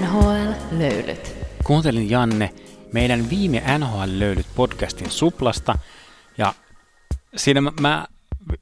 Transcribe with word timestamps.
NHL-löylyt. 0.00 1.36
Kuuntelin 1.64 2.10
Janne 2.10 2.54
meidän 2.92 3.30
viime 3.30 3.62
NHL-löylyt 3.78 4.46
podcastin 4.54 5.10
suplasta 5.10 5.78
ja 6.38 6.54
siinä 7.36 7.60
mä, 7.60 7.72
mä 7.80 8.06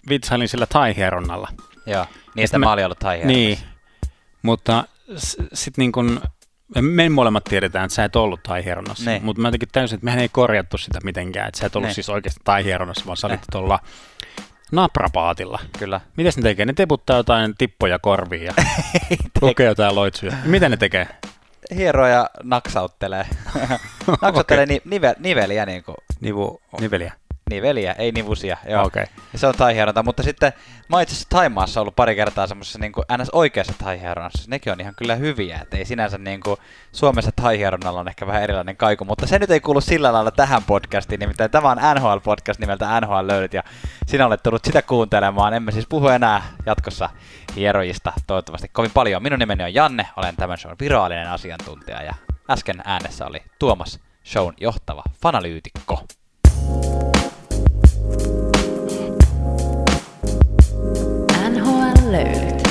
vitsailin 0.09 0.49
sillä 0.49 0.67
taihieronnalla. 0.67 1.49
Joo, 1.87 2.07
niin 2.35 2.45
että 2.45 2.59
mä, 2.59 2.67
mä 2.67 2.73
olin 2.73 2.85
ollut 2.85 2.99
taihieronnassa. 2.99 3.39
Niin, 3.39 3.59
mutta 4.43 4.85
sitten 5.55 5.83
niin 5.83 5.93
kun, 5.93 6.21
me 6.81 7.09
molemmat 7.09 7.45
tiedetään, 7.45 7.85
että 7.85 7.95
sä 7.95 8.05
et 8.05 8.17
ollut 8.17 8.43
taihieronnassa, 8.43 9.11
Niin. 9.11 9.25
mutta 9.25 9.43
mä 9.43 9.49
jotenkin 9.49 9.69
täysin, 9.73 9.97
että 9.97 10.05
mehän 10.05 10.21
ei 10.21 10.29
korjattu 10.29 10.79
sitä 10.79 10.99
mitenkään, 11.05 11.49
että 11.49 11.61
sä 11.61 11.67
et 11.67 11.77
ollut 11.77 11.87
Niin. 11.89 11.95
siis 11.95 12.09
oikeasti 12.09 12.41
taihieronnassa, 12.45 13.07
vaan 13.07 13.17
sä 13.17 13.27
olit 13.27 13.41
Niin. 13.41 13.47
tuolla 13.53 13.79
naprapaatilla. 14.73 15.59
Kyllä. 15.79 16.01
Mitäs 16.17 16.37
ne 16.37 16.43
tekee? 16.43 16.67
Ne 16.67 16.73
teputtaa 16.73 17.17
jotain 17.17 17.55
tippoja 17.59 17.99
korviin 17.99 18.45
ja 18.45 18.53
lukee 19.43 19.67
jotain 19.67 19.95
loitsuja. 19.95 20.33
Mitä 20.45 20.69
ne 20.69 20.77
tekee? 20.77 21.09
Hieroo 21.75 22.07
ja 22.07 22.31
naksauttelee. 22.43 23.27
naksauttelee 24.23 24.67
ni, 24.67 24.81
nive, 24.85 25.15
niveliä 25.19 25.67
niin 25.67 25.85
kuin, 25.85 25.97
Nivu, 26.21 26.61
niveliä. 26.81 27.13
Niveliä, 27.51 27.93
ei 27.93 28.13
nivusia. 28.13 28.57
Joo. 28.69 28.87
Okei. 28.87 29.07
Ja 29.33 29.39
se 29.39 29.47
on 29.47 29.55
taihieronta, 29.55 30.03
mutta 30.03 30.23
sitten 30.23 30.53
mä 30.89 31.03
itse 31.03 31.13
asiassa 31.13 31.29
Taimaassa 31.29 31.81
ollut 31.81 31.97
pari 31.97 32.17
kertaa 32.17 32.47
semmoisessa 32.47 32.79
niin 32.79 32.93
kuin 32.93 33.05
ns. 33.19 33.31
oikeassa 33.31 33.73
taihieronnassa. 33.85 34.45
Nekin 34.49 34.73
on 34.73 34.81
ihan 34.81 34.95
kyllä 34.95 35.15
hyviä, 35.15 35.59
että 35.63 35.77
ei 35.77 35.85
sinänsä 35.85 36.19
niin 36.19 36.41
kuin 36.41 36.57
Suomessa 36.93 37.31
taihieronnalla 37.37 38.01
on 38.01 38.09
ehkä 38.09 38.27
vähän 38.27 38.43
erilainen 38.43 38.77
kaiku, 38.77 39.05
mutta 39.05 39.27
se 39.27 39.39
nyt 39.39 39.51
ei 39.51 39.61
kuulu 39.61 39.81
sillä 39.81 40.13
lailla 40.13 40.31
tähän 40.31 40.63
podcastiin, 40.63 41.21
nimittäin 41.21 41.51
tämä 41.51 41.71
on 41.71 41.79
NHL-podcast 41.79 42.59
nimeltä 42.59 43.01
NHL 43.01 43.27
löydyt 43.27 43.55
ja 43.55 43.63
sinä 44.07 44.27
olet 44.27 44.43
tullut 44.43 44.65
sitä 44.65 44.83
kuuntelemaan. 44.83 45.55
Emme 45.55 45.73
siis 45.73 45.87
puhu 45.89 46.09
enää 46.09 46.43
jatkossa 46.67 47.11
hierojista 47.57 48.13
toivottavasti 48.27 48.69
kovin 48.69 48.91
paljon. 48.95 49.23
Minun 49.23 49.39
nimeni 49.39 49.65
on 49.65 49.75
Janne, 49.75 50.09
olen 50.17 50.37
tämän 50.37 50.59
shown 50.59 50.77
virallinen 50.81 51.31
asiantuntija 51.31 52.03
ja 52.03 52.15
äsken 52.51 52.83
äänessä 52.85 53.27
oli 53.27 53.43
Tuomas, 53.59 54.01
shown 54.25 54.55
johtava 54.61 55.03
fanalyytikko. 55.23 56.05
NHL-löylyt. 62.05 62.63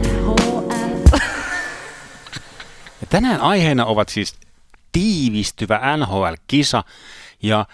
NHL. 0.00 1.16
Ja 3.00 3.06
tänään 3.08 3.40
aiheena 3.40 3.84
ovat 3.84 4.08
siis 4.08 4.34
tiivistyvä 4.92 5.96
NHL-kisa. 5.96 6.84
Ja 7.42 7.66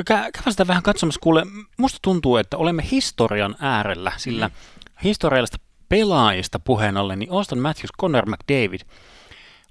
kä- 0.00 0.04
käydään 0.04 0.50
sitä 0.50 0.66
vähän 0.66 0.82
katsomassa, 0.82 1.20
kuule, 1.22 1.46
musta 1.76 1.98
tuntuu, 2.02 2.36
että 2.36 2.56
olemme 2.56 2.84
historian 2.90 3.56
äärellä, 3.60 4.12
sillä 4.16 4.50
historiallista 5.04 5.58
pelaajista 5.88 6.58
puheen 6.58 6.96
ollen, 6.96 7.18
niin 7.18 7.32
Auston 7.32 7.58
Matthews, 7.58 7.90
Connor 8.00 8.26
McDavid, 8.26 8.80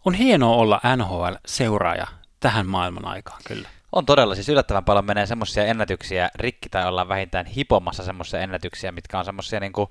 on 0.06 0.14
hienoa 0.14 0.56
olla 0.56 0.82
NHL-seuraaja 0.96 2.08
tähän 2.40 2.68
maailman 2.68 3.06
aikaan, 3.06 3.42
kyllä. 3.48 3.70
On 3.96 4.06
todella, 4.06 4.36
siis 4.36 4.50
yllättävän 4.50 4.86
paljon 4.86 5.06
menee 5.06 5.26
semmoisia 5.26 5.66
ennätyksiä 5.66 6.30
rikki 6.36 6.70
tai 6.70 6.88
ollaan 6.88 7.08
vähintään 7.08 7.46
hipomassa 7.46 8.04
semmoisia 8.04 8.40
ennätyksiä, 8.40 8.92
mitkä 8.92 9.20
on 9.20 9.26
semmoisia 9.26 9.60
niinku, 9.60 9.90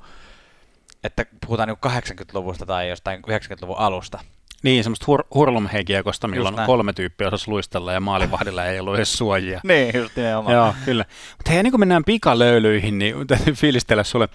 että 1.05 1.27
puhutaan 1.47 1.69
niinku 1.69 1.89
80-luvusta 1.89 2.67
tai 2.67 2.89
jostain 2.89 3.23
90-luvun 3.27 3.79
alusta. 3.79 4.19
Niin, 4.63 4.85
semmoista 4.85 5.07
hur- 5.07 5.27
hurlumheikiekosta, 5.35 6.29
milloin 6.29 6.57
kolme 6.67 6.93
tyyppiä 6.93 7.29
osasi 7.29 7.49
luistella 7.49 7.93
ja 7.93 8.01
maalivahdilla 8.01 8.65
ei 8.65 8.81
ollut 8.81 8.95
edes 8.95 9.19
suojia. 9.19 9.61
Niin, 9.69 9.95
just 9.95 10.17
nimenomaan. 10.17 10.55
Joo, 10.55 10.75
kyllä. 10.85 11.05
Mutta 11.37 11.51
hei, 11.51 11.59
ennen 11.59 11.73
kuin 11.73 11.81
mennään 11.81 12.05
pikalöylyihin, 12.05 12.99
niin 12.99 13.27
täytyy 13.27 13.55
fiilistellä 13.55 14.05
sulle. 14.05 14.29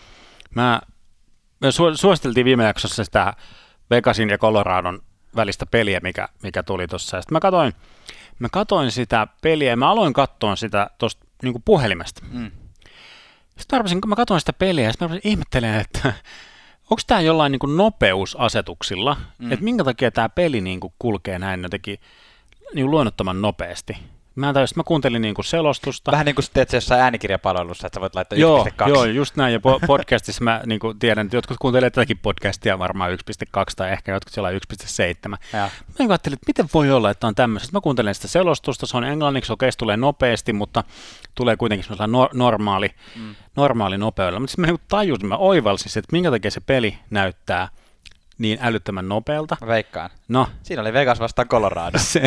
Mä, 0.55 0.81
me 1.61 1.69
su- 1.69 1.97
suositeltiin 1.97 2.45
viime 2.45 2.63
jaksossa 2.63 3.03
sitä 3.03 3.33
Vegasin 3.89 4.29
ja 4.29 4.37
Coloradon 4.37 5.01
välistä 5.35 5.65
peliä, 5.65 5.99
mikä, 6.03 6.27
mikä 6.43 6.63
tuli 6.63 6.87
tuossa. 6.87 7.21
Sitten 7.21 7.35
mä 7.35 7.39
katoin, 7.39 7.73
mä 8.39 8.47
katoin 8.51 8.91
sitä 8.91 9.27
peliä 9.41 9.69
ja 9.69 9.77
mä 9.77 9.91
aloin 9.91 10.13
katsoa 10.13 10.55
sitä 10.55 10.89
tuosta 10.97 11.25
niin 11.43 11.63
puhelimesta. 11.65 12.21
Mm. 12.31 12.51
Sitten 13.57 13.79
rupesin, 13.79 14.01
kun 14.01 14.09
mä 14.09 14.15
katsoin 14.15 14.39
sitä 14.39 14.53
peliä 14.53 14.83
ja 14.83 14.91
sitten 14.91 15.09
mä 15.09 15.13
rupesin 15.13 15.31
ihmettelemään, 15.31 15.81
että 15.81 16.13
onko 16.83 17.01
tämä 17.07 17.21
jollain 17.21 17.51
niin 17.51 17.77
nopeusasetuksilla, 17.77 19.17
mm. 19.39 19.51
että 19.51 19.63
minkä 19.63 19.83
takia 19.83 20.11
tämä 20.11 20.29
peli 20.29 20.61
niin 20.61 20.79
kulkee 20.99 21.39
näin 21.39 21.63
jotenkin 21.63 21.99
niin 22.73 22.91
luonnottoman 22.91 23.41
nopeasti. 23.41 23.97
Mä, 24.39 24.53
sit 24.65 24.77
mä 24.77 24.83
kuuntelin 24.83 25.21
niin 25.21 25.35
selostusta. 25.41 26.11
Vähän 26.11 26.25
niin 26.25 26.35
kuin 26.35 26.45
teet 26.53 26.73
jossain 26.73 27.01
äänikirjapalvelussa, 27.01 27.87
että 27.87 27.97
sä 27.97 28.01
voit 28.01 28.15
laittaa 28.15 28.37
1.2. 28.37 28.41
Joo, 28.41 28.65
joo, 28.87 29.05
just 29.05 29.35
näin. 29.35 29.53
Ja 29.53 29.59
po- 29.59 29.85
podcastissa 29.87 30.43
mä 30.43 30.61
niin 30.65 30.79
tiedän, 30.99 31.25
että 31.25 31.37
jotkut 31.37 31.57
kuuntelee 31.61 31.89
tätäkin 31.89 32.17
podcastia 32.17 32.79
varmaan 32.79 33.11
1.2 33.11 33.17
tai 33.75 33.91
ehkä 33.91 34.11
jotkut 34.11 34.33
siellä 34.33 34.51
1.7. 34.51 34.57
Joo. 35.27 35.39
Mä 35.53 35.69
niin 35.99 36.11
ajattelin, 36.11 36.33
että 36.33 36.47
miten 36.47 36.69
voi 36.73 36.91
olla, 36.91 37.09
että 37.09 37.27
on 37.27 37.35
tämmöistä. 37.35 37.69
Mä 37.73 37.81
kuuntelen 37.81 38.15
sitä 38.15 38.27
selostusta, 38.27 38.85
se 38.85 38.97
on 38.97 39.03
englanniksi, 39.03 39.53
okei, 39.53 39.71
se 39.71 39.77
tulee 39.77 39.97
nopeasti, 39.97 40.53
mutta 40.53 40.83
tulee 41.35 41.57
kuitenkin 41.57 41.83
semmoisella 41.83 42.25
nor- 42.25 42.37
normaali, 42.37 42.91
mm. 43.15 43.35
normaali 43.55 43.97
nopeudella. 43.97 44.39
Mutta 44.39 44.51
sitten 44.51 44.65
mä 44.65 44.67
niin 44.67 44.87
tajusin, 44.87 45.27
mä 45.27 45.37
oivalsin, 45.37 45.99
että 45.99 46.11
minkä 46.11 46.31
takia 46.31 46.51
se 46.51 46.61
peli 46.61 46.97
näyttää 47.09 47.67
niin 48.39 48.59
älyttömän 48.61 49.09
nopealta. 49.09 49.57
Mä 49.61 49.67
veikkaan. 49.67 50.09
No, 50.27 50.47
Siinä 50.63 50.81
oli 50.81 50.93
Vegas 50.93 51.19
vastaan 51.19 51.47
Colorado. 51.47 51.97
se, 52.13 52.21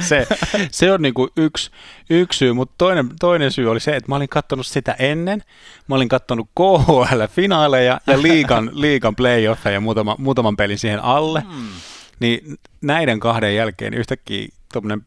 se, 0.00 0.26
se 0.70 0.92
on 0.92 1.02
niinku 1.02 1.28
yksi, 1.36 1.70
yksi 2.10 2.38
syy, 2.38 2.52
mutta 2.52 2.74
toinen, 2.78 3.08
toinen 3.20 3.50
syy 3.50 3.70
oli 3.70 3.80
se, 3.80 3.96
että 3.96 4.08
mä 4.08 4.16
olin 4.16 4.28
katsonut 4.28 4.66
sitä 4.66 4.96
ennen. 4.98 5.42
Mä 5.88 5.94
olin 5.94 6.08
katsonut 6.08 6.48
KHL-finaaleja 6.60 8.00
ja 8.06 8.22
liigan, 8.22 8.70
liigan 8.80 9.16
playoffeja 9.16 9.80
muutama, 9.80 10.16
muutaman 10.18 10.56
pelin 10.56 10.78
siihen 10.78 11.02
alle. 11.02 11.42
Mm. 11.48 11.68
Niin 12.20 12.58
näiden 12.80 13.20
kahden 13.20 13.56
jälkeen 13.56 13.94
yhtäkkiä 13.94 14.48
tuommoinen 14.72 15.06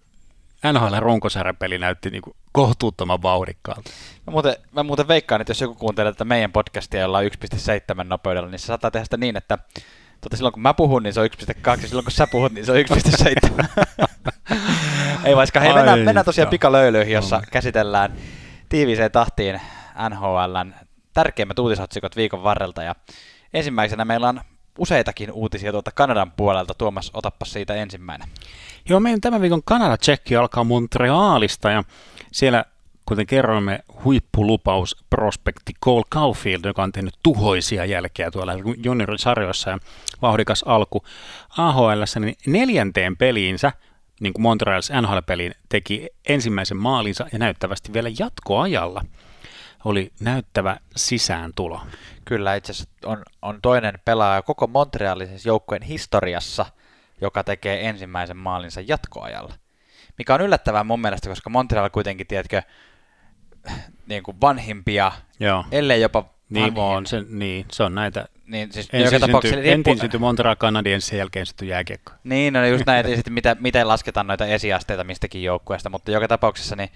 NHL-runkosarjapeli 0.74 1.78
näytti 1.78 2.10
niinku 2.10 2.36
kohtuuttoman 2.52 3.22
vauhdikkaalta. 3.22 3.92
Mä 4.28 4.32
muuten, 4.32 4.56
mä 4.72 4.84
muuten 4.84 5.08
veikkaan, 5.08 5.42
että 5.42 5.52
jos 5.52 5.62
joku 5.62 5.76
kuuntelee 5.76 6.12
tätä 6.12 6.26
meidän 6.26 6.52
podcastia, 6.52 7.02
jolla 7.02 7.18
on 7.18 7.26
1.7 7.26 8.04
nopeudella, 8.04 8.50
niin 8.50 8.60
se 8.60 8.66
saattaa 8.66 8.92
tehdä 8.92 9.04
sitä 9.04 9.18
niin, 9.18 9.38
että 9.38 9.58
tota, 10.22 10.38
silloin 10.38 10.54
kun 10.54 10.62
mä 10.62 10.74
puhun, 10.74 11.04
niin 11.04 11.14
se 11.14 11.20
on 11.20 11.30
1.2, 11.42 11.82
ja 11.82 11.88
silloin 11.88 12.06
kun 12.06 12.12
sä 12.12 12.28
puhut, 12.28 12.52
niin 12.52 12.66
se 12.66 12.72
on 12.72 12.78
1.7. 12.78 13.66
Ei 15.26 15.36
vaikka, 15.36 15.60
hei, 15.60 15.74
mennään, 15.74 16.00
mennään 16.00 16.26
tosiaan 16.26 16.50
pikalöylyihin, 16.50 17.14
jossa 17.14 17.36
Joo. 17.36 17.44
käsitellään 17.52 18.14
tiiviiseen 18.70 19.12
tahtiin 19.12 19.62
NHLn 20.10 20.74
tärkeimmät 21.14 21.60
uutisotsikot 21.60 22.16
viikon 22.16 22.44
varrelta, 22.44 22.84
ja 22.84 22.96
ensimmäisenä 23.54 24.06
meillä 24.06 24.30
on 24.30 24.42
useitakin 24.80 25.32
uutisia 25.32 25.72
tuolta 25.72 25.92
Kanadan 25.92 26.32
puolelta. 26.32 26.74
Tuomas, 26.74 27.12
otappa 27.14 27.46
siitä 27.46 27.74
ensimmäinen. 27.74 28.28
Joo, 28.90 29.00
meidän 29.00 29.22
tämän 29.22 29.42
viikon 29.42 29.64
Kanada-tsekki 29.66 30.36
alkaa 30.36 30.64
Montrealista 30.64 31.72
ja 31.72 31.84
siellä, 32.32 32.66
kuten 33.06 33.26
kerroimme, 33.26 33.80
huippulupaus 34.04 35.06
prospekti 35.10 35.74
Cole 35.86 36.04
Caulfield, 36.12 36.66
joka 36.66 36.84
on 36.84 36.92
tehnyt 36.92 37.14
tuhoisia 37.24 37.86
jälkeä 37.86 38.32
tuolla 38.32 38.54
juniorisarjoissa 38.78 39.70
ja 39.70 39.80
vauhdikas 40.22 40.64
alku 40.64 41.04
AHL, 41.58 42.04
niin 42.20 42.36
neljänteen 42.48 43.18
peliinsä, 43.18 43.72
niin 44.20 44.34
kuin 44.34 44.42
Montreals 44.42 44.92
NHL-peliin, 45.02 45.54
teki 45.70 46.10
ensimmäisen 46.28 46.78
maalinsa 46.78 47.26
ja 47.32 47.40
näyttävästi 47.40 47.94
vielä 47.94 48.10
jatkoajalla 48.20 49.02
oli 49.86 50.12
näyttävä 50.20 50.78
sisääntulo. 50.96 51.82
Kyllä, 52.26 52.56
itse 52.56 52.72
asiassa 52.72 52.90
on, 53.06 53.24
on 53.42 53.60
toinen 53.62 53.94
pelaaja 54.06 54.42
koko 54.42 54.68
Montrealin 54.68 55.28
siis 55.28 55.46
joukkueen 55.46 55.82
historiassa, 55.82 56.66
joka 57.22 57.44
tekee 57.44 57.90
ensimmäisen 57.90 58.38
maalinsa 58.38 58.82
jatkoajalla. 58.82 59.54
Mikä 60.18 60.34
on 60.34 60.42
yllättävää 60.42 60.84
mun 60.84 61.02
mielestä, 61.02 61.30
koska 61.30 61.50
Montreal 61.50 61.90
kuitenkin, 61.90 62.28
tiedätkö, 62.28 62.62
niin 64.08 64.24
kuin 64.24 64.42
vanhimpia, 64.42 65.12
Joo. 65.40 65.66
ellei 65.72 66.02
jopa 66.02 66.36
Niin 66.50 66.74
on, 66.78 67.06
se, 67.06 67.24
niin, 67.30 67.66
se 67.72 67.84
on 67.84 67.96
näitä. 67.96 68.28
Niin, 68.48 68.74
siis 68.74 68.90
Ensin 68.94 69.16
joka 69.16 69.28
tapauksessa 69.28 69.56
syntyi, 69.56 69.72
ensin 69.72 70.00
syntyi 70.00 70.20
Montreal 70.20 70.56
Canadiens, 70.56 71.08
sen 71.08 71.20
jälkeen 71.20 71.46
syntyi 71.46 71.68
jääkiekko. 71.68 72.12
Niin, 72.24 72.54
no 72.54 72.66
just 72.66 72.86
näin, 72.86 73.10
ja 73.10 73.16
sitten 73.16 73.34
mitä, 73.34 73.56
miten 73.60 73.88
lasketaan 73.88 74.28
noita 74.28 74.46
esiasteita 74.46 75.04
mistäkin 75.04 75.44
joukkueesta, 75.44 75.90
mutta 75.90 76.12
joka 76.12 76.28
tapauksessa 76.28 76.76
niin, 76.76 76.90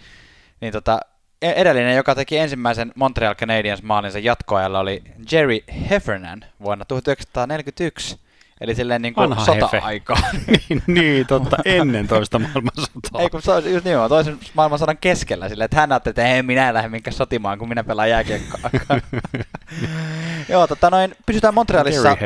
niin 0.61 0.73
tota, 0.73 0.99
e- 1.41 1.51
edellinen, 1.51 1.95
joka 1.95 2.15
teki 2.15 2.37
ensimmäisen 2.37 2.91
Montreal 2.95 3.35
Canadiens 3.35 3.83
maalinsa 3.83 4.19
jatkoajalla 4.19 4.79
oli 4.79 5.03
Jerry 5.31 5.59
Heffernan 5.89 6.45
vuonna 6.63 6.85
1941, 6.85 8.19
eli 8.61 8.75
silleen 8.75 9.01
niin 9.01 9.13
kuin 9.13 9.35
sota-aikaa. 9.45 10.17
niin, 10.69 10.83
niin, 10.87 11.27
totta, 11.27 11.57
ennen 11.65 12.07
toista 12.07 12.39
maailmansotaa. 12.39 13.21
Ei 13.21 13.29
kun 13.29 13.41
se 13.41 13.51
olisi 13.51 13.73
just 13.73 13.85
nimenomaan 13.85 14.09
toisen 14.09 14.39
maailmansodan 14.53 14.97
keskellä 14.97 15.49
silleen, 15.49 15.65
että 15.65 15.77
hän 15.77 15.91
ajatteli, 15.91 16.11
että 16.11 16.27
ei 16.27 16.43
minä 16.43 16.67
en 16.67 16.73
lähde 16.73 16.89
minkään 16.89 17.13
sotimaan, 17.13 17.59
kun 17.59 17.69
minä 17.69 17.83
pelaan 17.83 18.09
jääkiekkoa. 18.09 18.69
Joo, 20.49 20.67
tota 20.67 20.89
noin, 20.89 21.15
pysytään 21.25 21.53
Montrealissa, 21.53 22.17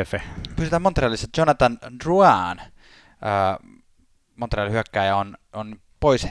pysytään 0.56 0.81
Montrealissa 0.81 1.27
Jonathan 1.38 1.77
Drouin. 2.03 2.59
Äh, 2.59 2.68
Montrealin 4.36 4.74
hyökkääjä 4.74 5.15
on, 5.15 5.38
on 5.53 5.75
pois 6.00 6.27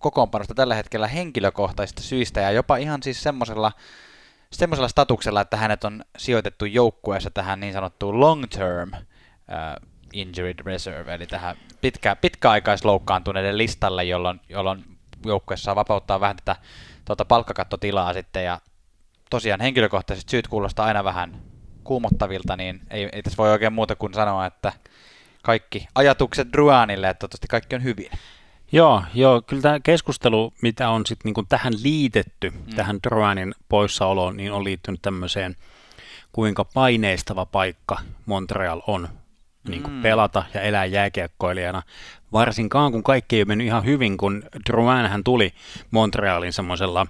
kokoonpanosta 0.00 0.54
tällä 0.54 0.74
hetkellä 0.74 1.06
henkilökohtaisista 1.06 2.02
syistä 2.02 2.40
ja 2.40 2.50
jopa 2.50 2.76
ihan 2.76 3.02
siis 3.02 3.22
semmoisella 3.22 3.72
semmoisella 4.52 4.88
statuksella, 4.88 5.40
että 5.40 5.56
hänet 5.56 5.84
on 5.84 6.04
sijoitettu 6.18 6.64
joukkueessa 6.64 7.30
tähän 7.30 7.60
niin 7.60 7.72
sanottuun 7.72 8.20
long 8.20 8.44
term 8.48 8.90
uh, 9.48 9.88
injured 10.12 10.58
reserve, 10.64 11.14
eli 11.14 11.26
tähän 11.26 11.56
pitkä, 11.80 12.16
pitkäaikaisloukkaantuneiden 12.16 13.58
listalle, 13.58 14.04
jolloin, 14.04 14.40
jolloin 14.48 14.84
joukkueessa 15.26 15.64
saa 15.64 15.76
vapauttaa 15.76 16.20
vähän 16.20 16.36
tätä 16.36 16.56
tuota 17.04 17.24
palkkakattotilaa 17.24 18.12
sitten, 18.12 18.44
ja 18.44 18.60
tosiaan 19.30 19.60
henkilökohtaiset 19.60 20.28
syyt 20.28 20.48
kuulostaa 20.48 20.86
aina 20.86 21.04
vähän 21.04 21.42
kuumottavilta, 21.84 22.56
niin 22.56 22.80
ei, 22.90 23.08
ei 23.12 23.22
tässä 23.22 23.36
voi 23.36 23.50
oikein 23.50 23.72
muuta 23.72 23.96
kuin 23.96 24.14
sanoa, 24.14 24.46
että 24.46 24.72
kaikki 25.42 25.88
ajatukset 25.94 26.48
Druanille, 26.52 27.08
että 27.08 27.18
toivottavasti 27.18 27.48
kaikki 27.48 27.76
on 27.76 27.82
hyvin. 27.82 28.10
Joo, 28.72 29.02
joo, 29.14 29.42
kyllä 29.42 29.62
tämä 29.62 29.80
keskustelu, 29.80 30.52
mitä 30.62 30.90
on 30.90 31.06
sitten 31.06 31.28
niinku 31.28 31.42
tähän 31.42 31.72
liitetty, 31.82 32.50
mm. 32.50 32.74
tähän 32.76 32.98
Druanin 33.02 33.54
poissaoloon, 33.68 34.36
niin 34.36 34.52
on 34.52 34.64
liittynyt 34.64 35.02
tämmöiseen, 35.02 35.56
kuinka 36.32 36.64
paineistava 36.64 37.46
paikka 37.46 37.98
Montreal 38.26 38.82
on 38.86 39.08
niin 39.68 39.82
kuin 39.82 39.94
mm. 39.94 40.02
pelata 40.02 40.42
ja 40.54 40.60
elää 40.60 40.84
jääkiekkoilijana. 40.84 41.82
Varsinkaan 42.32 42.92
kun 42.92 43.02
kaikki 43.02 43.38
ei 43.38 43.44
mennyt 43.44 43.66
ihan 43.66 43.84
hyvin, 43.84 44.16
kun 44.16 44.42
Drouin 44.66 45.08
hän 45.08 45.24
tuli 45.24 45.54
Montrealin 45.90 46.52
semmoisella 46.52 47.06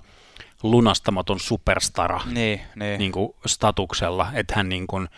lunastamaton 0.62 1.41
superstara 1.41 2.20
niin, 2.26 2.61
niin. 2.75 2.99
Niin 2.99 3.12
kuin 3.12 3.35
statuksella, 3.47 4.29
että 4.32 4.55
hän 4.56 4.69
niin 4.69 4.87
kuin 4.87 5.08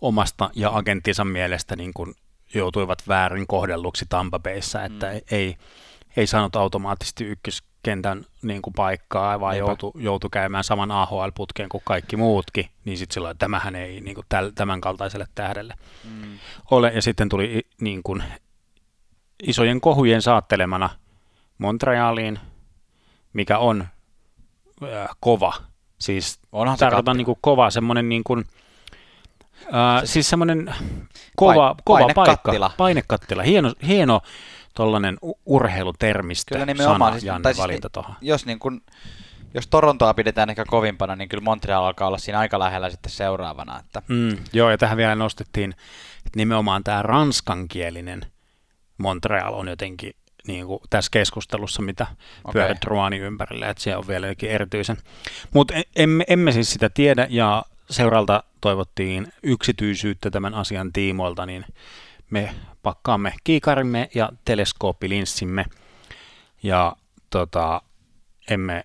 omasta 0.00 0.50
ja 0.54 0.76
agenttinsa 0.76 1.24
mielestä 1.24 1.76
niin 1.76 1.92
kuin 1.94 2.14
joutuivat 2.54 3.02
väärin 3.08 3.46
kohdelluksi 3.46 4.06
Tampa 4.08 4.38
Bayssä, 4.38 4.84
että 4.84 5.12
mm. 5.12 5.20
ei, 5.30 5.56
ei 6.16 6.26
saanut 6.26 6.56
automaattisesti 6.56 7.24
ykköskentän 7.82 8.24
niin 8.42 8.62
kuin 8.62 8.74
paikkaa, 8.74 9.40
vaan 9.40 9.58
joutui, 9.58 9.92
joutu 9.94 10.28
käymään 10.28 10.64
saman 10.64 10.90
AHL-putkeen 10.90 11.68
kuin 11.68 11.82
kaikki 11.84 12.16
muutkin, 12.16 12.68
niin 12.84 12.98
sitten 12.98 13.14
silloin 13.14 13.38
tämähän 13.38 13.76
ei 13.76 14.00
niin 14.00 14.14
kuin 14.14 14.26
täl, 14.28 14.50
tämän 14.54 14.80
kaltaiselle 14.80 15.26
tähdelle 15.34 15.74
mm. 16.04 16.38
ole. 16.70 16.92
Ja 16.94 17.02
sitten 17.02 17.28
tuli 17.28 17.66
niin 17.80 18.02
kuin, 18.02 18.22
isojen 19.42 19.80
kohujen 19.80 20.22
saattelemana 20.22 20.90
Montrealiin, 21.58 22.38
mikä 23.32 23.58
on 23.58 23.88
äh, 24.82 25.08
kova. 25.20 25.52
Siis 25.98 26.40
Onhan 26.52 26.78
tarkoitan 26.78 27.16
niin 27.16 27.24
kuin 27.26 27.38
kova, 27.40 27.70
semmoinen 27.70 28.08
niin 28.08 28.24
kuin, 28.24 28.44
äh, 29.62 30.02
siis 30.04 30.30
semmoinen 30.30 30.74
kova, 31.36 31.74
kova 31.84 31.98
painekattila. 31.98 32.68
paikka, 32.68 32.76
painekattila, 32.76 33.42
hieno, 33.42 33.72
hieno 33.86 34.20
tuollainen 34.74 35.18
urheilutermistö, 35.46 36.54
kyllä 36.54 36.66
nimenomaan, 36.66 37.20
sana, 37.20 37.38
siis, 37.38 37.42
siis, 37.44 37.58
valinta 37.58 37.90
tuohon. 37.90 38.14
Jos, 38.20 38.46
niin 38.46 38.58
kun, 38.58 38.82
jos 39.54 39.66
Torontoa 39.66 40.14
pidetään 40.14 40.50
ehkä 40.50 40.64
kovimpana, 40.64 41.16
niin 41.16 41.28
kyllä 41.28 41.44
Montreal 41.44 41.84
alkaa 41.84 42.08
olla 42.08 42.18
siinä 42.18 42.38
aika 42.38 42.58
lähellä 42.58 42.90
sitten 42.90 43.12
seuraavana. 43.12 43.78
Että. 43.78 44.02
Mm, 44.08 44.36
joo, 44.52 44.70
ja 44.70 44.78
tähän 44.78 44.96
vielä 44.96 45.14
nostettiin, 45.14 45.70
että 46.18 46.36
nimenomaan 46.36 46.84
tämä 46.84 47.02
ranskankielinen 47.02 48.26
Montreal 48.98 49.54
on 49.54 49.68
jotenkin 49.68 50.12
niin 50.46 50.66
kuin 50.66 50.80
tässä 50.90 51.08
keskustelussa, 51.10 51.82
mitä 51.82 52.06
okay. 52.44 52.52
pyörit 52.52 52.84
Ruani 52.84 53.18
ympärille, 53.18 53.68
että 53.68 53.82
se 53.82 53.96
on 53.96 54.08
vielä 54.08 54.26
jokin 54.26 54.50
erityisen. 54.50 54.96
Mutta 55.54 55.74
e, 55.74 55.82
emme, 55.96 56.24
emme 56.28 56.52
siis 56.52 56.72
sitä 56.72 56.90
tiedä, 56.90 57.26
ja 57.30 57.64
seuralta 57.90 58.44
toivottiin 58.60 59.32
yksityisyyttä 59.42 60.30
tämän 60.30 60.54
asian 60.54 60.92
tiimoilta, 60.92 61.46
niin 61.46 61.64
me 62.32 62.54
pakkaamme 62.82 63.34
kiikarimme 63.44 64.10
ja 64.14 64.28
teleskooppilinssimme 64.44 65.64
ja 66.62 66.96
tota, 67.30 67.82
emme 68.50 68.84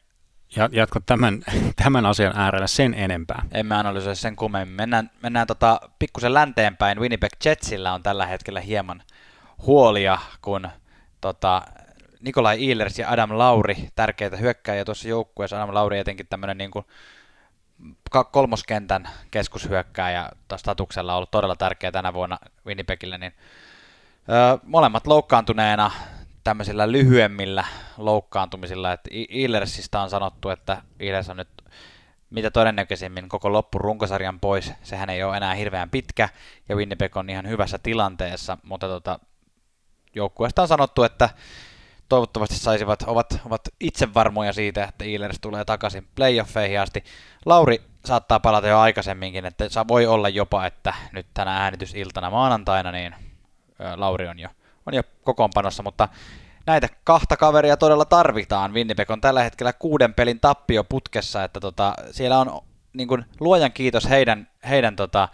jatka 0.71 1.01
tämän, 1.05 1.44
tämän 1.83 2.05
asian 2.05 2.33
äärellä 2.35 2.67
sen 2.67 2.94
enempää. 2.94 3.44
Emme 3.51 3.75
analysoi 3.75 4.15
sen 4.15 4.35
kummemmin. 4.35 4.75
Mennään, 4.75 5.11
mennään 5.23 5.47
tota, 5.47 5.79
pikkusen 5.99 6.33
länteenpäin. 6.33 6.99
Winnipeg 6.99 7.31
Jetsillä 7.45 7.94
on 7.94 8.03
tällä 8.03 8.25
hetkellä 8.25 8.59
hieman 8.59 9.03
huolia, 9.65 10.17
kun 10.41 10.69
tota, 11.21 11.61
Nikolai 12.21 12.71
Ehlers 12.71 12.99
ja 12.99 13.09
Adam 13.09 13.38
Lauri, 13.38 13.75
tärkeitä 13.95 14.38
hyökkäjiä 14.38 14.85
tuossa 14.85 15.07
joukkueessa. 15.07 15.57
Adam 15.57 15.73
Lauri 15.73 15.99
etenkin 15.99 16.27
tämmöinen 16.27 16.57
niin 16.57 16.71
kuin 16.71 16.85
kolmoskentän 18.31 19.09
keskushyökkääjä 19.31 20.29
statuksella 20.56 21.13
on 21.13 21.18
ollut 21.18 21.31
todella 21.31 21.56
tärkeä 21.56 21.91
tänä 21.91 22.13
vuonna 22.13 22.39
Winnipegille, 22.65 23.18
niin 23.18 23.33
öö, 24.29 24.57
molemmat 24.63 25.07
loukkaantuneena 25.07 25.91
tämmöisillä 26.44 26.91
lyhyemmillä 26.91 27.65
loukkaantumisilla, 27.97 28.94
että 28.94 29.09
Illersistä 29.12 30.01
on 30.01 30.09
sanottu, 30.09 30.50
että 30.50 30.81
Illers 31.00 31.29
on 31.29 31.38
nyt 31.38 31.50
mitä 32.29 32.51
todennäköisimmin 32.51 33.29
koko 33.29 33.53
loppurunkosarjan 33.53 34.39
pois. 34.39 34.73
Sehän 34.83 35.09
ei 35.09 35.23
ole 35.23 35.38
enää 35.38 35.53
hirveän 35.53 35.89
pitkä, 35.89 36.30
ja 36.69 36.75
Winnipeg 36.75 37.18
on 37.18 37.30
ihan 37.30 37.47
hyvässä 37.47 37.80
tilanteessa, 37.83 38.57
mutta 38.63 38.88
tota, 38.88 39.19
joukkueesta 40.15 40.62
on 40.62 40.68
sanottu, 40.68 41.03
että 41.03 41.30
toivottavasti 42.09 42.56
saisivat, 42.56 43.01
ovat, 43.01 43.42
ovat 43.45 43.62
itse 43.80 44.13
varmoja 44.13 44.54
siitä, 44.54 44.83
että 44.83 45.06
Eilers 45.06 45.39
tulee 45.42 45.65
takaisin 45.65 46.07
playoffeihin 46.15 46.80
asti. 46.80 47.04
Lauri 47.45 47.81
saattaa 48.06 48.39
palata 48.39 48.68
jo 48.68 48.80
aikaisemminkin, 48.80 49.45
että 49.45 49.65
voi 49.88 50.06
olla 50.06 50.30
jopa, 50.30 50.65
että 50.65 50.94
nyt 51.12 51.27
tänä 51.33 51.57
äänitysiltana 51.63 52.30
maanantaina, 52.30 52.92
niin 52.92 53.15
Lauri 53.95 54.27
on 54.27 54.39
jo, 54.39 54.50
on 54.86 54.94
jo 54.94 55.01
kokoonpanossa, 55.24 55.83
mutta 55.83 56.09
näitä 56.65 56.88
kahta 57.04 57.38
kaveria 57.38 57.77
todella 57.77 58.06
tarvitaan. 58.06 58.74
Winnipeg 58.74 59.12
on 59.12 59.21
tällä 59.21 59.44
hetkellä 59.44 59.74
kuuden 59.74 60.13
pelin 60.13 60.39
tappio 60.39 60.83
putkessa, 60.83 61.44
että 61.44 61.59
tota, 61.59 61.94
siellä 62.12 62.39
on 62.39 62.62
niin 62.94 63.07
kuin, 63.07 63.25
luojan 63.39 63.71
kiitos 63.71 64.09
heidän, 64.09 64.48
heidän 64.69 64.95
tota, 64.95 65.30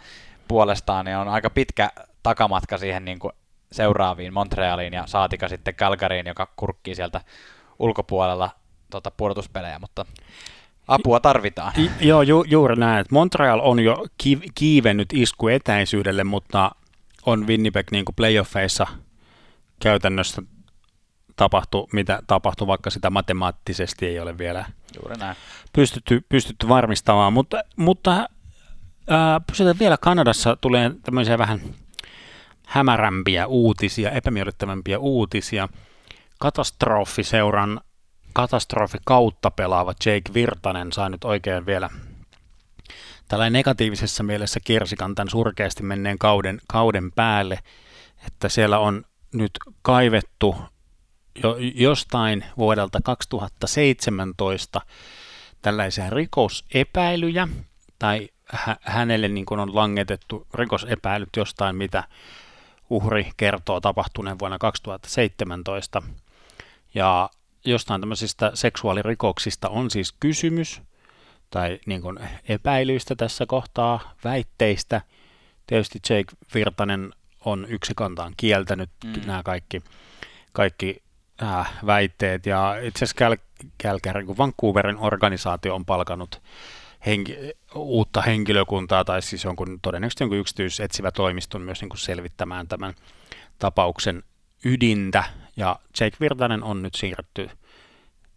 puolestaan, 0.48 1.04
niin 1.04 1.16
on 1.16 1.28
aika 1.28 1.50
pitkä 1.50 1.90
takamatka 2.22 2.78
siihen 2.78 3.04
niin 3.04 3.18
kuin, 3.18 3.32
seuraaviin 3.74 4.34
Montrealiin 4.34 4.92
ja 4.92 5.06
saatika 5.06 5.48
sitten 5.48 5.74
Calgaryin, 5.74 6.26
joka 6.26 6.48
kurkkii 6.56 6.94
sieltä 6.94 7.20
ulkopuolella 7.78 8.50
tota, 8.90 9.10
pudotuspelejä, 9.10 9.78
mutta 9.78 10.06
apua 10.88 11.20
tarvitaan. 11.20 11.72
I, 11.78 11.90
joo, 12.00 12.22
ju, 12.22 12.44
juuri 12.48 12.76
näin. 12.76 13.00
Että 13.00 13.14
Montreal 13.14 13.60
on 13.62 13.80
jo 13.80 14.06
ki, 14.18 14.40
kiivennyt 14.54 15.08
isku 15.12 15.48
etäisyydelle, 15.48 16.24
mutta 16.24 16.70
on 17.26 17.46
Winnipeg 17.46 17.90
niin 17.90 18.04
kuin 18.04 18.16
playoffeissa 18.16 18.86
käytännössä 19.82 20.42
tapahtu, 21.36 21.88
mitä 21.92 22.22
tapahtui, 22.26 22.66
vaikka 22.66 22.90
sitä 22.90 23.10
matemaattisesti 23.10 24.06
ei 24.06 24.20
ole 24.20 24.38
vielä 24.38 24.64
Juuri 24.96 25.16
näin. 25.16 25.36
Pystytty, 25.72 26.24
pystytty 26.28 26.68
varmistamaan. 26.68 27.32
Mutta, 27.32 27.62
mutta 27.76 28.28
ää, 29.08 29.40
pysytään 29.40 29.78
vielä 29.78 29.96
Kanadassa, 30.00 30.56
tulee 30.56 30.90
tämmöisiä 31.02 31.38
vähän 31.38 31.60
hämärämpiä 32.66 33.46
uutisia, 33.46 34.10
epämiellyttävämpiä 34.10 34.98
uutisia. 34.98 35.68
Katastrofiseuran 36.38 37.80
katastrofi 38.32 38.98
kautta 39.04 39.50
pelaava 39.50 39.94
Jake 40.06 40.34
Virtanen 40.34 40.92
saa 40.92 41.08
nyt 41.08 41.24
oikein 41.24 41.66
vielä 41.66 41.90
tällainen 43.28 43.52
negatiivisessa 43.52 44.22
mielessä 44.22 44.60
kirsikan 44.60 45.14
tämän 45.14 45.30
surkeasti 45.30 45.82
menneen 45.82 46.18
kauden, 46.18 46.60
kauden 46.68 47.12
päälle, 47.12 47.58
että 48.26 48.48
siellä 48.48 48.78
on 48.78 49.04
nyt 49.34 49.50
kaivettu 49.82 50.56
jo, 51.42 51.56
jostain 51.74 52.44
vuodelta 52.58 53.00
2017 53.04 54.80
tällaisia 55.62 56.10
rikosepäilyjä, 56.10 57.48
tai 57.98 58.28
hä- 58.50 58.76
hänelle 58.82 59.28
niin 59.28 59.46
kuin 59.46 59.60
on 59.60 59.74
langetettu 59.74 60.46
rikosepäilyt 60.54 61.36
jostain, 61.36 61.76
mitä 61.76 62.04
uhri 62.90 63.30
kertoo 63.36 63.80
tapahtuneen 63.80 64.38
vuonna 64.38 64.58
2017. 64.58 66.02
Ja 66.94 67.30
jostain 67.64 68.00
tämmöisistä 68.00 68.50
seksuaalirikoksista 68.54 69.68
on 69.68 69.90
siis 69.90 70.12
kysymys, 70.20 70.82
tai 71.50 71.80
niin 71.86 72.02
kuin 72.02 72.18
epäilyistä 72.48 73.14
tässä 73.14 73.46
kohtaa, 73.46 74.14
väitteistä. 74.24 75.00
Tietysti 75.66 75.98
Jake 76.10 76.36
Virtanen 76.54 77.12
on 77.44 77.66
yksikantaan 77.68 78.34
kieltänyt 78.36 78.90
mm. 79.04 79.12
nämä 79.26 79.42
kaikki, 79.42 79.82
kaikki 80.52 81.02
äh, 81.42 81.72
väitteet, 81.86 82.46
ja 82.46 82.76
itse 82.82 83.04
asiassa 83.04 83.24
Cal- 83.24 83.68
Calgary, 83.82 84.24
kun 84.24 84.38
Vancouverin 84.38 84.98
organisaatio 84.98 85.74
on 85.74 85.84
palkanut 85.84 86.42
henki, 87.06 87.36
uutta 87.74 88.22
henkilökuntaa 88.22 89.04
tai 89.04 89.22
siis 89.22 89.44
jonkun, 89.44 89.78
todennäköisesti 89.82 90.22
jonkun 90.22 90.38
yksityisetsivä 90.38 91.10
toimiston 91.10 91.62
myös 91.62 91.80
niin 91.80 91.88
kuin 91.88 91.98
selvittämään 91.98 92.68
tämän 92.68 92.94
tapauksen 93.58 94.22
ydintä. 94.64 95.24
Ja 95.56 95.76
Jake 96.00 96.16
Virtanen 96.20 96.62
on 96.62 96.82
nyt 96.82 96.94
siirretty 96.94 97.50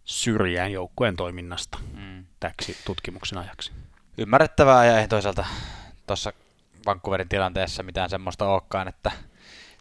syrjään 0.03 0.71
joukkueen 0.71 1.15
toiminnasta 1.15 1.77
mm. 1.93 2.25
täksi 2.39 2.77
tutkimuksen 2.86 3.38
ajaksi. 3.38 3.71
Ymmärrettävää 4.17 4.86
ja 4.86 5.00
ei 5.00 5.07
toisaalta 5.07 5.45
tuossa 6.07 6.33
Vancouverin 6.86 7.29
tilanteessa 7.29 7.83
mitään 7.83 8.09
semmoista 8.09 8.45
olekaan, 8.45 8.88
että 8.88 9.12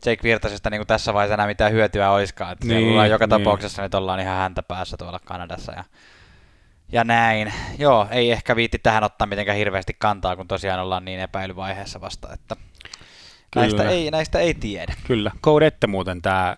Jake 0.07 0.23
Virtasesta 0.23 0.71
niin 0.71 0.78
kuin 0.78 0.87
tässä 0.87 1.14
vaiheessa 1.14 1.35
enää 1.35 1.47
mitään 1.47 1.73
hyötyä 1.73 2.11
olisikaan. 2.11 2.52
Että 2.52 2.66
niin, 2.66 3.11
joka 3.11 3.26
niin. 3.26 3.31
tapauksessa 3.31 3.83
nyt 3.83 3.95
ollaan 3.95 4.21
ihan 4.21 4.37
häntä 4.37 4.62
päässä 4.62 4.97
tuolla 4.97 5.21
Kanadassa 5.25 5.73
ja 5.73 5.85
ja 6.93 7.05
näin. 7.05 7.52
Joo, 7.78 8.07
ei 8.11 8.33
ehkä 8.33 8.57
viitti 8.57 8.78
tähän 8.78 9.05
ottaa 9.05 9.26
mitenkään 9.26 9.59
hirveästi 9.59 9.97
kantaa, 9.99 10.37
kun 10.37 10.49
tosiaan 10.49 10.81
ollaan 10.81 11.05
niin 11.05 11.21
epäilyvaiheessa 11.21 12.00
vasta, 12.00 12.33
että 12.33 12.57
näistä 13.57 13.88
ei, 13.90 14.11
näistä 14.11 14.38
ei 14.38 14.55
tiedä. 14.55 14.95
Kyllä. 15.07 15.31
Koudette 15.40 15.87
muuten 15.87 16.23
tämä, 16.23 16.57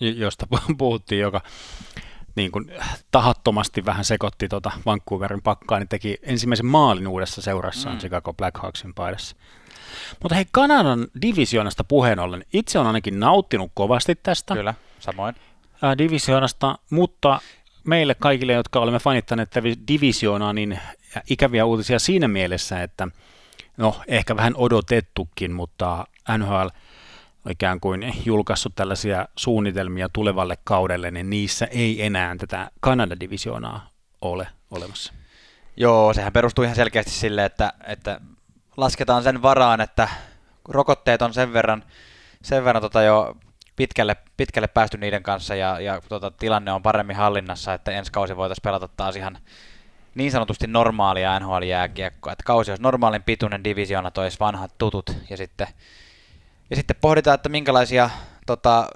josta 0.00 0.46
puhuttiin, 0.78 1.20
joka 1.20 1.40
niin 2.34 2.52
kuin 2.52 2.72
tahattomasti 3.10 3.84
vähän 3.84 4.04
sekoitti 4.04 4.48
tuota 4.48 4.70
Vancouverin 4.86 5.42
pakkaa, 5.42 5.78
niin 5.78 5.88
teki 5.88 6.18
ensimmäisen 6.22 6.66
maalin 6.66 7.08
uudessa 7.08 7.42
seurassaan 7.42 7.94
mm. 7.94 7.98
Chicago 7.98 8.32
Blackhawksin 8.32 8.94
paidassa. 8.94 9.36
Mutta 10.22 10.34
hei, 10.34 10.46
Kanadan 10.50 11.06
divisioonasta 11.22 11.84
puheen 11.84 12.18
ollen, 12.18 12.44
itse 12.52 12.78
on 12.78 12.86
ainakin 12.86 13.20
nauttinut 13.20 13.70
kovasti 13.74 14.14
tästä. 14.14 14.54
Kyllä, 14.54 14.74
samoin. 14.98 15.34
Ää, 15.82 15.98
divisioonasta, 15.98 16.78
mutta 16.90 17.40
meille 17.84 18.14
kaikille, 18.14 18.52
jotka 18.52 18.80
olemme 18.80 18.98
fanittaneet 18.98 19.54
divisioonaa, 19.88 20.52
niin 20.52 20.80
ikäviä 21.30 21.64
uutisia 21.64 21.98
siinä 21.98 22.28
mielessä, 22.28 22.82
että 22.82 23.08
no 23.76 24.00
ehkä 24.08 24.36
vähän 24.36 24.54
odotettukin, 24.56 25.52
mutta 25.52 26.06
NHL 26.38 26.66
ikään 27.50 27.80
kuin 27.80 28.14
julkaissut 28.24 28.74
tällaisia 28.74 29.28
suunnitelmia 29.36 30.08
tulevalle 30.12 30.58
kaudelle, 30.64 31.10
niin 31.10 31.30
niissä 31.30 31.66
ei 31.66 32.04
enää 32.04 32.36
tätä 32.36 32.70
Kanada-divisioonaa 32.80 33.90
ole 34.20 34.48
olemassa. 34.70 35.12
Joo, 35.76 36.14
sehän 36.14 36.32
perustuu 36.32 36.64
ihan 36.64 36.76
selkeästi 36.76 37.12
sille, 37.12 37.44
että, 37.44 37.72
että 37.86 38.20
lasketaan 38.76 39.22
sen 39.22 39.42
varaan, 39.42 39.80
että 39.80 40.08
rokotteet 40.68 41.22
on 41.22 41.34
sen 41.34 41.52
verran, 41.52 41.84
sen 42.42 42.64
verran 42.64 42.82
tota 42.82 43.02
jo 43.02 43.36
pitkälle, 43.80 44.16
pitkälle 44.36 44.68
päästy 44.68 44.98
niiden 44.98 45.22
kanssa 45.22 45.54
ja, 45.54 45.80
ja 45.80 46.00
tota, 46.08 46.30
tilanne 46.30 46.72
on 46.72 46.82
paremmin 46.82 47.16
hallinnassa, 47.16 47.74
että 47.74 47.90
ensi 47.90 48.12
kausi 48.12 48.36
voitaisiin 48.36 48.62
pelata 48.62 48.88
taas 48.88 49.16
ihan 49.16 49.38
niin 50.14 50.30
sanotusti 50.30 50.66
normaalia 50.66 51.40
NHL-jääkiekkoa. 51.40 52.32
Että 52.32 52.44
kausi 52.46 52.70
olisi 52.70 52.82
normaalin 52.82 53.22
pituinen 53.22 53.64
divisioona, 53.64 54.10
toisi 54.10 54.40
vanhat 54.40 54.78
tutut 54.78 55.16
ja 55.30 55.36
sitten, 55.36 55.66
ja 56.70 56.76
sitten 56.76 56.96
pohditaan, 57.00 57.34
että 57.34 57.48
minkälaisia 57.48 58.10
tota, 58.46 58.88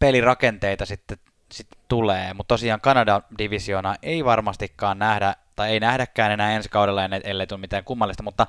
pelirakenteita 0.00 0.86
sitten, 0.86 1.18
sitten 1.52 1.80
tulee. 1.88 2.34
Mutta 2.34 2.52
tosiaan 2.52 2.80
Kanadan 2.80 3.22
divisioona 3.38 3.94
ei 4.02 4.24
varmastikaan 4.24 4.98
nähdä, 4.98 5.34
tai 5.56 5.70
ei 5.70 5.80
nähdäkään 5.80 6.32
enää 6.32 6.52
ensi 6.52 6.68
kaudella, 6.68 7.00
ellei 7.24 7.46
tule 7.46 7.60
mitään 7.60 7.84
kummallista, 7.84 8.22
mutta 8.22 8.46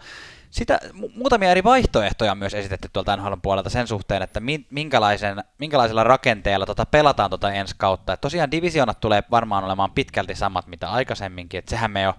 sitä, 0.50 0.80
muutamia 1.16 1.52
eri 1.52 1.64
vaihtoehtoja 1.64 2.32
on 2.32 2.38
myös 2.38 2.54
esitetty 2.54 2.90
tuolta 2.94 3.18
NHL 3.18 3.34
puolelta 3.42 3.70
sen 3.70 3.88
suhteen, 3.88 4.22
että 4.22 4.42
minkälaisen, 4.70 5.44
minkälaisella 5.58 6.04
rakenteella 6.04 6.66
tota 6.66 6.86
pelataan 6.86 7.30
tota 7.30 7.52
ensi 7.52 7.76
kautta. 7.78 8.14
Et 8.14 8.22
tosiaan 8.22 8.52
divisioonat 8.52 9.00
tulee 9.00 9.24
varmaan 9.32 9.64
olemaan 9.64 9.92
pitkälti 9.92 10.36
samat 10.36 10.68
mitä 10.68 10.90
aikaisemminkin, 10.90 11.58
että 11.58 11.70
sehän 11.70 11.92
me 11.92 12.02
jo 12.02 12.14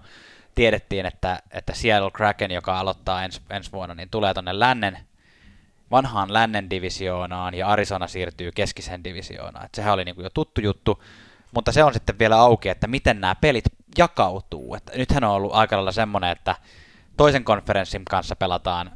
tiedettiin, 0.55 1.05
että, 1.05 1.39
että 1.51 1.73
Seattle 1.73 2.11
Kraken, 2.11 2.51
joka 2.51 2.79
aloittaa 2.79 3.23
ens, 3.23 3.41
ensi 3.49 3.71
vuonna, 3.71 3.95
niin 3.95 4.09
tulee 4.09 4.33
tuonne 4.33 4.59
lännen, 4.59 4.97
vanhaan 5.91 6.33
lännen 6.33 6.69
divisioonaan 6.69 7.53
ja 7.53 7.67
Arizona 7.67 8.07
siirtyy 8.07 8.51
keskiseen 8.51 9.03
divisioonaan. 9.03 9.65
Et 9.65 9.75
sehän 9.75 9.93
oli 9.93 10.05
niinku 10.05 10.21
jo 10.21 10.29
tuttu 10.29 10.61
juttu, 10.61 11.03
mutta 11.51 11.71
se 11.71 11.83
on 11.83 11.93
sitten 11.93 12.19
vielä 12.19 12.37
auki, 12.39 12.69
että 12.69 12.87
miten 12.87 13.21
nämä 13.21 13.35
pelit 13.35 13.65
jakautuu. 13.97 14.75
Et 14.75 14.91
nythän 14.95 15.23
on 15.23 15.31
ollut 15.31 15.53
aika 15.53 15.75
lailla 15.75 15.91
semmoinen, 15.91 16.31
että 16.31 16.55
toisen 17.19 17.43
konferenssin 17.43 18.05
kanssa 18.05 18.35
pelataan 18.35 18.91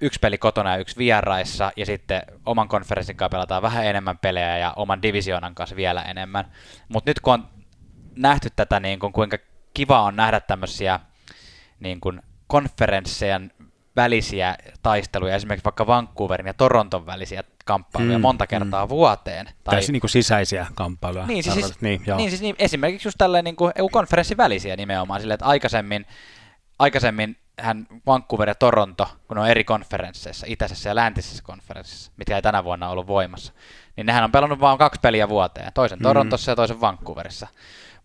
yksi 0.00 0.20
peli 0.20 0.38
kotona 0.38 0.70
ja 0.70 0.76
yksi 0.76 0.96
vieraissa, 0.96 1.72
ja 1.76 1.86
sitten 1.86 2.22
oman 2.46 2.68
konferenssin 2.68 3.16
kanssa 3.16 3.36
pelataan 3.36 3.62
vähän 3.62 3.86
enemmän 3.86 4.18
pelejä 4.18 4.58
ja 4.58 4.72
oman 4.76 5.02
divisioonan 5.02 5.54
kanssa 5.54 5.76
vielä 5.76 6.02
enemmän. 6.02 6.52
Mutta 6.88 7.10
nyt 7.10 7.20
kun 7.20 7.34
on 7.34 7.48
nähty 8.16 8.48
tätä, 8.56 8.80
niin 8.80 8.98
kun, 8.98 9.12
kuinka 9.12 9.38
kiva 9.74 10.02
on 10.02 10.16
nähdä 10.16 10.40
tämmöisiä 10.40 11.00
niin 11.80 12.00
kun 12.00 12.22
konferenssien 12.46 13.52
välisiä 13.96 14.56
taisteluja, 14.82 15.34
esimerkiksi 15.34 15.64
vaikka 15.64 15.86
Vancouverin 15.86 16.46
ja 16.46 16.54
Toronton 16.54 17.06
välisiä 17.06 17.44
kamppailuja 17.64 18.18
mm, 18.18 18.22
monta 18.22 18.44
mm. 18.44 18.48
kertaa 18.48 18.86
mm. 18.86 18.88
vuoteen. 18.88 19.48
Tai 19.64 19.80
niin 19.80 20.00
kuin 20.00 20.10
sisäisiä 20.10 20.66
kamppailuja. 20.74 21.26
Niin, 21.26 21.42
siis, 21.42 21.54
siis, 21.54 21.80
niin, 21.80 22.02
joo. 22.06 22.16
niin, 22.18 22.30
siis 22.30 22.42
niin, 22.42 22.56
esimerkiksi 22.58 23.08
just 23.08 23.18
tälleen 23.18 23.44
niin 23.44 23.56
kuin 23.56 23.72
EU-konferenssin 23.76 24.36
välisiä 24.36 24.76
nimenomaan, 24.76 25.20
sille, 25.20 25.34
että 25.34 25.46
aikaisemmin, 25.46 26.06
aikaisemmin 26.78 27.36
hän 27.60 27.86
Vancouver 28.06 28.48
ja 28.48 28.54
Toronto, 28.54 29.08
kun 29.28 29.38
on 29.38 29.48
eri 29.48 29.64
konferensseissa, 29.64 30.46
itäisessä 30.48 30.88
ja 30.88 30.94
läntisessä 30.94 31.42
konferenssissa, 31.42 32.12
mitkä 32.16 32.36
ei 32.36 32.42
tänä 32.42 32.64
vuonna 32.64 32.88
ollut 32.88 33.06
voimassa, 33.06 33.52
niin 33.96 34.06
nehän 34.06 34.24
on 34.24 34.32
pelannut 34.32 34.60
vain 34.60 34.78
kaksi 34.78 35.00
peliä 35.00 35.28
vuoteen, 35.28 35.72
toisen 35.74 35.98
mm. 35.98 36.02
Torontossa 36.02 36.52
ja 36.52 36.56
toisen 36.56 36.80
Vancouverissa. 36.80 37.46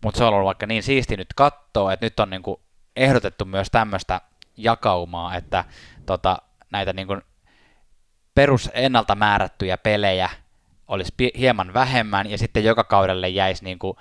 Mutta 0.02 0.18
se 0.18 0.24
on 0.24 0.34
ollut 0.34 0.46
vaikka 0.46 0.66
niin 0.66 0.82
siisti 0.82 1.16
nyt 1.16 1.34
katsoa, 1.36 1.92
että 1.92 2.06
nyt 2.06 2.20
on 2.20 2.30
niinku 2.30 2.60
ehdotettu 2.96 3.44
myös 3.44 3.70
tämmöistä 3.70 4.20
jakaumaa, 4.56 5.36
että 5.36 5.64
tota, 6.06 6.38
näitä 6.70 6.92
niinku 6.92 7.16
perus 8.34 8.70
ennalta 8.74 9.14
määrättyjä 9.14 9.78
pelejä 9.78 10.30
olisi 10.88 11.12
hieman 11.38 11.74
vähemmän, 11.74 12.30
ja 12.30 12.38
sitten 12.38 12.64
joka 12.64 12.84
kaudelle 12.84 13.28
jäisi 13.28 13.64
niinku 13.64 13.96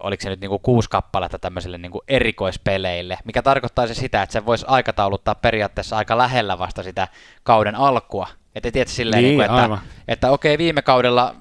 oliko 0.00 0.22
se 0.22 0.30
nyt 0.30 0.40
niinku 0.40 0.58
kuusi 0.58 0.90
kappaletta 0.90 1.38
tämmöisille 1.38 1.78
niinku 1.78 2.02
erikoispeleille, 2.08 3.18
mikä 3.24 3.42
tarkoittaa 3.42 3.86
se 3.86 3.94
sitä, 3.94 4.22
että 4.22 4.32
se 4.32 4.46
voisi 4.46 4.64
aikatauluttaa 4.68 5.34
periaatteessa 5.34 5.96
aika 5.96 6.18
lähellä 6.18 6.58
vasta 6.58 6.82
sitä 6.82 7.08
kauden 7.42 7.74
alkua. 7.74 8.28
Että 8.54 8.70
tiedät 8.70 8.88
silleen, 8.88 9.22
niin, 9.22 9.38
niinku, 9.38 9.62
että, 9.62 9.78
että 10.08 10.30
okei, 10.30 10.58
viime 10.58 10.82
kaudella, 10.82 11.34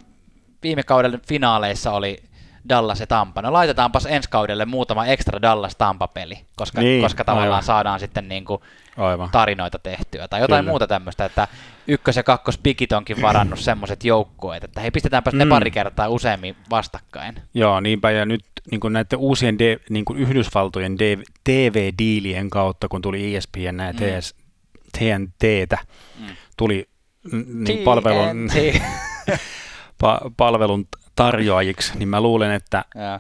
viime 0.64 0.84
kauden 0.84 1.22
finaaleissa 1.28 1.92
oli 1.92 2.18
Dallas 2.70 3.00
ja 3.00 3.08
Tampa. 3.08 3.42
No 3.42 3.54
laitetaanpas 3.54 4.06
ensi 4.06 4.30
kaudelle 4.30 4.66
muutama 4.66 5.06
ekstra 5.06 5.42
Dallas-Tampa-peli, 5.42 6.40
koska, 6.56 6.82
niin, 6.82 7.02
koska 7.02 7.24
tavallaan 7.24 7.52
aivan. 7.52 7.64
saadaan 7.64 8.00
sitten 8.00 8.28
niin 8.28 8.46
kuin 8.46 8.62
aivan. 8.98 9.30
tarinoita 9.32 9.80
tehtyä. 9.80 10.28
Tai 10.28 10.42
jotain 10.42 10.62
Kyllä. 10.62 10.72
muuta 10.72 10.88
tämmöistä, 10.88 11.26
että 11.26 11.48
ykkös- 11.88 12.16
ja 12.16 12.24
pikit 12.64 12.92
onkin 12.92 13.22
varannut 13.22 13.60
semmoiset 13.60 14.04
joukkueet, 14.04 14.64
että 14.64 14.82
hei 14.82 14.92
pistetäänpä 14.92 15.32
mm. 15.32 15.38
ne 15.38 15.46
pari 15.46 15.72
kertaa 15.72 16.10
useammin 16.10 16.56
vastakkain. 16.70 17.36
Joo, 17.54 17.80
niinpä 17.80 18.12
ja 18.12 18.26
nyt 18.26 18.44
niin 18.72 18.80
kuin 18.80 18.94
näiden 18.94 19.20
uusien 19.20 19.60
D, 19.60 19.78
niin 19.90 20.06
kuin 20.06 20.20
Yhdysvaltojen 20.20 20.98
TV-diilien 21.44 22.50
kautta, 22.50 22.88
kun 22.88 23.02
tuli 23.02 23.36
ESPN 23.36 23.60
ja 23.62 23.72
mm. 23.72 23.98
TS, 23.98 24.36
TNTtä, 24.98 25.78
mm. 26.20 26.26
tuli 26.58 26.90
niin 27.54 27.84
palvelun, 27.84 28.50
pa, 30.02 30.22
palvelun 30.38 30.88
tarjoajiksi, 31.16 31.98
niin 31.98 32.10
mä 32.10 32.22
luulen, 32.22 32.52
että 32.52 32.86
ja. 32.96 33.20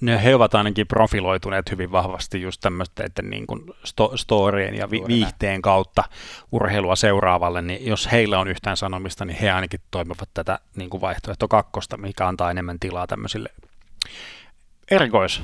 ne, 0.00 0.24
he 0.24 0.34
ovat 0.34 0.54
ainakin 0.54 0.86
profiloituneet 0.86 1.70
hyvin 1.70 1.92
vahvasti 1.92 2.42
just 2.42 2.60
tämmöistä, 2.60 3.04
että 3.04 3.22
niin 3.22 3.46
kuin 3.46 3.60
sto, 3.84 4.16
storien 4.16 4.74
ja 4.74 4.90
vi, 4.90 5.02
viihteen 5.06 5.62
kautta 5.62 6.04
urheilua 6.52 6.96
seuraavalle, 6.96 7.62
niin 7.62 7.86
jos 7.86 8.12
heillä 8.12 8.38
on 8.38 8.48
yhtään 8.48 8.76
sanomista, 8.76 9.24
niin 9.24 9.38
he 9.38 9.50
ainakin 9.50 9.80
toimivat 9.90 10.28
tätä 10.34 10.58
niin 10.76 10.90
kuin 10.90 11.00
vaihtoehto 11.00 11.48
kakkosta, 11.48 11.96
mikä 11.96 12.28
antaa 12.28 12.50
enemmän 12.50 12.78
tilaa 12.80 13.06
tämmöisille 13.06 13.48
erikois 14.90 15.42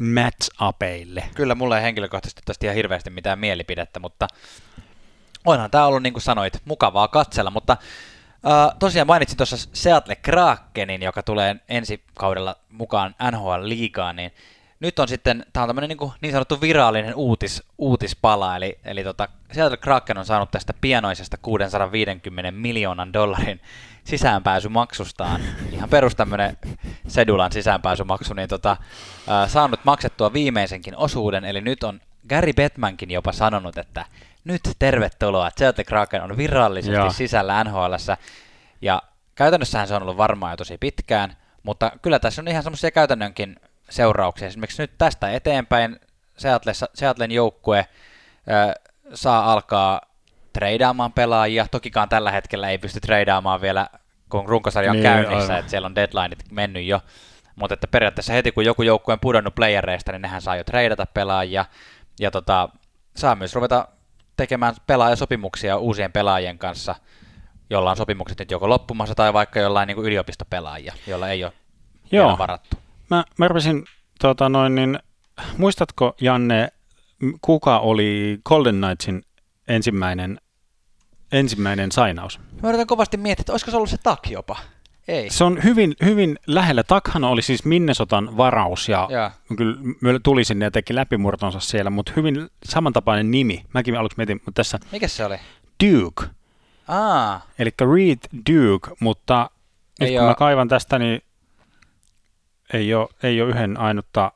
match-upeille. 0.00 1.24
Kyllä 1.34 1.54
mulla 1.54 1.78
ei 1.78 1.82
henkilökohtaisesti 1.82 2.42
tästä 2.44 2.66
ihan 2.66 2.76
hirveästi 2.76 3.10
mitään 3.10 3.38
mielipidettä, 3.38 4.00
mutta 4.00 4.28
onhan 5.46 5.70
tämä 5.70 5.86
ollut, 5.86 6.02
niin 6.02 6.12
kuin 6.12 6.22
sanoit, 6.22 6.60
mukavaa 6.64 7.08
katsella, 7.08 7.50
mutta 7.50 7.76
Uh, 8.46 8.76
tosiaan 8.78 9.06
mainitsin 9.06 9.36
tuossa 9.36 9.56
Seattle 9.72 10.16
Krakenin, 10.16 11.02
joka 11.02 11.22
tulee 11.22 11.56
ensi 11.68 12.04
kaudella 12.14 12.56
mukaan 12.70 13.14
NHL-liigaan, 13.30 14.16
niin 14.16 14.32
nyt 14.80 14.98
on 14.98 15.08
sitten, 15.08 15.46
tämä 15.52 15.64
on 15.64 15.68
tämmöinen 15.68 15.88
niin, 15.88 16.12
niin 16.20 16.32
sanottu 16.32 16.60
virallinen 16.60 17.14
uutis, 17.14 17.62
uutispala, 17.78 18.56
eli, 18.56 18.78
eli 18.84 19.04
tota, 19.04 19.28
Seattle 19.52 19.76
Kraken 19.76 20.18
on 20.18 20.24
saanut 20.24 20.50
tästä 20.50 20.74
pienoisesta 20.80 21.36
650 21.36 22.50
miljoonan 22.50 23.12
dollarin 23.12 23.60
sisäänpääsymaksustaan, 24.04 25.40
ihan 25.72 25.88
perus 25.88 26.14
tämmöinen 26.14 26.58
Sedulan 27.08 27.52
sisäänpääsymaksu, 27.52 28.34
niin 28.34 28.48
tota, 28.48 28.76
uh, 29.26 29.50
saanut 29.50 29.80
maksettua 29.84 30.32
viimeisenkin 30.32 30.96
osuuden, 30.96 31.44
eli 31.44 31.60
nyt 31.60 31.84
on 31.84 32.00
Gary 32.28 32.52
Bettmankin 32.52 33.10
jopa 33.10 33.32
sanonut, 33.32 33.78
että 33.78 34.04
nyt 34.44 34.60
tervetuloa, 34.78 35.50
Celtic 35.50 35.86
Kraken 35.86 36.22
on 36.22 36.36
virallisesti 36.36 36.94
Joo. 36.94 37.10
sisällä 37.10 37.64
nhl 37.64 37.94
ja 38.82 39.02
käytännössähän 39.34 39.88
se 39.88 39.94
on 39.94 40.02
ollut 40.02 40.16
varmaa 40.16 40.50
jo 40.50 40.56
tosi 40.56 40.78
pitkään, 40.78 41.36
mutta 41.62 41.92
kyllä 42.02 42.18
tässä 42.18 42.42
on 42.42 42.48
ihan 42.48 42.62
semmoisia 42.62 42.90
käytännönkin 42.90 43.56
seurauksia. 43.90 44.48
Esimerkiksi 44.48 44.82
nyt 44.82 44.92
tästä 44.98 45.30
eteenpäin 45.30 46.00
Seattlen 46.94 47.32
joukkue 47.32 47.86
ö, 48.50 48.80
saa 49.14 49.52
alkaa 49.52 50.00
treidaamaan 50.52 51.12
pelaajia. 51.12 51.66
Tokikaan 51.70 52.08
tällä 52.08 52.30
hetkellä 52.30 52.70
ei 52.70 52.78
pysty 52.78 53.00
treidaamaan 53.00 53.60
vielä, 53.60 53.88
kun 54.28 54.48
runkosarja 54.48 54.90
on 54.90 54.96
niin, 54.96 55.02
käynnissä, 55.02 55.36
aivan. 55.36 55.58
että 55.58 55.70
siellä 55.70 55.86
on 55.86 55.94
deadlineit 55.94 56.44
mennyt 56.50 56.84
jo. 56.84 57.00
Mutta 57.56 57.74
että 57.74 57.86
periaatteessa 57.86 58.32
heti 58.32 58.52
kun 58.52 58.64
joku 58.64 58.82
joukkue 58.82 59.12
on 59.12 59.20
pudonnut 59.20 59.54
playereista, 59.54 60.12
niin 60.12 60.22
nehän 60.22 60.42
saa 60.42 60.56
jo 60.56 60.64
treidata 60.64 61.06
pelaajia. 61.06 61.64
Ja 62.20 62.30
tota, 62.30 62.68
saa 63.16 63.36
myös 63.36 63.54
ruveta 63.54 63.88
tekemään 64.42 64.74
pelaajasopimuksia 64.86 65.76
uusien 65.76 66.12
pelaajien 66.12 66.58
kanssa, 66.58 66.94
jolla 67.70 67.90
on 67.90 67.96
sopimukset 67.96 68.38
nyt 68.38 68.50
joko 68.50 68.68
loppumassa 68.68 69.14
tai 69.14 69.32
vaikka 69.32 69.60
jollain 69.60 69.86
niin 69.86 69.94
kuin 69.94 70.06
yliopistopelaajia, 70.06 70.94
jolla 71.06 71.28
ei 71.28 71.44
ole 71.44 71.52
Joo. 72.12 72.38
varattu. 72.38 72.76
Mä, 73.10 73.24
mä 73.38 73.48
rupesin 73.48 73.84
tota 74.20 74.48
noin, 74.48 74.74
niin 74.74 74.98
muistatko 75.58 76.14
Janne, 76.20 76.68
kuka 77.40 77.78
oli 77.78 78.40
Golden 78.44 78.80
Knightsin 78.80 79.22
ensimmäinen, 79.68 80.40
ensimmäinen 81.32 81.92
sainaus? 81.92 82.40
Mä 82.62 82.68
yritän 82.68 82.86
kovasti 82.86 83.16
miettiä, 83.16 83.42
että 83.42 83.52
olisiko 83.52 83.70
se 83.70 83.76
ollut 83.76 83.90
se 83.90 83.98
tak 84.02 84.30
jopa. 84.30 84.56
Ei. 85.08 85.30
Se 85.30 85.44
on 85.44 85.62
hyvin, 85.64 85.94
hyvin 86.04 86.38
lähellä. 86.46 86.82
Takhan 86.82 87.24
oli 87.24 87.42
siis 87.42 87.64
Minnesotan 87.64 88.36
varaus 88.36 88.88
ja 88.88 89.08
Joo. 89.10 89.30
kyllä 89.56 90.18
tuli 90.22 90.44
sinne 90.44 90.64
ja 90.64 90.70
teki 90.70 90.94
läpimurtonsa 90.94 91.60
siellä, 91.60 91.90
mutta 91.90 92.12
hyvin 92.16 92.48
samantapainen 92.64 93.30
nimi. 93.30 93.64
Mäkin 93.74 93.96
aluksi 93.98 94.16
mietin, 94.18 94.36
mutta 94.46 94.52
tässä 94.60 94.78
Mikä 94.92 95.08
se 95.08 95.24
oli? 95.24 95.36
Duke, 95.84 96.24
Aa, 96.88 97.46
eli 97.58 97.70
Reed 97.94 98.18
Duke, 98.54 98.90
mutta 99.00 99.50
nyt 100.00 100.08
Ei 100.10 100.14
kun 100.16 100.22
oo- 100.22 100.28
mä 100.28 100.34
kaivan 100.34 100.68
tästä, 100.68 100.98
niin 100.98 101.20
ei 102.72 102.94
ole, 102.94 103.08
ei 103.22 103.42
ole 103.42 103.50
yhden 103.50 103.76
ainutta 103.80 104.32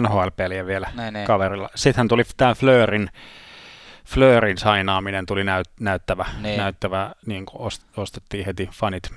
NHL-peliä 0.00 0.66
vielä 0.66 0.90
näin 0.94 1.16
ei. 1.16 1.26
kaverilla. 1.26 1.68
Sittenhän 1.74 2.08
tuli 2.08 2.22
tämä 2.36 2.54
Fleurin, 2.54 3.10
Fleurin 4.04 4.58
sainaaminen 4.58 5.26
tuli 5.26 5.44
näyt, 5.44 5.68
näyttävä, 5.80 6.26
Niin. 6.42 6.58
näyttävä 6.58 7.12
niin 7.26 7.46
kuin 7.46 7.62
ost, 7.62 7.82
ostettiin 7.96 8.46
heti 8.46 8.68
fanit, 8.72 9.10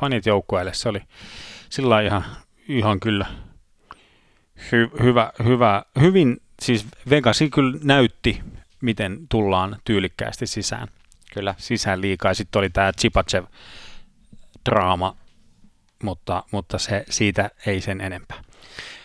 fanit 0.00 0.26
joukkueelle. 0.26 0.74
Se 0.74 0.88
oli 0.88 1.00
sillä 1.70 2.00
ihan, 2.00 2.24
ihan 2.68 3.00
kyllä 3.00 3.26
hy, 4.72 4.90
hyvä, 5.02 5.32
hyvä, 5.44 5.82
hyvin, 6.00 6.36
siis 6.62 6.86
Vegasi 7.10 7.50
kyllä 7.50 7.78
näytti, 7.82 8.42
miten 8.82 9.18
tullaan 9.28 9.76
tyylikkäästi 9.84 10.46
sisään, 10.46 10.88
Kyllä. 11.34 11.54
sisään 11.58 12.00
liikaa. 12.00 12.34
Sitten 12.34 12.58
oli 12.58 12.70
tämä 12.70 12.92
Chipachev 12.92 13.44
draama, 14.70 15.16
mutta, 16.02 16.42
mutta 16.52 16.78
se, 16.78 17.04
siitä 17.10 17.50
ei 17.66 17.80
sen 17.80 18.00
enempää. 18.00 18.42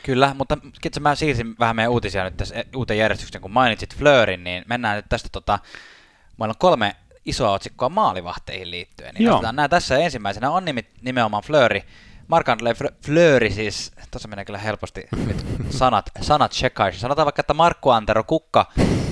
Kyllä, 0.04 0.34
mutta 0.38 0.58
kitsa 0.82 1.00
mä 1.00 1.16
siirsin 1.16 1.56
vähän 1.60 1.76
meidän 1.76 1.92
uutisia 1.92 2.24
nyt 2.24 2.38
tässä 2.38 2.56
e- 2.56 2.66
uuteen 2.76 3.00
järjestykseen, 3.00 3.42
kun 3.42 3.52
mainitsit 3.52 3.98
Fleurin, 3.98 4.44
niin 4.44 4.64
mennään 4.68 4.96
nyt 4.96 5.06
tästä 5.10 5.30
tota, 5.32 5.60
meillä 6.40 6.52
on 6.52 6.58
kolme 6.60 6.96
isoa 7.26 7.52
otsikkoa 7.52 7.90
maalivahteihin 7.90 8.72
liittyen. 8.72 9.16
Niin 9.16 9.26
Joo. 9.26 9.42
nämä 9.42 9.70
tässä 9.70 9.98
ensimmäisenä 9.98 10.52
on 10.52 10.66
nimi, 10.66 10.86
nimenomaan 11.02 11.44
Fleury. 11.44 11.82
Mark-André 12.28 12.74
Fle- 12.84 12.96
Fleury 13.06 13.50
siis, 13.52 13.92
tuossa 14.12 14.28
menee 14.28 14.46
kyllä 14.46 14.60
helposti 14.60 15.08
nyt 15.26 15.46
sanat, 15.70 16.06
sanat 16.22 16.52
sekaisin. 16.52 17.02
Sanotaan 17.02 17.26
vaikka, 17.26 17.40
että 17.40 17.54
Markku 17.54 17.90
Antero 17.90 18.24
Kukka 18.24 18.66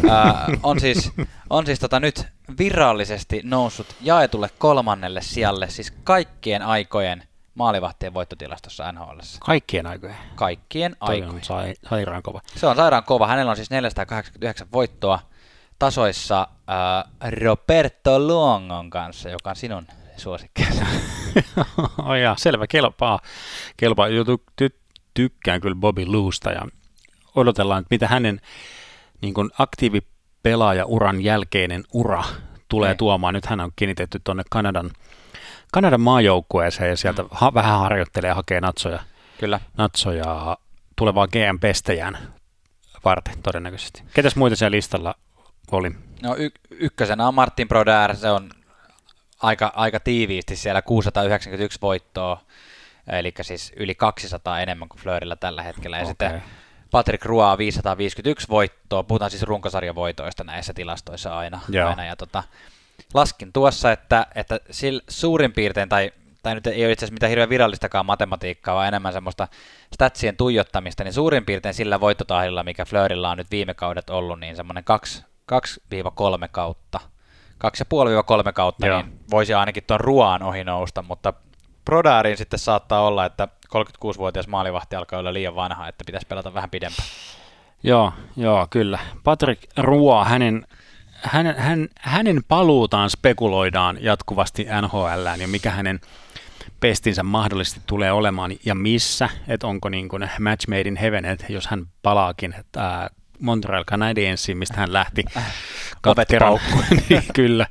ää, 0.10 0.48
on 0.63 0.80
siis, 0.80 1.12
on 1.50 1.66
siis 1.66 1.80
tota 1.80 2.00
nyt 2.00 2.28
virallisesti 2.60 3.42
noussut 3.44 3.96
jaetulle 4.01 4.50
kolmannelle 4.58 5.22
sijalle, 5.22 5.70
siis 5.70 5.92
kaikkien 6.04 6.62
aikojen 6.62 7.24
maalivahtien 7.56 8.13
voittotilastossa 8.13 8.92
NHL. 8.92 9.20
Kaikkien 9.39 9.86
aikojen. 9.88 10.16
Kaikkien 10.36 10.96
Toi 11.00 11.10
aikojen. 11.16 11.36
on 11.36 11.44
sai, 11.44 11.74
sairaan 11.89 12.24
kova. 12.24 12.42
Se 12.56 12.68
on 12.68 12.75
sairaan 12.75 13.04
kova. 13.04 13.28
Hänellä 13.28 13.50
on 13.50 13.56
siis 13.56 13.70
489 13.70 14.68
voittoa 14.74 15.20
tasoissa 15.80 16.48
äh, 16.70 17.32
Roberto 17.44 18.20
Luongon 18.20 18.90
kanssa, 18.90 19.30
joka 19.30 19.50
on 19.50 19.56
sinun 19.56 19.88
suosikkisi. 20.18 20.82
oh 22.06 22.14
ja, 22.14 22.36
selvä, 22.38 22.68
kelpaa. 22.68 23.20
kelpaa. 23.78 24.08
Jo, 24.08 24.24
ty, 24.26 24.38
ty, 24.56 24.80
tykkään 25.14 25.62
kyllä 25.62 25.76
Bobby 25.76 26.06
Luusta 26.06 26.52
ja 26.52 26.62
odotellaan, 27.36 27.82
että 27.82 27.94
mitä 27.96 28.08
hänen 28.08 28.42
niin 29.22 29.34
kuin 29.34 29.50
aktiivipelaaja-uran 29.60 31.22
jälkeinen 31.24 31.84
ura 31.94 32.24
tulee 32.68 32.90
Niin. 32.90 32.98
tuomaan. 32.98 33.34
Nyt 33.34 33.46
hän 33.46 33.60
on 33.60 33.72
kiinnitetty 33.76 34.22
tuonne 34.24 34.44
Kanadan, 34.50 34.92
Kanadan 35.72 36.02
maajoukkueeseen 36.02 36.90
ja 36.90 36.98
sieltä 36.98 37.22
Mm. 37.24 37.30
ha, 37.32 37.54
vähän 37.54 37.80
harjoittelee 37.80 38.28
ja 38.28 38.36
hakee 38.36 38.62
natsoja, 38.62 39.00
Kyllä. 39.40 39.60
natsoja 39.78 40.58
tulevaa 40.96 41.28
GM-pestäjään 41.28 42.18
varten 43.06 43.42
todennäköisesti. 43.44 44.04
Ketäs 44.14 44.36
muita 44.36 44.56
siellä 44.56 44.76
listalla 44.76 45.15
oli? 45.77 45.91
No 46.21 46.36
y- 46.38 46.51
ykkösenä 46.69 47.27
on 47.27 47.34
Martin 47.34 47.67
Brodeur, 47.67 48.15
se 48.15 48.29
on 48.29 48.49
aika, 49.41 49.71
aika 49.75 49.99
tiiviisti 49.99 50.55
siellä 50.55 50.82
691 50.82 51.79
voittoa, 51.82 52.41
eli 53.08 53.34
siis 53.41 53.73
yli 53.75 53.95
200 53.95 54.60
enemmän 54.60 54.89
kuin 54.89 54.99
Fleurillä 54.99 55.36
tällä 55.36 55.63
hetkellä. 55.63 55.97
Ja 55.97 56.03
Okei. 56.03 56.12
sitten 56.12 56.43
Patrick 56.91 57.25
Roy 57.25 57.58
551 57.58 58.47
voittoa, 58.49 59.03
puhutaan 59.03 59.32
siis 59.32 59.43
runkosarjavoitoista 59.43 60.43
näissä 60.43 60.73
tilastoissa 60.73 61.38
aina. 61.38 61.60
Joo. 61.69 61.89
aina 61.89 62.05
ja 62.05 62.15
tota, 62.15 62.43
laskin 63.13 63.53
tuossa, 63.53 63.91
että, 63.91 64.27
että 64.36 64.60
sillä 64.71 65.01
suurin 65.10 65.53
piirtein, 65.53 65.89
tai, 65.89 66.12
tai 66.43 66.55
nyt 66.55 66.67
ei 66.67 66.86
ole 66.86 66.91
itse 66.91 67.05
asiassa 67.05 67.13
mitään 67.13 67.29
hirveän 67.29 67.49
virallistakaan 67.49 68.05
matematiikkaa, 68.05 68.75
vaan 68.75 68.88
enemmän 68.88 69.13
semmoista 69.13 69.47
statsien 69.93 70.38
tuijottamista, 70.38 71.03
niin 71.03 71.13
suurin 71.13 71.45
piirtein 71.45 71.73
sillä 71.73 71.99
voittotahdilla, 71.99 72.63
mikä 72.63 72.86
Fleurilla 72.86 73.29
on 73.29 73.38
nyt 73.38 73.51
viime 73.51 73.73
kaudet 73.73 74.10
ollut, 74.10 74.39
niin 74.39 74.55
semmoinen 74.55 74.84
2-3 75.52 76.48
kautta, 76.52 77.00
2,5-3 78.48 78.54
kautta, 78.54 78.88
Joo. 78.88 79.02
niin 79.02 79.20
voisi 79.32 79.54
ainakin 79.54 79.84
tuon 79.88 80.00
ruoan 80.00 80.44
ohi 80.44 80.64
nousta, 80.64 81.02
mutta 81.02 81.34
Prodaarin 81.86 82.38
sitten 82.38 82.60
saattaa 82.60 83.02
olla, 83.02 83.26
että 83.26 83.48
36-vuotias 83.68 84.48
maalivahti 84.48 84.96
alkaa 84.96 85.20
olla 85.20 85.34
liian 85.34 85.56
vanha, 85.56 85.88
että 85.88 86.04
pitäisi 86.06 86.28
pelata 86.28 86.54
vähän 86.54 86.70
pidempään. 86.70 87.08
Joo, 87.84 88.14
joo, 88.38 88.68
kyllä. 88.70 89.00
Patrick 89.24 89.64
Ruo, 89.78 90.26
hänen, 90.26 90.66
hänen, 91.22 91.56
hän, 91.58 91.88
hänen 92.00 92.42
paluutaan 92.48 93.10
spekuloidaan 93.10 93.98
jatkuvasti 94.02 94.68
NHLään 94.82 95.42
ja 95.42 95.48
mikä 95.48 95.72
hänen 95.72 96.00
pestinsä 96.80 97.24
mahdollisesti 97.24 97.82
tulee 97.88 98.12
olemaan 98.12 98.52
ja 98.66 98.76
missä, 98.76 99.30
että 99.48 99.68
onko 99.68 99.90
niin 99.90 100.10
kuin 100.10 100.30
match 100.40 100.68
made 100.68 100.82
in 100.82 100.96
heaven, 100.96 101.26
että 101.26 101.46
jos 101.50 101.68
hän 101.68 101.86
palaakin 102.04 102.56
että 102.60 103.10
Montreal 103.39 103.84
Canadiensiin, 103.84 104.58
mistä 104.58 104.78
hän 104.78 104.93
lähti. 104.93 105.23
Kovet 106.02 106.28
katkeran- 106.30 106.60
niin, 107.10 107.23
kyllä, 107.34 107.67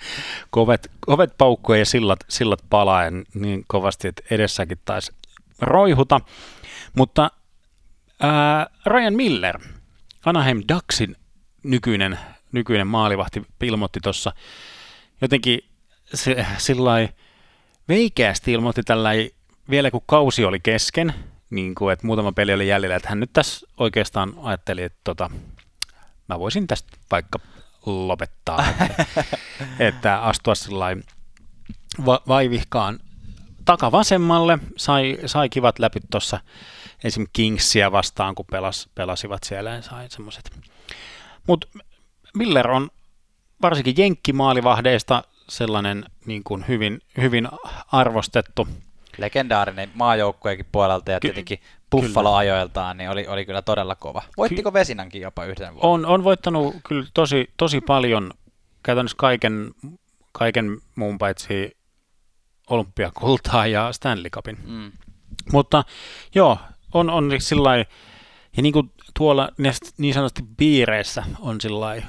kovet, 0.51 0.91
kovet 1.01 1.39
paukkuja 1.39 1.79
ja 1.79 1.85
sillat, 1.87 2.21
sillat 2.29 2.61
palaen 2.71 3.25
niin 3.35 3.65
kovasti, 3.67 4.09
että 4.09 4.23
edessäkin 4.31 4.79
taisi 4.85 5.13
roihuta. 5.61 6.21
Mutta 6.97 7.31
ää, 8.21 8.67
Ryan 8.87 9.15
Miller, 9.15 9.59
Anaheim 10.27 10.63
Ducksin 10.75 11.17
nykyinen, 11.63 12.19
nykyinen 12.53 12.87
maalivahti, 12.87 13.43
ilmoitti 13.63 14.01
tuossa 14.01 14.33
jotenkin 15.21 15.61
se, 16.15 16.47
sillai 16.59 17.09
veikeästi 17.89 18.53
ilmoitti 18.53 18.83
tällä 18.83 19.11
vielä 19.71 19.91
kun 19.91 20.03
kausi 20.07 20.45
oli 20.45 20.61
kesken, 20.61 21.15
niin 21.51 21.75
kuin, 21.75 21.93
että 21.93 22.07
muutama 22.07 22.33
peli 22.33 22.53
oli 22.53 22.69
jäljellä, 22.69 22.97
että 22.97 23.09
hän 23.09 23.21
nyt 23.21 23.33
tässä 23.33 23.67
oikeastaan 23.77 24.33
ajatteli, 24.43 24.83
että 24.83 24.99
tota, 25.05 25.31
mä 26.29 26.39
voisin 26.39 26.67
tästä 26.67 26.97
vaikka 27.11 27.39
lopettaa, 27.87 28.65
että, 28.81 29.25
että 29.89 30.23
astua 30.23 30.55
sillai 30.55 30.97
va- 32.07 32.23
vaivihkaan 32.29 33.01
takavasemmalle, 33.65 34.59
sai, 34.77 35.19
sai 35.27 35.49
kivat 35.49 35.79
läpi 35.79 36.01
tuossa 36.11 36.41
esim. 37.05 37.27
Kingsia 37.33 37.93
vastaan, 37.93 38.35
kun 38.35 38.47
pelas, 38.51 38.89
pelasivat 38.95 39.45
siellä 39.45 39.71
ja 39.71 39.83
sai 39.83 40.11
semmoiset. 40.11 40.51
Mutta 41.47 41.69
Miller 42.35 42.71
on 42.71 42.89
varsinkin 43.63 43.95
jenkkimaalivahdeista 43.99 45.25
sellainen 45.49 46.05
niin 46.27 46.45
kuin 46.45 46.65
hyvin, 46.69 47.01
hyvin 47.17 47.49
arvostettu. 47.93 48.69
Legendaarinen 49.19 49.91
maajoukkueekin 49.95 50.67
puolelta 50.73 51.13
ja 51.13 51.21
tietenkin 51.21 51.61
Buffalo-ajoiltaan, 51.91 52.97
niin 52.97 53.11
oli, 53.11 53.27
oli 53.27 53.47
kyllä 53.47 53.63
todella 53.63 53.95
kova. 53.95 54.23
Voittiko 54.37 54.73
Vesinankin 54.73 55.23
jopa 55.23 55.45
yhden 55.45 55.75
vuoden? 55.75 55.91
On, 55.91 56.07
on 56.07 56.25
voittanut 56.25 56.77
kyllä 56.89 57.07
tosi, 57.15 57.51
tosi 57.57 57.81
paljon 57.81 58.31
käytännössä 58.83 59.17
kaiken, 59.17 59.71
kaiken 60.33 60.79
muun 60.97 61.19
paitsi 61.19 61.77
olympiakultaa 62.71 63.67
ja 63.67 63.93
Stanley 63.93 64.31
Cupin. 64.31 64.59
Mm. 64.67 64.93
Mutta 65.53 65.85
joo, 66.35 66.59
on, 66.95 67.11
on 67.11 67.31
sillä 67.39 67.63
lailla- 67.63 67.91
ja 68.57 68.63
niin 68.63 68.73
kuin 68.73 68.93
tuolla 69.17 69.49
niin 69.99 70.15
sanotusti 70.15 70.43
piireissä 70.57 71.25
on 71.41 71.61
sillä 71.61 71.81
lailla, 71.81 72.07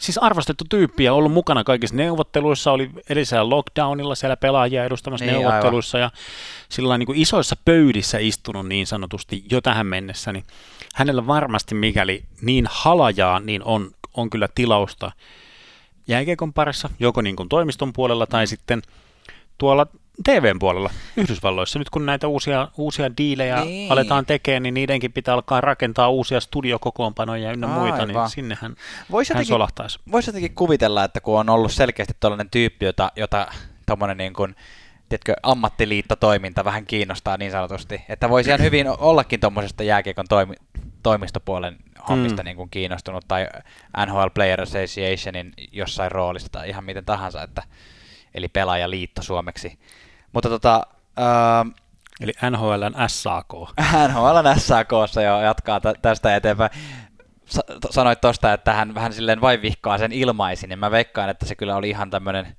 siis 0.00 0.18
arvostettu 0.18 0.64
tyyppi 0.70 1.04
ja 1.04 1.14
ollut 1.14 1.32
mukana 1.32 1.64
kaikissa 1.64 1.96
neuvotteluissa, 1.96 2.72
oli 2.72 2.90
edellisellä 3.10 3.50
lockdownilla 3.50 4.14
siellä 4.14 4.36
pelaajia 4.36 4.84
edustamassa 4.84 5.24
Niin, 5.24 5.40
neuvotteluissa 5.40 5.98
ja 5.98 6.10
sillä 6.68 6.98
niin 6.98 7.06
kuin 7.06 7.18
isoissa 7.18 7.56
pöydissä 7.64 8.18
istunut 8.18 8.68
niin 8.68 8.86
sanotusti 8.86 9.44
jo 9.50 9.60
tähän 9.60 9.86
mennessä, 9.86 10.32
niin 10.32 10.44
hänellä 10.94 11.26
varmasti 11.26 11.74
mikäli 11.74 12.22
niin 12.42 12.66
halajaa, 12.70 13.40
niin 13.40 13.64
on, 13.64 13.90
on 14.14 14.30
kyllä 14.30 14.48
tilausta 14.54 15.12
jääkiekon 16.08 16.52
parissa, 16.52 16.90
joko 16.98 17.20
niin 17.20 17.36
kuin 17.36 17.48
toimiston 17.48 17.92
puolella 17.92 18.26
tai 18.26 18.46
sitten 18.46 18.82
tuolla 19.58 19.86
TVn 20.24 20.58
puolella 20.58 20.90
Yhdysvalloissa. 21.16 21.78
Nyt 21.78 21.90
kun 21.90 22.06
näitä 22.06 22.28
uusia, 22.28 22.68
uusia 22.76 23.16
diilejä 23.16 23.60
Niin. 23.64 23.92
aletaan 23.92 24.26
tekemään, 24.26 24.62
niin 24.62 24.74
niidenkin 24.74 25.12
pitää 25.12 25.34
alkaa 25.34 25.60
rakentaa 25.60 26.08
uusia 26.08 26.40
studiokokoonpanoja 26.40 27.52
ynnä 27.52 27.66
muita, 27.66 27.94
Aivan. 27.94 28.08
niin 28.08 28.30
sinnehän 28.30 28.76
Voisi 29.10 29.32
jotenkin, 29.32 29.48
solahtaisi. 29.54 29.98
vois 30.12 30.26
jotenkin 30.26 30.54
kuvitella, 30.54 31.04
että 31.04 31.20
kun 31.20 31.40
on 31.40 31.48
ollut 31.50 31.72
selkeästi 31.72 32.14
tällainen 32.20 32.50
tyyppi, 32.50 32.86
jota, 32.86 33.12
jota 33.16 33.46
tommonen 33.86 34.16
niin 34.16 34.32
kuin 34.32 34.54
tiedätkö, 35.08 35.34
ammattiliittotoiminta 35.42 36.64
vähän 36.64 36.86
kiinnostaa 36.86 37.36
niin 37.36 37.50
sanotusti. 37.50 38.00
Että 38.08 38.28
voisi 38.28 38.50
ihan 38.50 38.62
hyvin 38.62 38.86
ollakin 38.98 39.40
tuommoisesta 39.40 39.82
jääkiekon 39.82 40.26
toimi, 40.28 40.54
toimistopuolen 41.02 41.76
hommista 42.08 42.42
mm. 42.42 42.44
niin 42.44 42.56
kuin 42.56 42.70
kiinnostunut 42.70 43.24
tai 43.28 43.46
NHL 44.06 44.26
Player 44.34 44.60
Associationin 44.60 45.52
jossain 45.72 46.12
roolista 46.12 46.48
tai 46.50 46.68
ihan 46.68 46.84
miten 46.84 47.04
tahansa, 47.04 47.42
että, 47.42 47.62
eli 48.34 48.48
pelaajaliitto 48.48 49.22
suomeksi. 49.22 49.78
Mutta 50.32 50.48
tota, 50.48 50.86
uh, 51.18 51.72
Eli 52.20 52.32
NHLn 52.50 53.08
SAK. 53.08 53.52
NHLn 54.08 54.60
SAK 54.60 54.90
jo 55.24 55.40
jatkaa 55.40 55.80
t- 55.80 56.02
tästä 56.02 56.36
eteenpäin. 56.36 56.70
Sa- 57.46 57.62
sanoit 57.90 58.20
tuosta, 58.20 58.52
että 58.52 58.72
hän 58.72 58.94
vähän 58.94 59.12
silleen 59.12 59.40
vaivihkaa 59.40 59.98
sen 59.98 60.12
ilmaisin, 60.12 60.68
niin 60.68 60.78
mä 60.78 60.90
veikkaan, 60.90 61.28
että 61.28 61.46
se 61.46 61.54
kyllä 61.54 61.76
oli 61.76 61.90
ihan 61.90 62.10
tämmöinen 62.10 62.56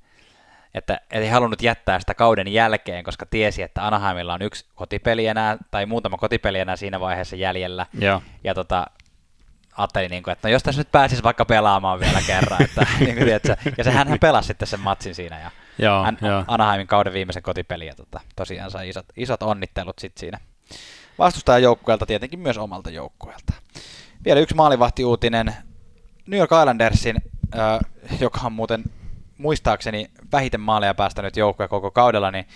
että 0.74 1.00
ei 1.10 1.28
halunnut 1.28 1.62
jättää 1.62 2.00
sitä 2.00 2.14
kauden 2.14 2.48
jälkeen, 2.48 3.04
koska 3.04 3.26
tiesi, 3.26 3.62
että 3.62 3.86
Anaheimilla 3.86 4.34
on 4.34 4.42
yksi 4.42 4.66
kotipeli 4.74 5.26
enää, 5.26 5.56
tai 5.70 5.86
muutama 5.86 6.16
kotipeli 6.16 6.58
enää 6.58 6.76
siinä 6.76 7.00
vaiheessa 7.00 7.36
jäljellä. 7.36 7.86
Joo. 7.98 8.22
Ja 8.44 8.54
tota, 8.54 8.86
ajattelin, 9.76 10.10
niin 10.10 10.22
kuin, 10.22 10.32
että 10.32 10.48
no 10.48 10.52
jos 10.52 10.62
tässä 10.62 10.80
nyt 10.80 10.92
pääsisi 10.92 11.22
vaikka 11.22 11.44
pelaamaan 11.44 12.00
vielä 12.00 12.20
kerran. 12.26 12.62
että, 12.62 12.86
niin 13.00 13.14
kuin, 13.14 13.24
tiedätkö, 13.24 13.56
ja 13.78 13.84
sehän 13.84 14.08
hän 14.08 14.18
pelasi 14.18 14.46
sitten 14.46 14.68
sen 14.68 14.80
matsin 14.80 15.14
siinä. 15.14 15.40
Ja 15.40 15.50
joo, 15.82 16.04
hän, 16.04 16.18
joo. 16.22 16.44
Anaheimin 16.46 16.86
kauden 16.86 17.12
viimeisen 17.12 17.42
kotipeli, 17.42 17.86
ja 17.86 17.94
tota, 17.94 18.20
tosiaan 18.36 18.70
sai 18.70 18.88
isot, 18.88 19.06
isot 19.16 19.42
onnittelut 19.42 19.98
sitten 19.98 20.20
siinä. 20.20 20.40
Vastustajan 21.18 21.62
joukkueelta 21.62 22.06
tietenkin 22.06 22.40
myös 22.40 22.58
omalta 22.58 22.90
joukkueelta. 22.90 23.52
Vielä 24.24 24.40
yksi 24.40 24.54
maalivahtiuutinen. 24.54 25.54
New 26.26 26.38
York 26.38 26.50
Islandersin, 26.60 27.16
äh, 27.58 27.80
joka 28.20 28.40
on 28.44 28.52
muuten 28.52 28.84
muistaakseni 29.38 30.10
vähiten 30.32 30.60
maaleja 30.60 30.94
päästänyt 30.94 31.36
joukkue 31.36 31.68
koko 31.68 31.90
kaudella, 31.90 32.30
niin 32.30 32.46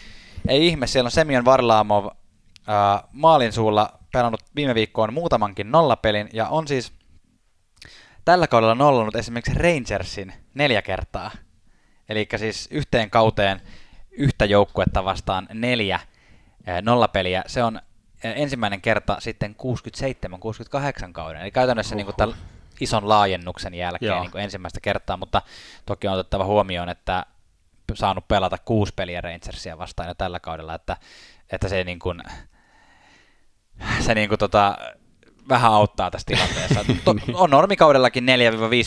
ei 0.48 0.66
ihme, 0.66 0.86
siellä 0.86 1.06
on 1.06 1.10
Semyon 1.10 1.44
Varlaamov 1.44 2.06
äh, 2.06 3.02
maalin 3.12 3.52
suulla 3.52 3.98
pelannut 4.12 4.40
viime 4.56 4.74
viikkoon 4.74 5.14
muutamankin 5.14 5.72
nollapelin, 5.72 6.28
ja 6.32 6.48
on 6.48 6.68
siis 6.68 6.92
tällä 8.24 8.46
kaudella 8.46 8.74
nollannut 8.74 9.16
esimerkiksi 9.16 9.54
Rangersin 9.54 10.32
neljä 10.54 10.82
kertaa. 10.82 11.30
Eli 12.08 12.28
siis 12.36 12.68
yhteen 12.70 13.10
kauteen 13.10 13.60
yhtä 14.10 14.44
joukkuetta 14.44 15.04
vastaan 15.04 15.48
neljä 15.54 15.94
äh, 15.94 16.82
nollapeliä. 16.82 17.42
Se 17.46 17.64
on 17.64 17.76
äh, 17.76 17.82
ensimmäinen 18.36 18.80
kerta 18.80 19.16
sitten 19.20 19.56
67-68 21.08 21.12
kauden. 21.12 21.42
Eli 21.42 21.50
käytännössä 21.50 21.94
niin 21.94 22.06
kuin 22.06 22.16
tämän 22.16 22.36
ison 22.80 23.08
laajennuksen 23.08 23.74
jälkeen 23.74 24.20
niin 24.20 24.30
kuin 24.30 24.44
ensimmäistä 24.44 24.80
kertaa, 24.80 25.16
mutta 25.16 25.42
toki 25.86 26.08
on 26.08 26.14
otettava 26.14 26.44
huomioon, 26.44 26.88
että 26.88 27.26
saanut 27.94 28.28
pelata 28.28 28.58
kuusi 28.58 28.92
peliä 28.96 29.20
Rangersia 29.20 29.78
vastaan 29.78 30.08
jo 30.08 30.14
tällä 30.14 30.40
kaudella, 30.40 30.74
että, 30.74 30.96
että 31.52 31.68
se, 31.68 31.84
niin 31.84 31.98
kuin, 31.98 32.22
se 34.00 34.14
niin 34.14 34.28
kuin 34.28 34.38
tota, 34.38 34.78
vähän 35.48 35.72
auttaa 35.72 36.10
tässä 36.10 36.26
tilanteessa. 36.26 36.84
to, 37.04 37.14
on 37.34 37.50
normikaudellakin 37.50 38.24
4-5 38.24 38.26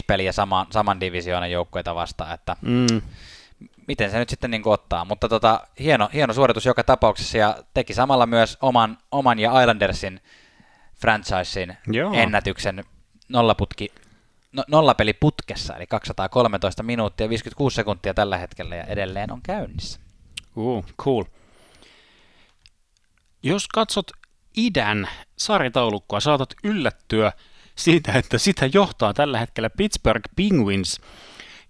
peliä 0.07 0.31
saman, 0.31 0.67
saman 0.71 0.99
divisioonan 0.99 1.51
joukkueita 1.51 1.95
vastaan, 1.95 2.33
että 2.33 2.55
mm. 2.61 3.01
miten 3.87 4.11
se 4.11 4.19
nyt 4.19 4.29
sitten 4.29 4.51
niin 4.51 4.61
ottaa. 4.65 5.05
Mutta 5.05 5.29
tota, 5.29 5.67
hieno, 5.79 6.09
hieno 6.13 6.33
suoritus 6.33 6.65
joka 6.65 6.83
tapauksessa 6.83 7.37
ja 7.37 7.57
teki 7.73 7.93
samalla 7.93 8.25
myös 8.25 8.57
oman, 8.61 8.97
oman 9.11 9.39
ja 9.39 9.61
Islandersin 9.61 10.21
franchisein 11.01 11.77
Joo. 11.87 12.13
ennätyksen 12.13 12.83
nollaputki, 13.29 13.91
no, 14.51 14.63
nollapeli 14.67 15.13
putkessa, 15.13 15.75
eli 15.75 15.87
213 15.87 16.83
minuuttia 16.83 17.29
56 17.29 17.75
sekuntia 17.75 18.13
tällä 18.13 18.37
hetkellä 18.37 18.75
ja 18.75 18.83
edelleen 18.83 19.31
on 19.31 19.41
käynnissä. 19.41 19.99
Uh, 20.55 20.85
cool. 21.01 21.23
Jos 23.43 23.67
katsot 23.67 24.11
idän 24.57 25.09
sarjataulukkoa, 25.37 26.19
saatat 26.19 26.53
yllättyä 26.63 27.31
siitä, 27.75 28.11
että 28.11 28.37
sitä 28.37 28.69
johtaa 28.73 29.13
tällä 29.13 29.39
hetkellä 29.39 29.69
Pittsburgh 29.69 30.29
Penguins. 30.35 31.01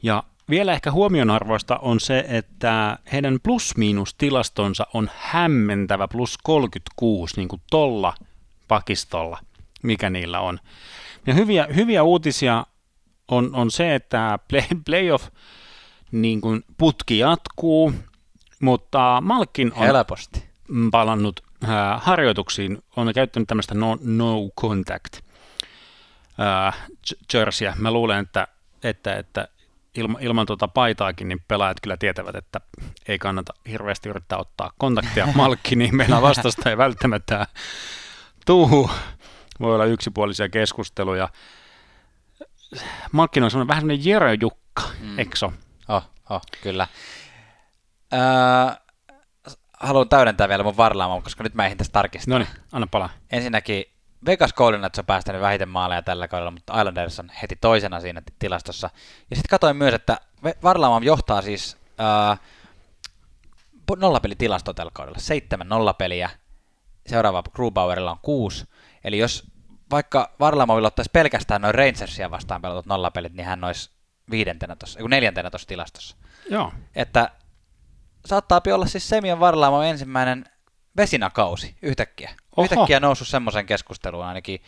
Ja 0.03 0.23
vielä 0.49 0.73
ehkä 0.73 0.91
huomionarvoista 0.91 1.77
on 1.77 1.99
se, 1.99 2.25
että 2.27 2.99
heidän 3.11 3.39
plus-miinus-tilastonsa 3.43 4.87
on 4.93 5.09
hämmentävä 5.15 6.07
plus 6.07 6.37
36, 6.43 7.33
niin 7.37 7.47
kuin 7.47 7.61
tolla 7.69 8.13
pakistolla, 8.67 9.39
mikä 9.83 10.09
niillä 10.09 10.39
on. 10.39 10.59
Ja 11.27 11.33
hyviä, 11.33 11.67
hyviä 11.75 12.03
uutisia 12.03 12.65
on, 13.27 13.55
on 13.55 13.71
se, 13.71 13.95
että 13.95 14.39
play, 14.47 14.63
playoff 14.85 15.27
niin 16.11 16.41
kuin 16.41 16.63
putki 16.77 17.19
jatkuu, 17.19 17.93
mutta 18.59 19.21
Malkin 19.21 19.73
on 19.73 19.85
Helposti. 19.85 20.43
palannut 20.91 21.46
äh, 21.63 22.01
harjoituksiin, 22.01 22.83
on 22.95 23.13
käyttänyt 23.13 23.47
tämmöistä 23.47 23.75
no, 23.75 23.97
no 24.01 24.35
contact 24.61 25.17
äh, 26.39 26.87
jerseyä. 27.33 27.73
Mä 27.77 27.91
luulen, 27.91 28.19
että, 28.19 28.47
että, 28.83 29.15
että 29.15 29.47
ilma, 29.95 30.19
ilman 30.21 30.45
tuota 30.45 30.67
paitaakin, 30.67 31.27
niin 31.27 31.43
pelaajat 31.47 31.77
kyllä 31.81 31.97
tietävät, 31.97 32.35
että 32.35 32.61
ei 33.07 33.19
kannata 33.19 33.53
hirveästi 33.69 34.09
yrittää 34.09 34.37
ottaa 34.37 34.71
kontaktia 34.77 35.27
Malkkiniin. 35.35 35.95
Meillä 35.95 36.21
vastasta 36.21 36.69
ei 36.69 36.77
välttämättä 36.77 37.47
tuu 38.45 38.89
voi 39.59 39.75
olla 39.75 39.85
yksipuolisia 39.85 40.49
keskusteluja. 40.49 41.29
Malkin 43.11 43.43
on 43.43 43.67
vähän 43.67 43.81
semmoinen 43.81 44.05
Jero 44.05 44.31
Jukka, 44.41 44.83
mm. 45.01 45.19
ekso. 45.19 45.53
Oh, 45.87 46.03
oh, 46.29 46.41
kyllä. 46.61 46.87
Öö, 48.13 48.19
haluan 49.79 50.09
täydentää 50.09 50.49
vielä 50.49 50.63
mun 50.63 50.77
varlaamaan, 50.77 51.23
koska 51.23 51.43
nyt 51.43 51.53
mä 51.53 51.63
eihin 51.63 51.77
tästä 51.77 51.93
tarkistaa. 51.93 52.31
No 52.31 52.37
niin, 52.37 52.47
anna 52.71 52.87
palaa. 52.91 53.09
Ensinnäkin 53.31 53.85
Vegas 54.25 54.53
Golden 54.53 54.79
Knights 54.79 54.99
on 54.99 55.05
päästänyt 55.05 55.41
vähiten 55.41 55.69
maaleja 55.69 56.01
tällä 56.01 56.27
kaudella, 56.27 56.51
mutta 56.51 56.79
Islanders 56.79 57.19
on 57.19 57.31
heti 57.41 57.55
toisena 57.55 57.99
siinä 58.01 58.21
tilastossa. 58.39 58.89
Ja 59.29 59.35
sitten 59.35 59.49
katsoin 59.49 59.77
myös, 59.77 59.93
että 59.93 60.17
Varlaamam 60.63 61.03
johtaa 61.03 61.41
siis 61.41 61.77
äh, 61.99 62.39
nollapelitilasto 63.97 64.73
tällä 64.73 64.91
kaudella. 64.93 65.19
Seitsemän 65.19 65.69
nollapeliä. 65.69 66.29
Seuraava 67.07 67.43
Grubauerilla 67.55 68.11
on 68.11 68.19
kuusi. 68.21 68.67
Eli 69.03 69.17
jos 69.17 69.43
vaikka 69.91 70.31
Varlamovilla 70.39 70.87
ottaisi 70.87 71.11
pelkästään 71.13 71.61
noin 71.61 71.75
Rangersia 71.75 72.31
vastaan 72.31 72.61
pelatut 72.61 72.85
nollapelit, 72.85 73.33
niin 73.33 73.45
hän 73.45 73.63
olisi 73.63 73.89
viidentenä 74.31 74.75
tossa, 74.75 74.99
neljäntenä 75.09 75.49
tuossa 75.49 75.67
tilastossa. 75.67 76.17
Joo. 76.49 76.73
Että 76.95 77.29
saattaa 78.27 78.61
olla 78.73 78.85
siis 78.85 79.09
Semion 79.09 79.39
Varlaamo 79.39 79.81
ensimmäinen 79.81 80.45
vesinakausi 80.97 81.75
yhtäkkiä. 81.81 82.29
Oho. 82.57 82.63
Yhtäkkiä 82.63 82.99
noussut 82.99 83.27
semmoisen 83.27 83.65
keskusteluun 83.65 84.25
ainakin 84.25 84.61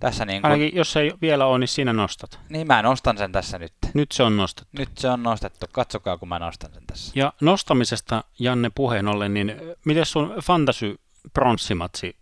tässä 0.00 0.24
niin 0.24 0.42
kuin... 0.42 0.52
Ainakin 0.52 0.76
jos 0.76 0.96
ei 0.96 1.12
vielä 1.22 1.46
ole, 1.46 1.58
niin 1.58 1.68
sinä 1.68 1.92
nostat. 1.92 2.40
Niin 2.48 2.66
mä 2.66 2.82
nostan 2.82 3.18
sen 3.18 3.32
tässä 3.32 3.58
nyt. 3.58 3.72
Nyt 3.94 4.12
se 4.12 4.22
on 4.22 4.36
nostettu. 4.36 4.70
Nyt 4.78 4.98
se 4.98 5.08
on 5.08 5.22
nostettu. 5.22 5.66
Katsokaa, 5.72 6.18
kun 6.18 6.28
mä 6.28 6.38
nostan 6.38 6.74
sen 6.74 6.82
tässä. 6.86 7.12
Ja 7.14 7.32
nostamisesta, 7.40 8.24
Janne, 8.38 8.70
puheen 8.74 9.08
ollen, 9.08 9.34
niin 9.34 9.54
miten 9.84 10.06
sun 10.06 10.34
fantasy 10.42 10.98
pronssimatsi 11.34 12.16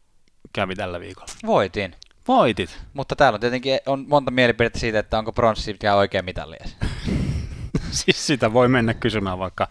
kävi 0.53 0.74
tällä 0.74 1.01
viikolla? 1.01 1.33
Voitin. 1.46 1.94
Voitit. 2.29 2.81
Mutta 2.94 3.16
täällä 3.16 3.37
on 3.37 3.40
tietenkin 3.40 3.79
on 3.87 4.05
monta 4.09 4.31
mielipidettä 4.31 4.79
siitä, 4.79 4.98
että 4.98 5.18
onko 5.18 5.33
pronssi 5.33 5.79
oikea 5.96 6.22
mitalli. 6.22 6.57
siis 7.90 8.27
sitä 8.27 8.53
voi 8.53 8.68
mennä 8.68 8.94
kysymään 8.94 9.38
vaikka 9.38 9.68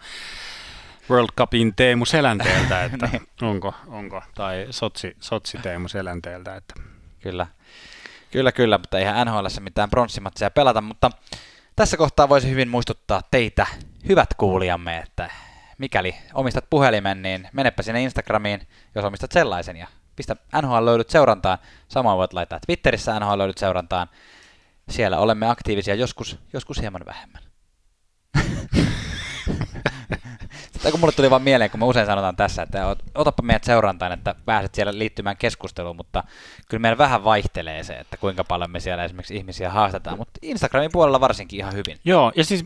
World 1.10 1.28
Cupin 1.38 1.74
Teemu 1.76 2.04
Selänteeltä, 2.04 2.84
että 2.84 3.08
niin. 3.12 3.22
onko, 3.42 3.74
onko, 3.86 4.22
tai 4.34 4.66
Sotsi, 4.70 5.16
Sotsi 5.20 5.58
Teemu 5.58 5.88
Selänteeltä. 5.88 6.56
Että. 6.56 6.74
Kyllä. 7.20 7.46
Kyllä, 8.30 8.52
kyllä, 8.52 8.78
mutta 8.78 8.98
eihän 8.98 9.26
NHL 9.26 9.46
mitään 9.60 9.90
pronssimatseja 9.90 10.50
pelata, 10.50 10.80
mutta 10.80 11.10
tässä 11.76 11.96
kohtaa 11.96 12.28
voisi 12.28 12.50
hyvin 12.50 12.68
muistuttaa 12.68 13.22
teitä, 13.30 13.66
hyvät 14.08 14.28
kuulijamme, 14.36 14.98
että 14.98 15.30
mikäli 15.78 16.14
omistat 16.34 16.64
puhelimen, 16.70 17.22
niin 17.22 17.48
menepä 17.52 17.82
sinne 17.82 18.02
Instagramiin, 18.02 18.68
jos 18.94 19.04
omistat 19.04 19.32
sellaisen, 19.32 19.76
ja 19.76 19.86
pistä 20.16 20.36
NHL 20.62 20.84
löydyt 20.84 21.10
seurantaan. 21.10 21.58
Samoin 21.88 22.18
voit 22.18 22.32
laittaa 22.32 22.60
Twitterissä 22.66 23.20
NHL 23.20 23.38
löydyt 23.38 23.58
seurantaan. 23.58 24.08
Siellä 24.90 25.18
olemme 25.18 25.48
aktiivisia 25.48 25.94
joskus, 25.94 26.38
joskus 26.52 26.80
hieman 26.80 27.02
vähemmän. 27.06 27.42
Kun 30.90 31.00
mulle 31.00 31.12
tuli 31.12 31.30
vaan 31.30 31.42
mieleen, 31.42 31.70
kun 31.70 31.80
me 31.80 31.86
usein 31.86 32.06
sanotaan 32.06 32.36
tässä, 32.36 32.62
että 32.62 32.96
otapa 33.14 33.42
meidät 33.42 33.64
seurantaan, 33.64 34.12
että 34.12 34.34
pääset 34.44 34.74
siellä 34.74 34.98
liittymään 34.98 35.36
keskusteluun, 35.36 35.96
mutta 35.96 36.24
kyllä 36.68 36.80
meillä 36.80 36.98
vähän 36.98 37.24
vaihtelee 37.24 37.84
se, 37.84 37.94
että 37.94 38.16
kuinka 38.16 38.44
paljon 38.44 38.70
me 38.70 38.80
siellä 38.80 39.04
esimerkiksi 39.04 39.36
ihmisiä 39.36 39.70
haastetaan, 39.70 40.18
mutta 40.18 40.38
Instagramin 40.42 40.92
puolella 40.92 41.20
varsinkin 41.20 41.58
ihan 41.58 41.74
hyvin. 41.74 41.98
Joo, 42.04 42.32
ja 42.36 42.44
siis 42.44 42.64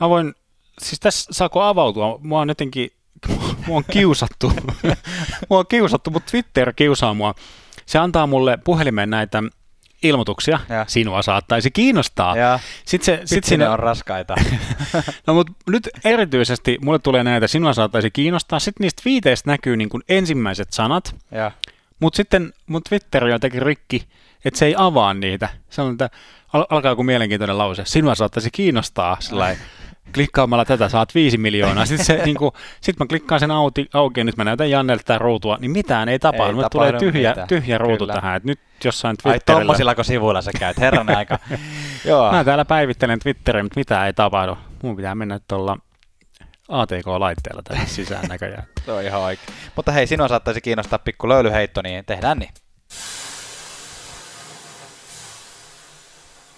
mä 0.00 0.08
voin, 0.08 0.34
siis 0.82 1.00
tässä 1.00 1.32
saako 1.32 1.62
avautua, 1.62 2.18
mua 2.22 2.40
on 2.40 2.48
jotenkin 2.48 2.90
mua 3.66 3.76
on 3.76 3.84
kiusattu. 3.90 4.52
mua 5.50 5.58
on 5.58 5.66
kiusattu, 5.66 6.10
mutta 6.10 6.30
Twitter 6.30 6.72
kiusaa 6.72 7.14
mua. 7.14 7.34
Se 7.86 7.98
antaa 7.98 8.26
mulle 8.26 8.58
puhelimeen 8.64 9.10
näitä 9.10 9.42
ilmoituksia, 10.02 10.58
Ja. 10.68 10.84
sinua 10.88 11.22
saattaisi 11.22 11.70
kiinnostaa. 11.70 12.36
Ja 12.36 12.58
Sitten 12.86 13.04
se, 13.04 13.20
sit 13.20 13.28
sit 13.28 13.44
sinne 13.44 13.68
on 13.68 13.78
raskaita. 13.78 14.34
no 15.26 15.34
mutta 15.34 15.52
nyt 15.70 15.88
erityisesti 16.04 16.78
mulle 16.84 16.98
tulee 16.98 17.24
näitä, 17.24 17.46
sinua 17.46 17.72
saattaisi 17.72 18.10
kiinnostaa. 18.10 18.58
Sitten 18.58 18.84
niistä 18.84 19.02
viiteistä 19.04 19.50
näkyy 19.50 19.76
niin 19.76 19.88
kuin 19.88 20.02
ensimmäiset 20.08 20.72
sanat, 20.72 21.16
mutta 22.00 22.16
sitten 22.16 22.52
mun 22.66 22.82
Twitter 22.88 23.24
on 23.24 23.30
jotenkin 23.30 23.62
rikki, 23.62 24.04
että 24.44 24.58
se 24.58 24.66
ei 24.66 24.74
avaa 24.78 25.14
niitä. 25.14 25.48
Se 25.70 25.82
on, 25.82 25.92
että 25.92 26.10
al- 26.52 26.66
alkaa 26.70 26.92
joku 26.92 27.02
mielenkiintoinen 27.02 27.58
lause. 27.58 27.82
Sinua 27.84 28.14
saattaisi 28.14 28.50
kiinnostaa 28.52 29.16
sillai, 29.20 29.56
klikkaamalla 30.14 30.64
tätä 30.64 30.88
saat 30.88 31.14
viisi 31.14 31.38
miljoonaa. 31.38 31.86
Sitten 31.86 32.06
se, 32.06 32.22
niin 32.24 32.36
kuin, 32.36 32.52
sit 32.80 32.98
mä 32.98 33.06
klikkaan 33.06 33.40
sen 33.40 33.50
auki, 33.50 33.86
auki 33.92 34.20
ja 34.20 34.24
nyt 34.24 34.36
mä 34.36 34.44
näytän 34.44 34.70
Jannelle 34.70 35.02
tätä 35.02 35.18
ruutua, 35.18 35.56
niin 35.60 35.70
mitään 35.70 36.08
ei 36.08 36.18
tapahdu. 36.18 36.44
Ei 36.46 36.52
Mulle 36.54 36.68
tulee 36.72 36.92
tapahdu 36.92 37.12
tyhjä, 37.12 37.30
mitään. 37.30 37.48
tyhjä 37.48 37.78
ruutu 37.78 37.98
Kyllä. 38.04 38.12
tähän. 38.14 38.36
Et 38.36 38.44
nyt 38.44 38.60
jossain 38.84 39.16
Ai 39.24 39.32
Twitterillä... 39.32 39.60
tommosillako 39.60 40.02
sivuilla 40.02 40.42
sä 40.42 40.50
käyt, 40.58 40.78
herran 40.78 41.16
aika. 41.16 41.38
Joo. 42.04 42.32
Mä 42.32 42.44
täällä 42.44 42.64
päivittelen 42.64 43.18
Twitteriä, 43.18 43.62
mutta 43.62 43.80
mitään 43.80 44.06
ei 44.06 44.12
tapahdu. 44.12 44.58
Mun 44.82 44.96
pitää 44.96 45.14
mennä 45.14 45.40
tuolla 45.48 45.78
ATK-laitteella 46.68 47.62
tänne 47.62 47.86
sisään 47.86 48.28
näköjään. 48.28 48.64
Se 48.86 48.92
on 48.92 49.02
ihan 49.02 49.20
oikein. 49.20 49.48
Mutta 49.76 49.92
hei, 49.92 50.06
sinua 50.06 50.28
saattaisi 50.28 50.60
kiinnostaa 50.60 50.98
pikku 50.98 51.28
löylyheitto, 51.28 51.82
niin 51.82 52.04
tehdään 52.04 52.38
niin. 52.38 52.50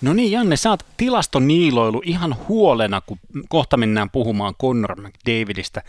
No 0.05 0.12
niin, 0.12 0.33
Janne, 0.33 0.57
sä 0.57 0.71
oot 0.71 0.87
tilastoniiloilu 0.97 2.03
ihan 2.05 2.37
huolena, 2.49 3.01
kun 3.01 3.19
kohta 3.49 3.77
mennään 3.77 4.11
puhumaan 4.11 4.55
Conor 4.55 5.01
McDavidistä. 5.01 5.83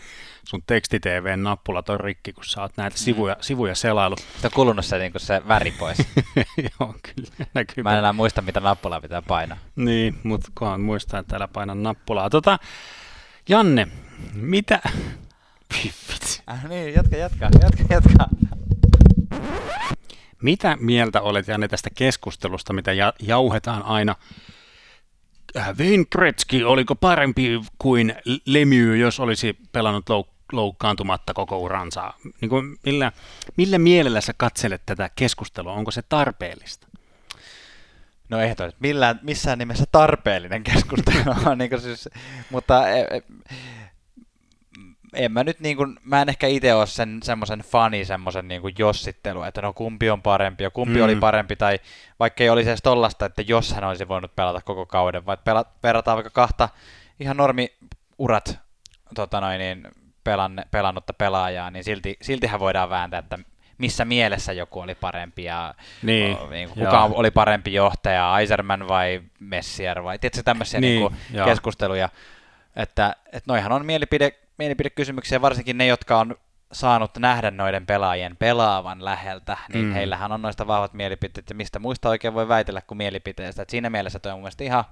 Sun 0.44 0.62
teksti-TVn 0.66 1.42
nappulat 1.42 1.88
on 1.88 2.00
rikki, 2.00 2.32
kun 2.32 2.44
sä 2.44 2.60
oot 2.60 2.72
näitä 2.76 2.98
sivuja, 2.98 3.36
sivuja 3.40 3.74
selailu. 3.74 4.16
Se 4.16 4.46
on 4.46 4.50
kulunut 4.54 4.84
se, 4.84 4.98
niin 4.98 5.12
se 5.16 5.42
väri 5.48 5.70
pois. 5.70 5.98
Joo, 6.80 6.94
kyllä. 7.02 7.46
Näkyy. 7.54 7.84
Mä 7.84 7.92
en 7.92 7.98
enää 7.98 8.12
muista, 8.12 8.42
mitä 8.42 8.60
nappulaa 8.60 9.00
pitää 9.00 9.22
painaa. 9.22 9.58
Niin, 9.76 10.18
mutta 10.22 10.50
kunhan 10.58 10.80
muistaa, 10.80 11.20
että 11.20 11.30
täällä 11.30 11.48
painan 11.48 11.82
nappulaa. 11.82 12.30
Tota, 12.30 12.58
Janne, 13.48 13.88
mitä... 14.34 14.80
Vitsi. 15.74 16.42
Äh, 16.50 16.68
niin, 16.68 16.94
jatka, 16.94 17.16
jatka, 17.16 17.44
jatka, 17.44 17.84
jatka. 17.90 18.28
Mitä 20.42 20.76
mieltä 20.80 21.20
olet, 21.20 21.48
Janne, 21.48 21.68
tästä 21.68 21.90
keskustelusta, 21.94 22.72
mitä 22.72 22.92
ja- 22.92 23.12
jauhetaan 23.22 23.82
aina? 23.82 24.14
Äh, 25.56 25.76
Wayne 25.78 26.04
Gretzky, 26.12 26.62
oliko 26.62 26.94
parempi 26.94 27.60
kuin 27.78 28.14
Lemieux, 28.44 29.00
jos 29.00 29.20
olisi 29.20 29.58
pelannut 29.72 30.10
louk- 30.10 30.34
loukkaantumatta 30.52 31.34
koko 31.34 31.58
uransa? 31.58 32.12
Niin 32.40 32.48
kuin 32.48 32.76
millä, 32.84 33.12
millä 33.56 33.78
mielellä 33.78 34.20
sä 34.20 34.34
katselet 34.36 34.82
tätä 34.86 35.10
keskustelua? 35.16 35.72
Onko 35.72 35.90
se 35.90 36.02
tarpeellista? 36.08 36.86
No 38.28 38.40
ehdottomasti. 38.40 38.78
Millään, 38.80 39.20
missään 39.22 39.58
nimessä 39.58 39.84
tarpeellinen 39.92 40.62
keskustelu 40.62 41.34
on, 41.50 41.58
niin 41.58 41.80
siis, 41.80 42.08
mutta 42.50 42.88
e, 42.88 43.00
e, 43.00 43.22
en 45.16 45.32
mä 45.32 45.44
nyt 45.44 45.60
niin 45.60 45.76
kuin, 45.76 45.96
mä 46.04 46.22
en 46.22 46.28
ehkä 46.28 46.46
itse 46.46 46.74
ole 46.74 46.86
sen 46.86 47.20
semmoisen 47.22 47.58
fani, 47.60 48.04
semmoisen 48.04 48.48
niin 48.48 48.62
jossittelu, 48.78 49.42
että 49.42 49.62
no 49.62 49.72
kumpi 49.72 50.10
on 50.10 50.22
parempi 50.22 50.64
ja 50.64 50.70
kumpi 50.70 50.98
Mm. 50.98 51.04
oli 51.04 51.16
parempi, 51.16 51.56
tai 51.56 51.78
vaikka 52.20 52.42
ei 52.44 52.50
olisi 52.50 52.70
edes 52.70 52.82
tollasta, 52.82 53.26
että 53.26 53.42
jos 53.46 53.72
hän 53.72 53.84
olisi 53.84 54.08
voinut 54.08 54.36
pelata 54.36 54.60
koko 54.60 54.86
kauden, 54.86 55.26
vai 55.26 55.36
pela, 55.44 55.64
verrataan 55.82 56.16
vaikka 56.16 56.30
kahta 56.30 56.68
ihan 57.20 57.36
normi 57.36 57.72
urat 58.18 58.58
tota 59.14 59.40
noin, 59.40 59.58
niin, 59.58 59.88
pelanne, 60.24 60.62
pelannutta 60.70 61.12
pelaajaa, 61.12 61.70
niin 61.70 61.84
silti, 61.84 62.16
siltihän 62.22 62.60
voidaan 62.60 62.90
vääntää, 62.90 63.18
että 63.18 63.38
missä 63.78 64.04
mielessä 64.04 64.52
joku 64.52 64.80
oli 64.80 64.94
parempi 64.94 65.44
ja 65.44 65.74
Niin, 66.02 66.36
o, 66.38 66.50
niin, 66.50 66.68
joo. 66.76 66.86
kuka 66.86 67.02
oli 67.04 67.30
parempi 67.30 67.72
johtaja, 67.74 68.38
Eiserman 68.40 68.88
vai 68.88 69.22
Messier 69.40 70.04
vai 70.04 70.18
tiedätkö 70.18 70.42
tämmöisiä 70.42 70.80
Niin, 70.80 71.00
niin, 71.00 71.16
joo. 71.32 71.46
keskusteluja, 71.46 72.08
että, 72.76 73.16
että 73.26 73.52
noihan 73.52 73.72
on 73.72 73.86
mielipide, 73.86 74.32
mielipidekysymyksiä, 74.58 75.42
varsinkin 75.42 75.78
ne, 75.78 75.86
jotka 75.86 76.18
on 76.18 76.36
saanut 76.72 77.10
nähdä 77.18 77.50
noiden 77.50 77.86
pelaajien 77.86 78.36
pelaavan 78.36 79.04
läheltä, 79.04 79.56
niin 79.72 79.84
Mm. 79.84 79.92
heillähän 79.92 80.32
on 80.32 80.42
noista 80.42 80.66
vahvat 80.66 80.94
mielipiteet, 80.94 81.50
ja 81.50 81.56
mistä 81.56 81.78
muista 81.78 82.08
oikein 82.08 82.34
voi 82.34 82.48
väitellä 82.48 82.80
kuin 82.86 82.98
mielipiteestä. 82.98 83.62
Et 83.62 83.70
siinä 83.70 83.90
mielessä 83.90 84.18
toi 84.18 84.32
on 84.32 84.40
mun 84.40 84.50
ihan 84.60 84.84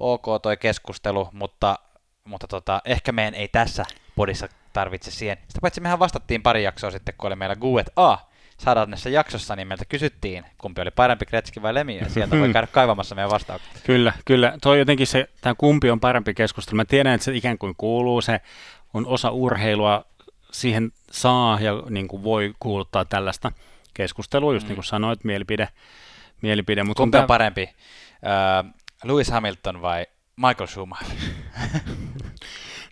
ok 0.00 0.24
toi 0.42 0.56
keskustelu, 0.56 1.28
mutta, 1.32 1.78
mutta 2.24 2.46
tota, 2.46 2.80
ehkä 2.84 3.12
meidän 3.12 3.34
ei 3.34 3.48
tässä 3.48 3.84
podissa 4.16 4.48
tarvitse 4.72 5.10
siihen. 5.10 5.36
Sitä 5.48 5.58
paitsi 5.62 5.80
mehän 5.80 5.98
vastattiin 5.98 6.42
pari 6.42 6.64
jaksoa 6.64 6.90
sitten, 6.90 7.14
kun 7.18 7.26
oli 7.26 7.36
meillä 7.36 7.56
Guet 7.56 7.90
A, 7.96 8.16
sadannessa 8.58 9.08
jaksossa, 9.08 9.56
niin 9.56 9.68
meiltä 9.68 9.84
kysyttiin, 9.84 10.44
kumpi 10.58 10.80
oli 10.80 10.90
parempi 10.90 11.26
Kretski 11.26 11.62
vai 11.62 11.74
Lemieux, 11.74 12.02
ja 12.08 12.10
sieltä 12.10 12.38
voi 12.38 12.52
käydä 12.52 12.66
kaivamassa 12.66 13.14
meidän 13.14 13.30
vastaukset. 13.30 13.82
Kyllä, 13.86 14.12
kyllä. 14.24 14.54
Toi 14.62 14.78
jotenkin 14.78 15.06
se, 15.06 15.28
tämä 15.40 15.54
kumpi 15.58 15.90
on 15.90 16.00
parempi 16.00 16.34
keskustelu. 16.34 16.76
Mä 16.76 16.84
tiedän, 16.84 17.14
että 17.14 17.24
se 17.24 17.36
ikään 17.36 17.58
kuin 17.58 17.74
kuuluu, 17.78 18.20
se 18.20 18.40
on 18.94 19.06
osa 19.06 19.30
urheilua, 19.30 20.04
siihen 20.52 20.92
saa 21.10 21.60
ja 21.60 21.72
niin 21.90 22.08
kuin 22.08 22.24
voi 22.24 22.54
kuuluttaa 22.60 23.04
tällaista 23.04 23.52
keskustelua, 23.94 24.52
just 24.54 24.64
Mm. 24.66 24.68
niin 24.68 24.76
kuin 24.76 24.84
sanoit, 24.84 25.24
mielipide. 25.24 25.68
mielipide 26.42 26.82
mutta 26.82 27.00
Kumpi 27.02 27.18
on 27.18 27.26
parempi, 27.26 27.62
uh, 27.62 28.70
Lewis 29.04 29.30
Hamilton 29.30 29.82
vai 29.82 30.06
Michael 30.36 30.66
Schumacher? 30.66 31.16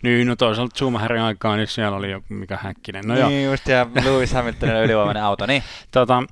Niin, 0.03 0.27
no 0.27 0.35
toisaalta 0.35 0.75
Schumacherin 0.77 1.21
aikaan, 1.21 1.57
niin 1.57 1.67
siellä 1.67 1.97
oli 1.97 2.11
joku 2.11 2.25
mikä 2.29 2.57
häkkinen. 2.61 3.03
No 3.07 3.17
joo, 3.17 3.29
niin 3.29 3.45
just, 3.45 3.67
ja 3.67 3.87
Lewis 4.03 4.33
Hamiltonilla 4.33 4.79
ylivoimainen 4.85 5.23
auto, 5.23 5.45
niin. 5.45 5.63
tota, 5.91 6.23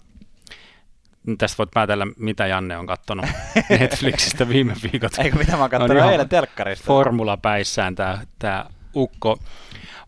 tästä 1.38 1.58
voit 1.58 1.72
päätellä, 1.74 2.08
mitä 2.18 2.48
Janne 2.48 2.78
on 2.78 2.86
kattonut 2.88 3.26
Netflixistä 3.80 4.50
viime 4.50 4.74
viikot. 4.84 5.12
Eikö 5.18 5.38
mitä 5.38 5.52
mä 5.52 5.58
oon 5.58 5.70
katsonut 5.70 5.98
ihan 5.98 6.12
eilen 6.12 6.30
telkkarista? 6.30 6.86
formula 6.86 7.38
päissään 7.38 7.96
tämä 7.96 8.22
tää 8.40 8.70
ukko, 8.96 9.40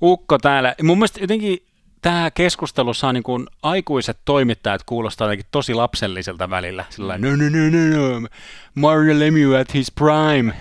ukko 0.02 0.38
täällä. 0.38 0.76
Mun 0.84 0.98
mielestä 0.98 1.20
jotenkin 1.20 1.66
tämä 2.02 2.32
keskustelu 2.32 2.94
saa 2.94 3.14
niin 3.14 3.24
kuin 3.24 3.48
aikuiset 3.64 4.18
toimittajat 4.26 4.84
kuulostaa 4.86 5.26
jotenkin 5.26 5.46
tosi 5.52 5.74
lapselliselta 5.74 6.50
välillä. 6.50 6.86
Sillä 6.90 7.18
no, 7.18 7.30
no, 7.30 7.36
no, 7.36 7.70
no, 7.70 8.20
no, 8.20 8.28
Mario 8.76 9.20
Lemieux 9.20 9.62
at 9.62 9.74
his 9.74 9.92
prime. 9.92 10.54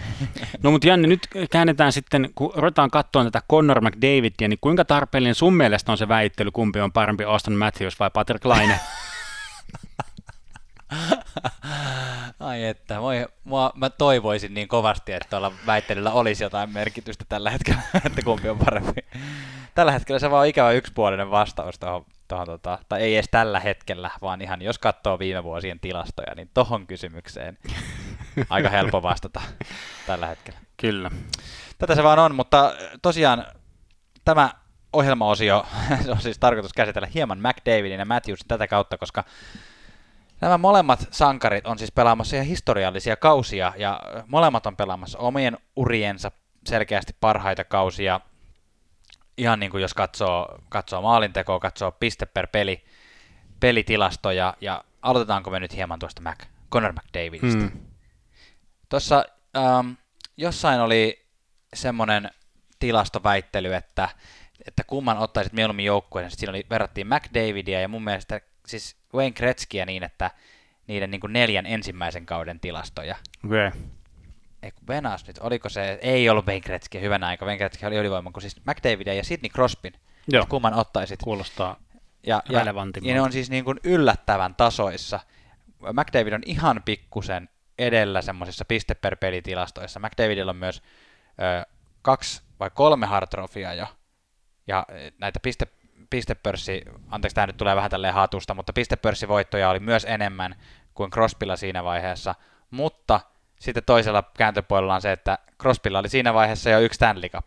No 0.62 0.70
mutta 0.70 0.88
Janne, 0.88 1.09
nyt 1.09 1.28
käännetään 1.50 1.92
sitten, 1.92 2.30
kun 2.35 2.52
ruvetaan 2.54 2.90
katsoa 2.90 3.24
tätä 3.24 3.42
Conor 3.50 3.80
McDavidia, 3.80 4.48
niin 4.48 4.59
kuinka 4.61 4.85
tarpeellinen 4.85 5.35
sun 5.35 5.54
mielestä 5.54 5.92
on 5.92 5.98
se 5.98 6.09
väittely, 6.09 6.50
kumpi 6.50 6.80
on 6.80 6.92
parempi 6.92 7.24
Austin 7.24 7.54
Matthews 7.54 8.00
vai 8.00 8.11
Patrick 8.14 8.44
Laine? 8.44 8.80
Ai 12.40 12.64
että, 12.64 13.00
moi, 13.00 13.26
mua, 13.44 13.72
mä 13.74 13.90
toivoisin 13.90 14.55
niin 14.55 14.68
kovasti, 14.68 15.12
että 15.12 15.29
tuolla 15.31 15.53
väittelyllä 15.66 16.12
olisi 16.12 16.44
jotain 16.44 16.70
merkitystä 16.70 17.24
tällä 17.29 17.50
hetkellä, 17.50 17.81
että 18.07 18.22
kumpi 18.22 18.48
on 18.48 18.59
parempi. 18.59 19.00
Tällä 19.74 19.92
hetkellä 19.92 20.18
se 20.18 20.31
vaan 20.31 20.40
on 20.40 20.46
ikävä 20.46 20.72
yksipuolinen 20.72 21.31
vastaus 21.31 21.79
tuohon, 21.79 22.05
tohon, 22.29 22.46
tota, 22.46 22.79
tai 22.88 23.00
ei 23.00 23.14
edes 23.14 23.29
tällä 23.31 23.61
hetkellä, 23.61 24.11
vaan 24.22 24.42
ihan 24.42 24.62
jos 24.62 24.79
katsoo 24.79 25.18
viime 25.18 25.44
vuosien 25.44 25.81
tilastoja, 25.81 26.35
niin 26.35 26.50
tohon 26.55 26.87
kysymykseen 26.87 27.59
aika 28.50 28.68
helppo 28.68 29.03
vastata 29.03 29.40
tällä 30.07 30.26
hetkellä. 30.26 30.61
Kyllä. 30.76 31.11
Tätä 31.79 31.94
se 31.94 32.03
vaan 32.03 32.18
on, 32.18 32.35
mutta 32.35 32.74
tosiaan 33.03 33.46
tämä 34.24 34.50
ohjelmaosio 34.92 35.66
se 36.05 36.11
on 36.11 36.20
siis 36.20 36.38
tarkoitus 36.38 36.72
käsitellä 36.72 37.09
hieman 37.14 37.38
McDavidin 37.38 37.98
ja 37.98 38.05
Matthewsin 38.05 38.48
tätä 38.48 38.66
kautta, 38.66 38.98
koska 38.98 39.24
nämä 40.40 40.59
molemmat 40.59 41.09
sankarit 41.11 41.66
on 41.66 41.79
siis 41.79 41.92
pelaamassa 41.92 42.37
ihan 42.37 42.46
historiallisia 42.46 43.16
kausia 43.16 43.72
ja 43.76 44.00
molemmat 44.26 44.66
on 44.66 44.76
pelaamassa 44.76 45.18
omien 45.18 45.59
uriensa 45.76 46.33
selkeästi 46.66 47.16
parhaita 47.20 47.64
kausia. 47.64 48.20
Ihan 49.37 49.61
niin 49.61 49.70
kuin 49.70 49.83
jos 49.83 49.94
katsoo, 49.94 50.59
katsoo 50.68 51.03
maalintekoa, 51.03 51.61
katsoo 51.61 51.92
piste 51.92 52.26
per 52.26 52.46
peli, 52.46 52.85
pelitilastoja 53.61 54.55
ja 54.61 54.85
aloitetaanko 55.03 55.50
me 55.50 55.61
nyt 55.61 55.76
hieman 55.76 55.98
tuosta 55.98 56.22
Mac, 56.22 56.38
Conor 56.72 56.92
McDavidista. 56.92 57.62
Mm. 57.62 57.81
Tuossa 58.88 59.24
ähm, 59.57 59.90
jossain 60.37 60.81
oli 60.81 61.26
semmoinen 61.74 62.31
tilastoväittely, 62.79 63.74
että, 63.74 64.09
että 64.66 64.85
kumman 64.87 65.18
ottaisit 65.18 65.53
mieluummin 65.53 65.85
joukkueen. 65.85 66.31
Siinä 66.31 66.50
oli, 66.50 66.66
verrattiin 66.70 67.07
McDavidia 67.07 67.81
ja 67.81 67.88
mun 67.88 68.05
mielestä 68.05 68.40
siis 68.66 68.99
Wayne 69.14 69.31
Gretzkyä 69.31 69.87
niin, 69.87 70.03
että 70.03 70.31
niiden 70.87 71.11
niin 71.11 71.20
kuin 71.20 71.33
neljän 71.33 71.66
ensimmäisen 71.66 72.27
kauden 72.27 72.61
tilastoja. 72.61 73.16
Okei. 73.46 73.68
Okay. 73.68 73.81
Ei 74.62 74.70
kun 74.70 74.88
Venas 74.88 75.27
nyt, 75.27 75.38
oliko 75.38 75.68
se, 75.68 75.99
ei 76.03 76.29
ollut 76.29 76.46
Wayne 76.46 76.61
Gretzky, 76.61 77.01
hyvänä 77.01 77.27
aika, 77.27 77.44
Wayne 77.44 77.59
Gretzky 77.59 77.87
oli 77.87 77.96
ylivoiman, 77.96 78.33
kun 78.33 78.42
siis 78.42 78.57
McDavidia 78.66 79.14
ja 79.14 79.25
Sidney 79.25 79.51
Crosbyn, 79.51 79.92
Joo, 80.29 80.46
kumman 80.49 80.75
ottaisit. 80.75 81.20
kuulostaa 81.23 81.77
Ja, 82.27 82.42
ja, 82.49 82.64
ja 83.03 83.14
ne 83.14 83.20
on 83.20 83.33
siis 83.33 83.51
niin 83.51 83.64
kuin 83.64 83.81
yllättävän 83.85 84.55
tasoissa. 84.55 85.20
McDavid 85.92 86.33
on 86.33 86.42
ihan 86.46 86.83
pikkusen 86.85 87.49
edellä 87.79 88.23
semmoisissa 88.23 88.64
piste 88.64 88.94
per 88.94 89.16
pelitilastoissa. 89.16 90.01
McDavidilla 90.01 90.51
on 90.51 90.57
myös 90.57 90.83
ö, 91.31 91.66
kaksi 92.03 92.42
vai 92.61 92.70
kolme 92.75 93.07
hardtrofia 93.07 93.75
jo. 93.75 93.87
Ja 94.66 94.87
näitä 95.18 95.40
piste, 95.40 95.66
pistepörssi, 96.10 96.82
anteeksi 97.08 97.34
tämä 97.34 97.46
nyt 97.46 97.56
tulee 97.56 97.76
vähän 97.76 97.90
tälleen 97.90 98.14
hatusta, 98.14 98.54
mutta 98.54 98.72
pistepörssivoittoja 98.72 99.70
oli 99.70 99.80
myös 99.80 100.04
enemmän 100.08 100.54
kuin 100.94 101.10
Crosbylla 101.10 101.56
siinä 101.56 101.84
vaiheessa, 101.84 102.34
mutta 102.70 103.20
sitten 103.58 103.82
toisella 103.86 104.24
kääntöpuolella 104.38 104.94
on 104.94 105.02
se, 105.02 105.12
että 105.12 105.38
Crosbylla 105.60 105.98
oli 105.98 106.08
siinä 106.08 106.34
vaiheessa 106.34 106.70
jo 106.70 106.80
yksi 106.80 106.96
Stanley 106.96 107.28
Cup 107.28 107.46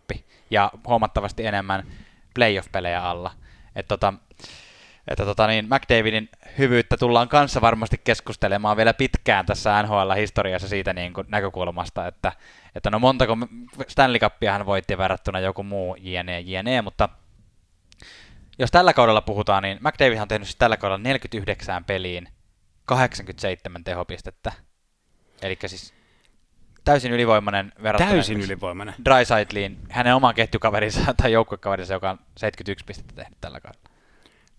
ja 0.49 0.71
huomattavasti 0.87 1.45
enemmän 1.45 1.83
playoff-pelejä 2.35 3.01
alla. 3.01 3.31
Et 3.75 3.87
tota, 3.87 4.13
että 5.07 5.25
tota 5.25 5.47
niin, 5.47 5.65
McDavidin 5.65 6.29
hyvyyttä 6.57 6.97
tullaan 6.97 7.29
kanssa 7.29 7.61
varmasti 7.61 8.01
keskustelemaan 8.03 8.77
vielä 8.77 8.93
pitkään 8.93 9.45
tässä 9.45 9.83
NHL-historiassa 9.83 10.67
siitä 10.67 10.93
niin 10.93 11.13
kuin 11.13 11.27
näkökulmasta, 11.29 12.07
että, 12.07 12.31
että 12.75 12.89
no 12.89 12.99
montako 12.99 13.37
Stanley 13.87 14.19
Cupia 14.19 14.51
hän 14.51 14.65
voitti 14.65 14.97
verrattuna 14.97 15.39
joku 15.39 15.63
muu 15.63 15.95
jne, 15.99 16.39
jne, 16.39 16.81
mutta 16.81 17.09
jos 18.59 18.71
tällä 18.71 18.93
kaudella 18.93 19.21
puhutaan, 19.21 19.63
niin 19.63 19.79
McDavid 19.81 20.17
on 20.17 20.27
tehnyt 20.27 20.47
siis 20.47 20.55
tällä 20.55 20.77
kaudella 20.77 20.97
49 20.97 21.85
peliin 21.85 22.27
87 22.85 23.83
tehopistettä. 23.83 24.51
Eli 25.41 25.57
siis 25.65 25.93
täysin 26.83 27.11
ylivoimainen 27.11 27.71
verrattuna 27.83 28.11
Täysin 28.11 28.41
ylivoimainen. 28.41 28.95
Drysaitliin, 29.05 29.77
hänen 29.89 30.15
oman 30.15 30.35
ketjukaverinsa 30.35 31.13
tai 31.21 31.31
joukkuekaverinsa, 31.31 31.93
joka 31.93 32.09
on 32.09 32.19
71 32.37 32.85
pistettä 32.85 33.15
tehnyt 33.15 33.37
tällä 33.41 33.59
kaudella. 33.59 33.89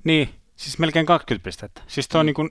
Niin, 0.04 0.34
siis 0.56 0.78
melkein 0.78 1.06
20 1.06 1.44
pistettä. 1.44 1.82
Siis 1.86 2.08
tuo 2.08 2.18
on, 2.18 2.24
mm. 2.24 2.26
niin 2.26 2.34
kuin, 2.34 2.50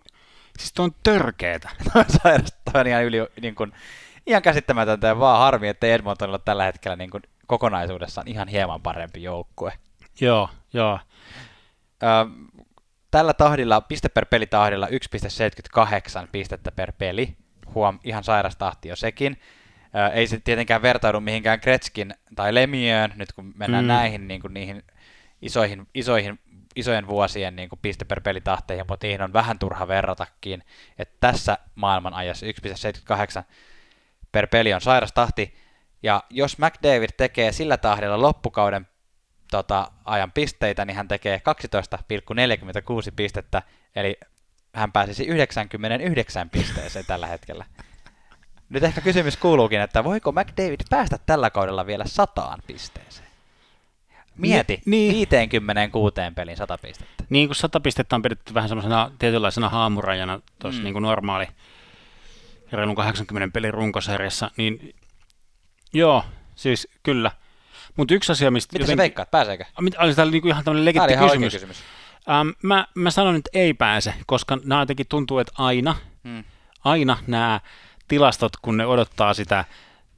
siis 0.59 0.73
tuo 0.73 0.85
on 0.85 0.95
törkeetä. 1.03 1.69
Sairasta 2.23 2.79
on 2.79 2.87
ihan, 2.87 3.03
yli, 3.03 3.17
niin 3.41 3.55
kuin, 3.55 3.73
ihan 4.25 4.41
käsittämätöntä 4.41 5.07
ja 5.07 5.19
vaan 5.19 5.39
harmi, 5.39 5.67
että 5.67 5.87
Edmontonilla 5.87 6.39
tällä 6.39 6.63
hetkellä 6.63 6.95
niin 6.95 7.09
kuin, 7.09 7.23
kokonaisuudessaan 7.47 8.27
ihan 8.27 8.47
hieman 8.47 8.81
parempi 8.81 9.23
joukkue. 9.23 9.73
Joo, 10.21 10.49
joo. 10.73 10.99
Ö, 12.03 12.07
tällä 13.11 13.33
tahdilla, 13.33 13.81
piste 13.81 14.09
per 14.09 14.25
peli 14.25 14.47
tahdilla 14.47 14.87
1,78 14.87 16.27
pistettä 16.31 16.71
per 16.71 16.91
peli. 16.97 17.37
Huom, 17.73 17.99
ihan 18.03 18.23
sairas 18.23 18.55
tahti 18.55 18.89
jo 18.89 18.95
sekin. 18.95 19.41
Ö, 19.95 20.13
ei 20.13 20.27
se 20.27 20.39
tietenkään 20.39 20.81
vertaudu 20.81 21.19
mihinkään 21.19 21.59
Kretskin 21.59 22.13
tai 22.35 22.53
Lemiöön, 22.53 23.13
nyt 23.15 23.33
kun 23.33 23.53
mennään 23.55 23.85
mm. 23.85 23.87
näihin 23.87 24.27
niin 24.27 24.41
kuin 24.41 24.53
niihin 24.53 24.83
isoihin, 25.41 25.87
isoihin 25.93 26.39
isojen 26.75 27.07
vuosien 27.07 27.55
niin 27.55 27.69
kuin 27.69 27.79
piste 27.81 28.05
per 28.05 28.21
pelitahteihin, 28.21 28.85
mutta 28.89 29.07
niihin 29.07 29.21
on 29.21 29.33
vähän 29.33 29.59
turha 29.59 29.87
verratakin. 29.87 30.63
Että 30.97 31.15
tässä 31.19 31.57
maailman 31.75 32.13
ajassa 32.13 32.45
1,78 32.45 33.43
per 34.31 34.47
peli 34.47 34.73
on 34.73 34.81
sairas 34.81 35.11
tahti, 35.11 35.55
ja 36.03 36.23
jos 36.29 36.57
McDavid 36.57 37.09
tekee 37.17 37.51
sillä 37.51 37.77
tahdilla 37.77 38.21
loppukauden 38.21 38.87
tota, 39.57 39.91
ajan 40.05 40.31
pisteitä, 40.31 40.85
niin 40.85 40.95
hän 40.95 41.07
tekee 41.07 41.41
12,46 43.07 43.11
pistettä, 43.15 43.61
eli 43.95 44.17
hän 44.73 44.91
pääsisi 44.91 45.25
99 45.25 46.49
pisteeseen 46.49 47.05
tällä 47.05 47.27
hetkellä. 47.27 47.65
Nyt 48.69 48.83
ehkä 48.83 49.01
kysymys 49.01 49.37
kuuluukin, 49.37 49.81
että 49.81 50.03
voiko 50.03 50.31
McDavid 50.31 50.79
päästä 50.89 51.19
tällä 51.25 51.49
kaudella 51.49 51.85
vielä 51.85 52.03
sataan 52.07 52.59
pisteeseen? 52.67 53.27
Mieti, 54.37 54.81
niin, 54.85 55.13
56 55.13 56.15
pelin 56.35 56.57
100 56.57 56.77
pistettä. 56.77 57.23
Niin 57.29 57.47
kuin 57.47 57.55
100 57.55 57.79
pistettä 57.79 58.15
on 58.15 58.21
pidetty 58.21 58.53
vähän 58.53 58.69
semmoisena 58.69 59.11
tietynlaisena 59.19 59.69
haamurajana 59.69 60.41
tuossa 60.59 60.79
mm. 60.79 60.83
niin 60.83 60.93
kuin 60.93 61.03
normaali 61.03 61.47
reilun 62.71 62.95
80 62.95 63.53
pelin 63.53 63.73
runkosarjassa, 63.73 64.51
niin 64.57 64.95
joo, 65.93 66.23
siis 66.55 66.87
kyllä. 67.03 67.31
Mutta 67.97 68.13
yksi 68.13 68.31
asia, 68.31 68.51
mistä... 68.51 68.73
Mitä 68.73 68.83
joten... 68.83 68.93
sä 68.93 68.97
veikkaat, 68.97 69.31
pääseekö? 69.31 69.65
Oli 69.97 70.15
tämä 70.15 70.31
niinku 70.31 70.47
ihan 70.47 70.63
tämmöinen 70.63 70.85
legitti 70.85 71.17
kysymys. 71.17 71.53
kysymys. 71.53 71.77
Ähm, 72.29 72.49
mä, 72.61 72.87
mä 72.95 73.11
sanon, 73.11 73.35
että 73.35 73.49
ei 73.53 73.73
pääse, 73.73 74.13
koska 74.25 74.57
nämä 74.65 74.81
jotenkin 74.81 75.05
tuntuu, 75.09 75.39
että 75.39 75.53
aina, 75.57 75.95
hmm. 76.23 76.43
aina 76.83 77.17
nämä 77.27 77.59
tilastot, 78.07 78.57
kun 78.61 78.77
ne 78.77 78.85
odottaa 78.85 79.33
sitä 79.33 79.65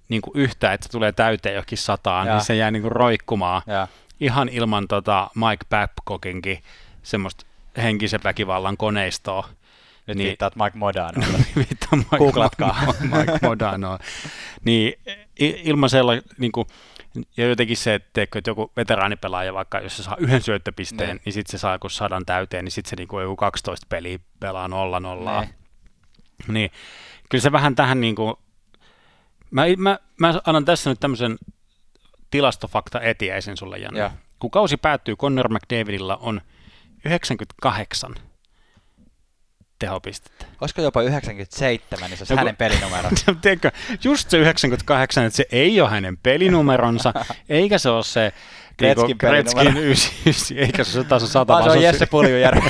niin 0.10 0.22
kuin 0.22 0.32
yhtä, 0.36 0.74
että 0.74 0.86
se 0.86 0.92
tulee 0.92 1.12
täyteen 1.12 1.56
johonkin 1.56 1.78
sataan, 1.78 2.26
niin 2.26 2.32
ja. 2.32 2.36
niin 2.36 2.46
se 2.46 2.56
jää 2.56 2.72
niin 2.72 2.82
kuin 2.82 2.92
roikkumaan. 2.92 3.62
Ja 3.68 3.88
ihan 4.20 4.50
ilman 4.50 4.88
tota 4.88 5.30
Mike 5.36 5.66
Babcockinkin 5.70 6.64
semmoista 7.04 7.46
henkisen 7.78 8.20
väkivallan 8.24 8.78
koneistoa. 8.78 9.50
Nyt 10.08 10.18
niin, 10.18 10.28
viittaat 10.28 10.56
Mike 10.56 10.78
Modano. 10.78 11.28
Viittaa 11.56 11.96
Mike, 11.96 12.18
Googlatkaa. 12.18 12.94
Mike 13.02 13.40
Modano. 13.42 14.00
niin 14.64 15.00
ilman 15.40 15.90
sellainen, 15.90 16.24
niin 16.38 16.52
kuin, 16.52 16.68
ja 17.38 17.48
jotenkin 17.48 17.78
se, 17.78 17.96
että, 17.96 18.10
teekö, 18.14 18.40
että 18.40 18.50
joku 18.50 18.72
veteraanipelaaja 18.78 19.54
vaikka, 19.54 19.80
jos 19.80 19.98
se 19.98 20.04
saa 20.04 20.18
yhden 20.20 20.42
syöttöpisteen, 20.42 21.10
niin, 21.10 21.22
niin 21.26 21.34
sitten 21.34 21.52
se 21.52 21.58
saa 21.58 21.76
joku 21.76 21.90
sadan 21.90 22.26
täyteen, 22.26 22.66
niin 22.66 22.72
sitten 22.72 22.90
se 22.90 22.96
niin 22.96 23.08
kuin 23.08 23.24
joku 23.24 23.36
12 23.36 23.88
peliä 23.90 24.20
pelaa 24.40 24.68
nolla 24.68 25.00
nollaa. 25.00 25.42
Niin. 25.42 25.54
niin. 26.48 26.72
Kyllä 27.30 27.42
se 27.42 27.52
vähän 27.52 27.76
tähän 27.76 28.02
niin 28.02 28.16
kuin, 28.16 28.36
mä, 29.52 29.64
mä, 29.78 30.00
mä 30.20 30.34
annan 30.46 30.66
tässä 30.66 30.90
nyt 30.90 31.00
tämmöisen 31.00 31.38
tilastofakta 32.32 33.02
etiäisen 33.02 33.58
sulle, 33.58 33.78
Janne. 33.78 34.00
Ja. 34.00 34.12
Kun 34.40 34.52
kausi 34.52 34.78
päättyy, 34.78 35.16
Connor 35.16 35.50
McDavidilla 35.50 36.18
on 36.18 36.42
98 37.06 38.16
tehopistettä. 39.80 40.46
Olisiko 40.62 40.82
jopa 40.82 41.02
97, 41.02 42.10
niin 42.10 42.18
se 42.18 42.22
olisi 42.22 42.34
no, 42.34 42.38
hänen 42.38 42.56
pelinumero. 42.56 43.10
Tiedätkö, 43.42 43.72
just 44.04 44.30
se 44.30 44.38
98, 44.38 45.26
että 45.26 45.38
se 45.38 45.46
ei 45.52 45.82
ole 45.82 45.90
hänen 45.90 46.18
pelinumeronsa, 46.18 47.14
eikä 47.50 47.78
se 47.78 47.90
ole 47.90 48.04
se 48.04 48.34
Kretskin, 48.78 49.08
niin 49.08 49.18
Kretskin 49.18 49.78
99, 49.78 50.58
eikä 50.58 50.84
se 50.84 51.04
taas 51.04 51.24
on 51.24 51.30
100. 51.30 51.54
Vaan 51.54 51.64
se 51.64 51.70
on 51.70 51.82
Jesse 51.82 52.06
Puljujärvi. 52.06 52.70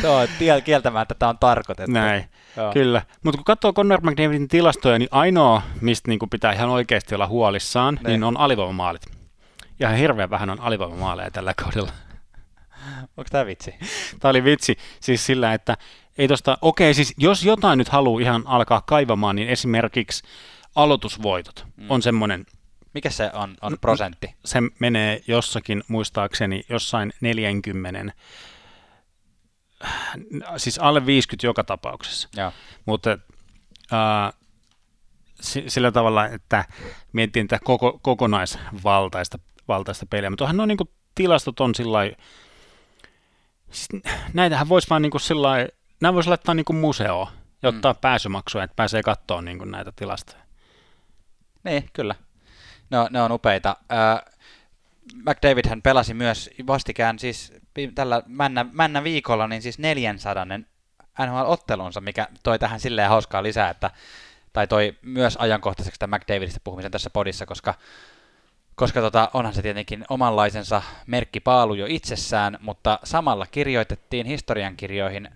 se 0.00 0.08
on 0.08 0.28
kieltämättä, 0.64 1.14
tämä 1.14 1.30
on 1.30 1.38
tarkoitettu. 1.38 1.92
Näin. 1.92 2.24
Joo. 2.56 2.72
Kyllä, 2.72 3.02
mutta 3.22 3.38
kun 3.38 3.44
katsoo 3.44 3.72
Conor 3.72 4.00
McDavidin 4.00 4.48
tilastoja, 4.48 4.98
niin 4.98 5.08
ainoa, 5.10 5.62
mistä 5.80 6.08
niin 6.08 6.18
pitää 6.30 6.52
ihan 6.52 6.70
oikeasti 6.70 7.14
olla 7.14 7.26
huolissaan, 7.26 7.98
ne. 8.02 8.10
niin 8.10 8.24
on 8.24 8.36
alivoimamaalit. 8.36 9.02
Ja 9.78 9.88
hirveän 9.88 10.30
vähän 10.30 10.50
on 10.50 10.60
alivoimamaaleja 10.60 11.30
tällä 11.30 11.54
kaudella. 11.54 11.92
Onko 13.16 13.28
tämä 13.30 13.46
vitsi? 13.46 13.74
Tämä 14.20 14.30
oli 14.30 14.44
vitsi, 14.44 14.76
siis 15.00 15.26
sillä, 15.26 15.54
että 15.54 15.76
ei 16.18 16.28
tosta, 16.28 16.58
okei, 16.60 16.94
siis 16.94 17.14
jos 17.16 17.44
jotain 17.44 17.78
nyt 17.78 17.88
haluaa 17.88 18.20
ihan 18.20 18.42
alkaa 18.46 18.82
kaivamaan, 18.86 19.36
niin 19.36 19.48
esimerkiksi 19.48 20.22
aloitusvoitot 20.74 21.66
mm. 21.76 21.86
on 21.88 22.02
semmoinen. 22.02 22.46
Mikä 22.94 23.10
se 23.10 23.30
on, 23.32 23.56
on 23.62 23.76
prosentti? 23.80 24.34
Se 24.44 24.58
menee 24.78 25.22
jossakin, 25.26 25.84
muistaakseni, 25.88 26.64
jossain 26.68 27.12
40 27.20 28.12
siis 30.56 30.78
alle 30.78 31.06
50 31.06 31.46
joka 31.46 31.64
tapauksessa. 31.64 32.28
Ja. 32.36 32.52
Mutta 32.86 33.18
äh, 33.92 34.32
sillä 35.68 35.92
tavalla, 35.92 36.26
että 36.26 36.64
miettii 37.12 37.44
tätä 37.44 37.64
koko, 37.64 37.98
kokonaisvaltaista 38.02 39.38
valtaista 39.68 40.06
peliä, 40.06 40.30
mutta 40.30 40.44
onhan 40.44 40.56
no 40.56 40.66
niin 40.66 40.76
kuin 40.76 40.90
tilastot 41.14 41.60
on 41.60 41.74
sillä 41.74 41.98
siis 43.74 44.02
näitähän 44.34 44.68
voisi 44.68 44.90
vaan 44.90 45.02
niin 45.02 45.10
kuin 45.10 45.20
sillä 45.20 45.68
nämä 46.00 46.14
voisi 46.14 46.28
laittaa 46.28 46.54
niin 46.54 46.64
kuin 46.64 46.76
museoon 46.76 47.26
ja 47.62 47.68
ottaa 47.68 47.92
mm. 47.92 47.98
pääsymaksua, 48.00 48.62
että 48.62 48.76
pääsee 48.76 49.02
katsoa 49.02 49.42
niin 49.42 49.58
kuin 49.58 49.70
näitä 49.70 49.92
tilastoja. 49.96 50.42
Niin, 51.64 51.88
kyllä. 51.92 52.14
No, 52.90 53.08
ne 53.10 53.22
on 53.22 53.32
upeita. 53.32 53.76
Äh, 53.92 54.34
McDavid 55.14 55.68
hän 55.68 55.82
pelasi 55.82 56.14
myös 56.14 56.50
vastikään 56.66 57.18
siis 57.18 57.52
tällä 57.94 58.22
männä, 58.26 58.66
männä 58.72 59.04
viikolla 59.04 59.48
niin 59.48 59.62
siis 59.62 59.78
400 59.78 60.46
NHL-ottelunsa, 61.26 62.00
mikä 62.00 62.28
toi 62.42 62.58
tähän 62.58 62.80
silleen 62.80 63.08
hauskaa 63.08 63.42
lisää, 63.42 63.70
että 63.70 63.90
tai 64.52 64.66
toi 64.66 64.98
myös 65.02 65.36
ajankohtaiseksi 65.36 65.98
tämän 65.98 66.20
McDavidista 66.20 66.60
puhumisen 66.64 66.90
tässä 66.90 67.10
podissa, 67.10 67.46
koska, 67.46 67.74
koska 68.74 69.00
tota, 69.00 69.30
onhan 69.34 69.54
se 69.54 69.62
tietenkin 69.62 70.04
omanlaisensa 70.08 70.82
merkkipaalu 71.06 71.74
jo 71.74 71.86
itsessään, 71.88 72.58
mutta 72.60 72.98
samalla 73.04 73.46
kirjoitettiin 73.46 74.26
historiankirjoihin 74.26 75.28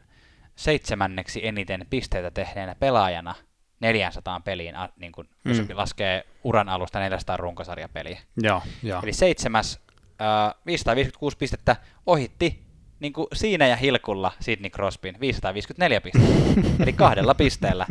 seitsemänneksi 0.57 1.46
eniten 1.46 1.87
pisteitä 1.90 2.31
tehneenä 2.31 2.74
pelaajana 2.74 3.35
400 3.81 4.40
peliin, 4.40 4.74
niin 4.96 5.12
kun, 5.12 5.29
mm. 5.44 5.51
jos 5.51 5.66
laskee 5.74 6.24
uran 6.44 6.68
alusta 6.68 6.98
400 6.98 7.37
runkosarjapeliä. 7.37 8.20
Joo, 8.36 8.62
joo. 8.82 9.01
Eli 9.03 9.12
seitsemäs 9.12 9.80
556 10.66 11.36
pistettä 11.36 11.76
ohitti 12.07 12.68
niin 13.01 13.12
kuin 13.12 13.26
siinä 13.32 13.66
ja 13.66 13.76
hilkulla 13.76 14.32
Sidney 14.40 14.70
Crosbyn 14.70 15.20
554 15.20 16.01
pistettä, 16.01 16.32
eli 16.82 16.92
kahdella 16.92 17.34
pisteellä. 17.34 17.86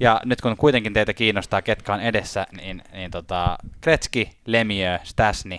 Ja 0.00 0.20
nyt 0.24 0.40
kun 0.40 0.56
kuitenkin 0.56 0.92
teitä 0.92 1.14
kiinnostaa, 1.14 1.62
ketkä 1.62 1.94
on 1.94 2.00
edessä, 2.00 2.46
niin, 2.56 2.82
niin 2.92 3.10
tota, 3.10 3.58
Kretski, 3.80 4.30
Lemieux, 4.46 5.00
Stasny, 5.04 5.58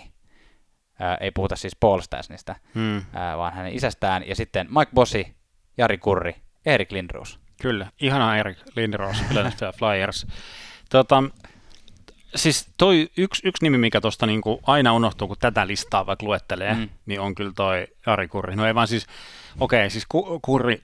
ää, 0.98 1.16
ei 1.20 1.30
puhuta 1.30 1.56
siis 1.56 1.76
Paul 1.76 2.00
Stasnista, 2.00 2.56
hmm. 2.74 3.02
ää, 3.12 3.38
vaan 3.38 3.52
hänen 3.52 3.74
isästään, 3.74 4.28
ja 4.28 4.36
sitten 4.36 4.66
Mike 4.78 4.90
Bossi, 4.94 5.34
Jari 5.78 5.98
Kurri, 5.98 6.34
Erik 6.66 6.92
Lindroos. 6.92 7.38
Kyllä, 7.62 7.86
ihana 8.00 8.36
Erik 8.36 8.58
Lindroos, 8.76 9.16
Philadelphia 9.28 9.72
Flyers. 9.72 10.26
Tota, 10.90 11.22
siis 12.34 12.66
toi 12.78 13.08
yksi, 13.16 13.48
yksi 13.48 13.64
nimi, 13.64 13.78
mikä 13.78 14.00
tuosta 14.00 14.26
niinku 14.26 14.60
aina 14.66 14.92
unohtuu, 14.92 15.28
kun 15.28 15.36
tätä 15.40 15.66
listaa 15.66 16.06
vaikka 16.06 16.26
luettelee, 16.26 16.74
mm. 16.74 16.88
niin 17.06 17.20
on 17.20 17.34
kyllä 17.34 17.52
toi 17.56 17.86
Ari 18.06 18.28
Kurri. 18.28 18.56
No 18.56 18.66
ei 18.66 18.74
vaan 18.74 18.88
siis, 18.88 19.06
okei, 19.60 19.78
okay, 19.80 19.90
siis 19.90 20.06
Kurri 20.42 20.82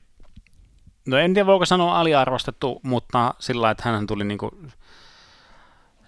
no 1.07 1.16
en 1.18 1.34
tiedä 1.34 1.46
voiko 1.46 1.66
sanoa 1.66 2.01
aliarvostettu, 2.01 2.80
mutta 2.82 3.34
sillä 3.38 3.61
lailla, 3.62 3.72
että 3.72 3.88
hän 3.90 4.07
tuli 4.07 4.24
niin 4.24 4.38
kuin, 4.38 4.51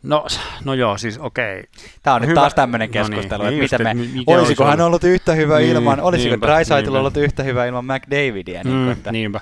No, 0.02 0.26
no 0.64 0.74
joo, 0.74 0.98
siis 0.98 1.18
okei. 1.18 1.64
Tämä 2.02 2.14
on 2.14 2.20
nyt 2.22 2.30
Hyvä. 2.30 2.40
taas 2.40 2.54
tämmöinen 2.54 2.90
No 2.94 3.02
niin, 3.02 3.10
keskustelu, 3.10 3.42
niin 3.42 3.62
että 3.64 3.78
miten 3.78 3.96
me, 3.96 4.04
mikä 4.18 4.32
olisiko 4.38 4.64
olisi 4.64 4.76
hän 4.78 4.86
ollut- 4.86 5.04
yhtä 5.04 5.32
hyvä 5.34 5.58
Niin, 5.58 5.70
ilman, 5.70 6.00
olisiko 6.00 6.30
niinpä. 6.30 6.98
ollut 6.98 7.16
yhtä 7.16 7.42
hyvä 7.42 7.66
ilman 7.66 7.84
McDavidia. 7.84 8.64
Niin 8.64 8.76
Mm, 8.76 8.90
että, 8.90 9.12
niinpä. 9.12 9.40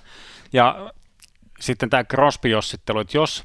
Ja 0.52 0.90
sitten 1.60 1.90
tämä 1.90 2.04
Crosby-jossittelu, 2.04 2.98
että 3.00 3.16
jos 3.16 3.44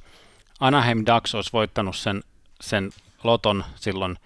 Anaheim 0.59 1.03
Ducks 1.13 1.35
olisi 1.35 1.49
voittanut 1.53 1.95
sen, 1.95 2.23
sen 2.63 2.89
loton 3.23 3.63
silloin 3.75 4.17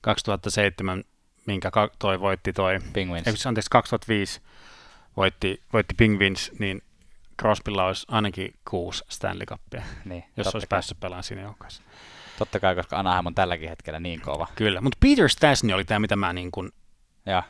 2007, 0.00 1.04
minkä 1.46 1.70
toi 1.98 2.20
voitti 2.20 2.52
toi, 2.52 2.78
Penguins. 2.92 3.26
ei, 3.26 3.34
anteeksi 3.48 3.70
2005 3.70 4.40
voitti, 5.16 5.62
voitti 5.72 5.94
Penguins, 5.94 6.52
niin 6.58 6.82
Crosbylla 7.40 7.86
olisi 7.86 8.06
ainakin 8.10 8.54
kuusi 8.70 9.04
Stanley 9.08 9.46
Cupia, 9.46 9.82
Niin, 10.04 10.24
jos 10.36 10.46
olisi 10.46 10.66
kai. 10.66 10.76
päässyt 10.76 11.00
pelaamaan 11.00 11.24
siinä 11.24 11.42
joukkueessa. 11.42 11.82
Totta 12.38 12.60
kai, 12.60 12.76
koska 12.76 12.98
Anaheim 12.98 13.26
on 13.26 13.34
tälläkin 13.34 13.68
hetkellä 13.68 14.00
niin 14.00 14.20
kova. 14.20 14.46
Kyllä, 14.54 14.80
mutta 14.80 14.98
Peter 15.00 15.28
Stasny 15.28 15.72
oli 15.72 15.84
tämä, 15.84 15.98
mitä 16.00 16.16
mä 16.16 16.32
niin 16.32 16.50
kuin, 16.50 16.72
Ja, 17.26 17.42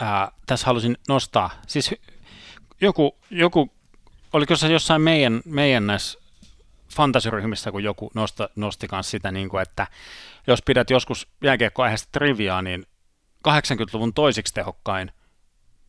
ää, 0.00 0.32
tässä 0.46 0.66
halusin 0.66 0.96
nostaa. 1.08 1.50
Siis 1.66 1.94
joku, 2.80 3.16
joku 3.30 3.72
oliko 4.32 4.56
se 4.56 4.68
jossain 4.72 5.02
meidän, 5.02 5.40
meidän 5.44 5.86
näissä 5.86 6.18
fantasiryhmissä, 6.94 7.72
kun 7.72 7.84
joku 7.84 8.10
nosta, 8.14 8.48
nosti 8.56 8.88
kanssa 8.88 9.10
sitä, 9.10 9.32
niin 9.32 9.48
kuin, 9.48 9.62
että 9.62 9.86
jos 10.46 10.62
pidät 10.62 10.90
joskus 10.90 11.28
jääkiekkoaiheesta 11.44 12.08
triviaa, 12.12 12.62
niin 12.62 12.86
80-luvun 13.48 14.14
toisiksi 14.14 14.54
tehokkain 14.54 15.12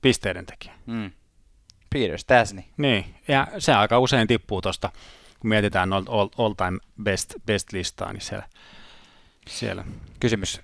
pisteiden 0.01 0.45
tekijä. 0.45 0.73
mm. 0.85 1.11
Peter 1.93 2.17
Stasny. 2.17 2.63
Niin, 2.77 3.15
ja 3.27 3.47
se 3.59 3.73
aika 3.73 3.99
usein 3.99 4.27
tippuu 4.27 4.61
tuosta, 4.61 4.91
kun 5.39 5.49
mietitään 5.49 5.93
all, 5.93 6.05
all, 6.07 6.29
all 6.37 6.53
time 6.53 6.79
best, 7.03 7.33
best 7.45 7.73
listaa, 7.73 8.13
niin 8.13 8.21
siellä, 8.21 8.45
siellä. 9.47 9.85
Kysymys, 10.19 10.61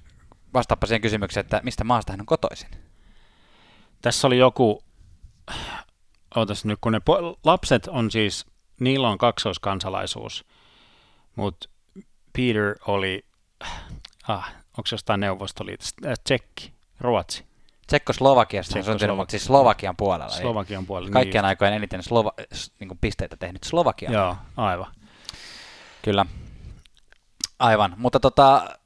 vastaappa 0.53 0.87
siihen 0.87 1.01
kysymykseen, 1.01 1.43
että 1.43 1.61
mistä 1.63 1.83
maasta 1.83 2.13
hän 2.13 2.19
on 2.19 2.25
kotoisin? 2.25 2.69
Tässä 4.01 4.27
oli 4.27 4.37
joku, 4.37 4.83
ootas 6.35 6.65
nyt, 6.65 6.79
kun 6.81 6.91
ne 6.91 6.99
po- 6.99 7.39
lapset 7.43 7.87
on 7.87 8.11
siis, 8.11 8.45
niillä 8.79 9.09
on 9.09 9.17
kaksoiskansalaisuus, 9.17 10.45
mutta 11.35 11.69
Peter 12.37 12.75
oli, 12.87 13.25
ah, 14.27 14.51
onko 14.77 14.87
se 14.87 14.93
jostain 14.93 15.19
Neuvostoliitosta, 15.19 16.07
äh, 16.07 16.13
Tsekki, 16.23 16.73
Ruotsi, 16.99 17.45
Tsekkoslovakiasta 17.87 18.79
hän 18.79 18.89
on 18.89 18.99
syntynyt, 18.99 19.29
siis 19.29 19.45
Slovakian 19.45 19.97
puolella. 19.97 20.33
Slovakian 20.33 20.85
puolella. 20.85 21.11
Kaikkien 21.11 21.45
aikojen 21.45 21.73
eniten 21.73 21.99
Slova- 21.99 22.43
niin 22.79 22.87
kuin 22.87 22.97
pisteitä 23.01 23.37
tehnyt 23.37 23.63
Slovakia. 23.63 24.09
Niin, 24.09 24.17
joo, 24.17 24.35
aivan. 24.57 24.91
Kyllä. 26.01 26.25
Aivan, 27.59 27.93
mutta 27.97 28.19
tota, 28.19 28.77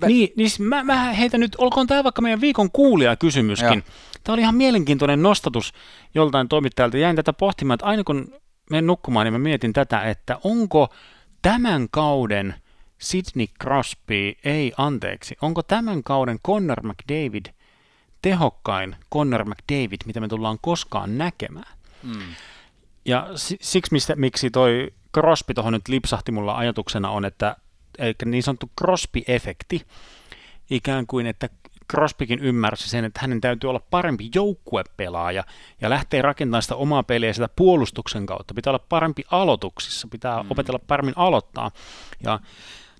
Me- 0.00 0.06
Niin, 0.06 0.32
niin 0.36 0.50
siis 0.50 0.60
mä, 0.60 0.84
mä 0.84 1.12
heitän 1.12 1.40
nyt, 1.40 1.56
olkoon 1.58 1.86
tämä 1.86 2.04
vaikka 2.04 2.22
meidän 2.22 2.40
viikon 2.40 2.70
kuulijakysymyskin. 2.70 3.68
Joo. 3.86 3.96
Tämä 4.24 4.34
oli 4.34 4.42
ihan 4.42 4.54
mielenkiintoinen 4.54 5.22
nostatus 5.22 5.72
joltain 6.14 6.48
toimittajalta. 6.48 6.98
Jäin 6.98 7.16
tätä 7.16 7.32
pohtimaan, 7.32 7.74
että 7.74 7.86
aina 7.86 8.04
kun 8.04 8.34
menen 8.70 8.86
nukkumaan, 8.86 9.26
niin 9.26 9.32
mä 9.32 9.38
mietin 9.38 9.72
tätä, 9.72 10.02
että 10.02 10.38
onko 10.44 10.94
tämän 11.42 11.86
kauden 11.90 12.54
Sidney 12.98 13.46
Crosby, 13.62 14.32
ei 14.44 14.72
anteeksi, 14.76 15.36
onko 15.42 15.62
tämän 15.62 16.02
kauden 16.02 16.38
Connor 16.46 16.82
McDavid 16.82 17.46
tehokkain 18.22 18.96
Connor 19.12 19.44
McDavid, 19.44 20.00
mitä 20.06 20.20
me 20.20 20.28
tullaan 20.28 20.58
koskaan 20.62 21.18
näkemään? 21.18 21.76
mm, 22.02 22.34
Ja 23.04 23.28
si- 23.34 23.58
siksi, 23.60 23.92
mistä, 23.92 24.16
miksi 24.16 24.50
toi 24.50 24.92
Crosby 25.14 25.54
tuohon 25.54 25.72
nyt 25.72 25.88
lipsahti 25.88 26.32
mulla 26.32 26.56
ajatuksena 26.56 27.10
on, 27.10 27.24
että 27.24 27.56
eli 27.98 28.14
niin 28.24 28.42
sanottu 28.42 28.70
Crosby-efekti, 28.80 29.86
ikään 30.70 31.06
kuin, 31.06 31.26
että 31.26 31.48
Crosbykin 31.92 32.38
ymmärsi 32.38 32.88
sen, 32.88 33.04
että 33.04 33.20
hänen 33.20 33.40
täytyy 33.40 33.70
olla 33.70 33.80
parempi 33.90 34.30
joukkuepelaaja 34.34 35.44
ja 35.80 35.90
lähtee 35.90 36.22
rakentamaan 36.22 36.62
sitä 36.62 36.76
omaa 36.76 37.02
peliä 37.02 37.32
sitä 37.32 37.48
puolustuksen 37.56 38.26
kautta. 38.26 38.54
Pitää 38.54 38.70
olla 38.70 38.84
parempi 38.88 39.24
aloituksissa, 39.30 40.08
pitää 40.10 40.42
mm. 40.42 40.50
opetella 40.50 40.78
paremmin 40.86 41.14
aloittaa. 41.16 41.70
Ja 42.24 42.40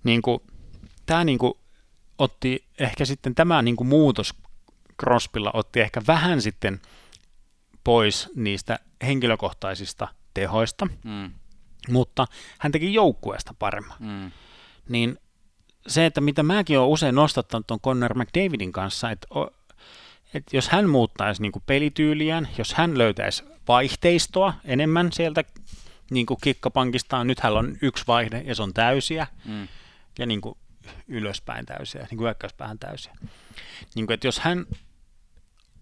niin 0.05 0.23
kuin, 0.23 0.41
tämä 1.07 1.25
niin 1.25 1.39
kuin, 1.39 1.55
otti 2.19 2.65
ehkä 2.79 3.05
sitten 3.05 3.35
tämä 3.35 3.63
niin 3.63 3.77
kuin 3.77 3.89
muutos 3.89 4.35
Crosbylla 5.01 5.51
otti 5.55 5.81
ehkä 5.81 6.03
vähän 6.07 6.43
sitten 6.43 6.81
pois 7.85 8.31
niistä 8.37 8.79
henkilökohtaisista 9.03 10.09
tehoista, 10.35 10.87
mm, 11.05 11.31
mutta 11.89 12.27
hän 12.59 12.73
teki 12.73 12.95
joukkueesta 12.95 13.55
paremman. 13.59 13.97
mm, 14.01 14.31
Niin 14.89 15.19
se, 15.89 16.07
että 16.07 16.21
mitä 16.21 16.43
mäkin 16.43 16.79
olen 16.79 16.91
usein 16.91 17.15
nostattanut 17.15 17.67
tuon 17.67 17.81
Connor 17.81 18.15
McDavidin 18.15 18.73
kanssa, 18.73 19.11
että, 19.11 19.29
että 20.35 20.57
jos 20.57 20.69
hän 20.69 20.91
muuttaisi 20.91 21.43
niin 21.43 21.53
pelityyliään, 21.67 22.49
jos 22.59 22.75
hän 22.75 22.99
löytäisi 22.99 23.45
vaihteistoa 23.69 24.55
enemmän 24.65 25.13
sieltä 25.13 25.45
niin 26.11 26.27
kuin 26.27 26.39
kikkapankistaan, 26.43 27.27
nyt 27.27 27.41
hänellä 27.41 27.59
on 27.59 27.77
yksi 27.83 28.05
vaihde 28.07 28.43
ja 28.47 28.55
se 28.55 28.63
on 28.63 28.75
täysiä, 28.75 29.27
mm, 29.45 29.69
ja 30.19 30.27
niin 30.27 30.41
kuin 30.41 30.59
ylöspäin 31.09 31.67
täysiä, 31.67 32.01
niin 32.11 32.19
kuin 32.19 32.27
hyökkäyspäähän 32.27 32.79
täysiä. 32.79 33.13
Niin 33.95 34.07
kuin, 34.07 34.15
että 34.15 34.27
jos 34.27 34.41
hän 34.41 34.67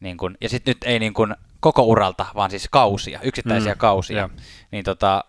Niin 0.00 0.16
kun, 0.16 0.36
ja 0.40 0.48
sitten 0.48 0.70
nyt 0.72 0.84
ei 0.84 0.98
niin 0.98 1.14
kun 1.14 1.36
koko 1.60 1.82
uralta, 1.82 2.26
vaan 2.34 2.50
siis 2.50 2.68
kausia, 2.70 3.20
yksittäisiä 3.22 3.72
Mm, 3.74 3.78
kausia. 3.78 4.18
joo. 4.18 4.28
Niin 4.70 4.84
tota, 4.84 5.24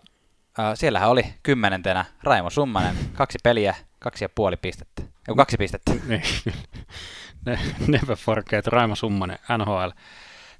äh, 0.59 0.71
siellähän 0.73 1.09
oli 1.09 1.23
kymmenentenä 1.43 2.05
Raimo 2.23 2.49
Summanen, 2.49 2.95
kaksi 3.13 3.37
peliä, 3.43 3.75
kaksi 3.99 4.25
ja 4.25 4.29
puoli 4.29 4.57
pistettä. 4.57 5.01
Ei, 5.01 5.35
kaksi 5.35 5.57
pistettä. 5.57 5.91
Niin, 6.07 6.23
ne, 7.45 7.59
never 7.87 8.17
forget, 8.17 8.67
Raimo 8.67 8.95
Summanen, 8.95 9.39
NHL, 9.57 9.89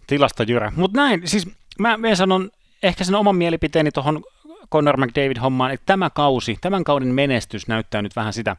tilastojyrä. 0.07 0.71
Mutta 0.75 0.97
näin, 0.97 1.27
siis 1.27 1.49
mä, 1.79 1.97
mä 1.97 2.15
sanon 2.15 2.51
ehkä 2.83 3.03
sen 3.03 3.15
oman 3.15 3.35
mielipiteeni 3.35 3.91
tuohon 3.91 4.23
Connor 4.71 4.97
McDavid-hommaan, 4.97 5.71
että 5.71 5.85
tämä 5.85 6.09
kausi, 6.09 6.57
tämän 6.61 6.83
kauden 6.83 7.07
menestys 7.07 7.67
näyttää 7.67 8.01
nyt 8.01 8.15
vähän 8.15 8.33
sitä, 8.33 8.55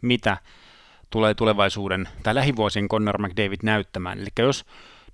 mitä 0.00 0.36
tulee 1.10 1.34
tulevaisuuden 1.34 2.08
tai 2.22 2.34
lähivuosien 2.34 2.88
Connor 2.88 3.18
McDavid 3.18 3.58
näyttämään. 3.62 4.18
Eli 4.18 4.28
jos 4.38 4.64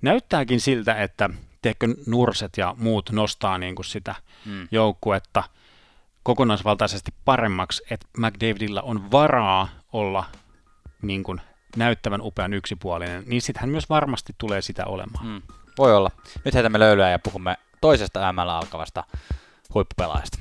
näyttääkin 0.02 0.60
siltä, 0.60 1.02
että 1.02 1.30
teekö 1.62 1.88
Nurset 2.06 2.56
ja 2.56 2.74
muut 2.78 3.10
nostaa 3.12 3.58
niin 3.58 3.74
kuin 3.74 3.86
sitä 3.86 4.14
Mm. 4.46 4.68
joukkuetta 4.70 5.44
kokonaisvaltaisesti 6.30 7.14
paremmaksi, 7.24 7.82
että 7.90 8.06
McDavidilla 8.18 8.82
on 8.82 9.10
varaa 9.10 9.68
olla 9.92 10.24
niin 11.02 11.22
kuin 11.22 11.40
näyttävän 11.76 12.20
upean 12.22 12.52
yksipuolinen, 12.52 13.22
niin 13.26 13.42
sitten 13.42 13.60
hän 13.60 13.70
myös 13.70 13.88
varmasti 13.88 14.32
tulee 14.38 14.62
sitä 14.62 14.86
olemaan. 14.86 15.26
Mm, 15.26 15.42
voi 15.78 15.96
olla. 15.96 16.10
Nyt 16.44 16.54
heitämme 16.54 16.78
löylyä 16.78 17.10
ja 17.10 17.18
puhumme 17.18 17.56
toisesta 17.80 18.32
ML 18.32 18.48
alkavasta 18.48 19.04
huippupelaajasta. 19.74 20.38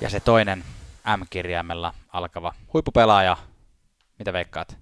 Ja 0.00 0.10
se 0.10 0.20
toinen 0.20 0.64
M-kirjaimella 1.16 1.94
alkava 2.12 2.54
huippupelaaja, 2.72 3.36
mitä 4.18 4.32
veikkaat? 4.32 4.79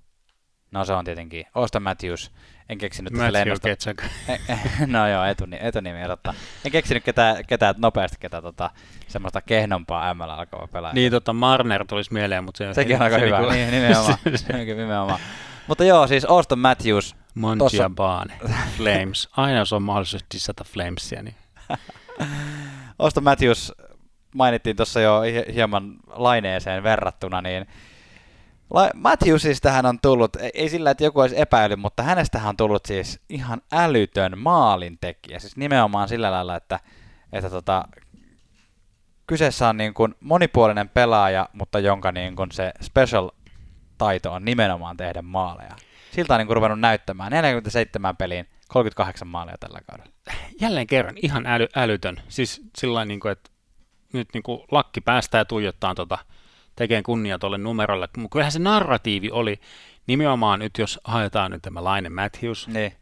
No 0.71 0.85
se 0.85 0.93
on 0.93 1.05
tietenkin 1.05 1.45
Austin 1.55 1.83
Matthews. 1.83 2.31
En 2.69 2.79
keksinyt 2.79 3.13
Matthew 3.13 3.33
lennosta. 3.33 3.69
Ketchuk. 3.69 4.03
no 4.87 5.09
joo, 5.09 5.25
etuni, 5.25 5.59
etunimi 5.61 6.05
odottaa. 6.05 6.35
En 6.65 6.73
keksinyt 6.73 7.05
ketään, 7.05 7.47
ketään 7.47 7.75
nopeasti 7.79 8.17
ketään 8.21 8.43
tota, 8.43 8.71
semmoista 9.09 9.41
kehnompaa 9.41 10.15
ML 10.15 10.31
alkavaa 10.31 10.67
pelaajaa. 10.67 10.95
Niin, 10.95 11.13
tota 11.13 11.33
Marner 11.33 11.85
tulisi 11.87 12.13
mieleen, 12.13 12.45
mutta 12.45 12.59
se 12.59 12.75
Sekin 12.75 12.97
on 12.97 13.03
aika 13.03 13.19
se 13.19 13.27
hyvä, 13.27 13.39
niinku... 13.39 13.53
niin, 13.53 13.71
nimenomaan. 13.71 14.19
nimenomaan. 14.67 15.21
Mutta 15.67 15.85
joo, 15.85 16.07
siis 16.07 16.25
Austin 16.25 16.59
Matthews. 16.59 17.17
Montia 17.35 17.91
Bane, 17.91 18.35
Flames. 18.77 19.29
Aina 19.37 19.59
jos 19.59 19.73
on 19.73 19.83
mahdollisuus 19.83 20.25
dissata 20.35 20.65
Flamesia, 20.65 21.23
niin... 21.23 21.35
Austin 22.99 23.25
Matthews 23.25 23.73
mainittiin 24.35 24.77
tuossa 24.77 25.01
jo 25.01 25.21
hieman 25.55 25.97
laineeseen 26.07 26.83
verrattuna, 26.83 27.43
niin 27.43 27.67
Matthewsista 28.95 29.71
hän 29.71 29.87
on 29.87 29.99
tullut, 30.01 30.37
ei 30.55 30.69
sillä, 30.69 30.91
että 30.91 31.05
joku 31.05 31.21
olisi 31.21 31.41
epäily, 31.41 31.77
mutta 31.77 32.03
hänestä 32.03 32.41
on 32.45 32.57
tullut 32.57 32.87
siis 32.87 33.21
ihan 33.29 33.63
älytön 33.73 34.39
maalintekijä. 34.39 35.39
Siis 35.39 35.57
nimenomaan 35.57 36.09
sillä 36.09 36.31
lailla, 36.31 36.57
että, 36.57 36.81
että 37.33 37.51
tota, 37.51 37.85
kyseessä 39.27 39.69
on 39.69 39.77
niin 39.77 39.95
kuin 39.95 40.15
monipuolinen 40.21 40.89
pelaaja, 40.89 41.49
mutta 41.53 41.79
jonka 41.79 42.13
niin 42.13 42.37
kuin 42.37 42.53
se 42.53 42.73
special 42.81 43.31
taito 43.99 44.33
on 44.33 44.45
nimenomaan 44.45 44.97
tehdä 44.97 45.23
maaleja. 45.23 45.77
Siltä 46.11 46.35
on 46.35 46.39
niin 46.39 46.47
kuin 46.47 46.55
ruvennut 46.55 46.81
näyttämään 46.81 47.31
47 47.33 48.17
peliin, 48.17 48.49
38 48.69 49.29
maalia 49.29 49.57
tällä 49.61 49.81
kaudella. 49.91 50.13
Jälleen 50.61 50.87
kerran 50.87 51.15
ihan 51.23 51.47
äly, 51.47 51.67
älytön. 51.77 52.17
Siis 52.29 52.63
sillä 52.79 53.05
niin 53.05 53.21
kuin, 53.21 53.33
että 53.33 53.51
nyt 54.13 54.29
niin 54.35 54.43
kuin 54.43 54.61
lakki 54.71 55.01
päästää 55.01 55.39
ja 55.41 55.45
tuijottaa 55.45 55.95
tota, 55.95 56.19
tekee 56.79 57.03
kunnia 57.03 57.39
tuolle 57.39 57.59
numerolle. 57.59 58.09
Mutta 58.17 58.33
kyllähän 58.33 58.53
se 58.53 58.59
narratiivi 58.59 59.31
oli 59.31 59.61
nimenomaan 60.07 60.59
nyt, 60.59 60.79
jos 60.79 61.01
haetaan 61.05 61.51
nyt 61.51 61.63
tämä 61.63 61.85
Laine 61.85 62.09
Matthews, 62.09 62.69
ne. 62.69 62.97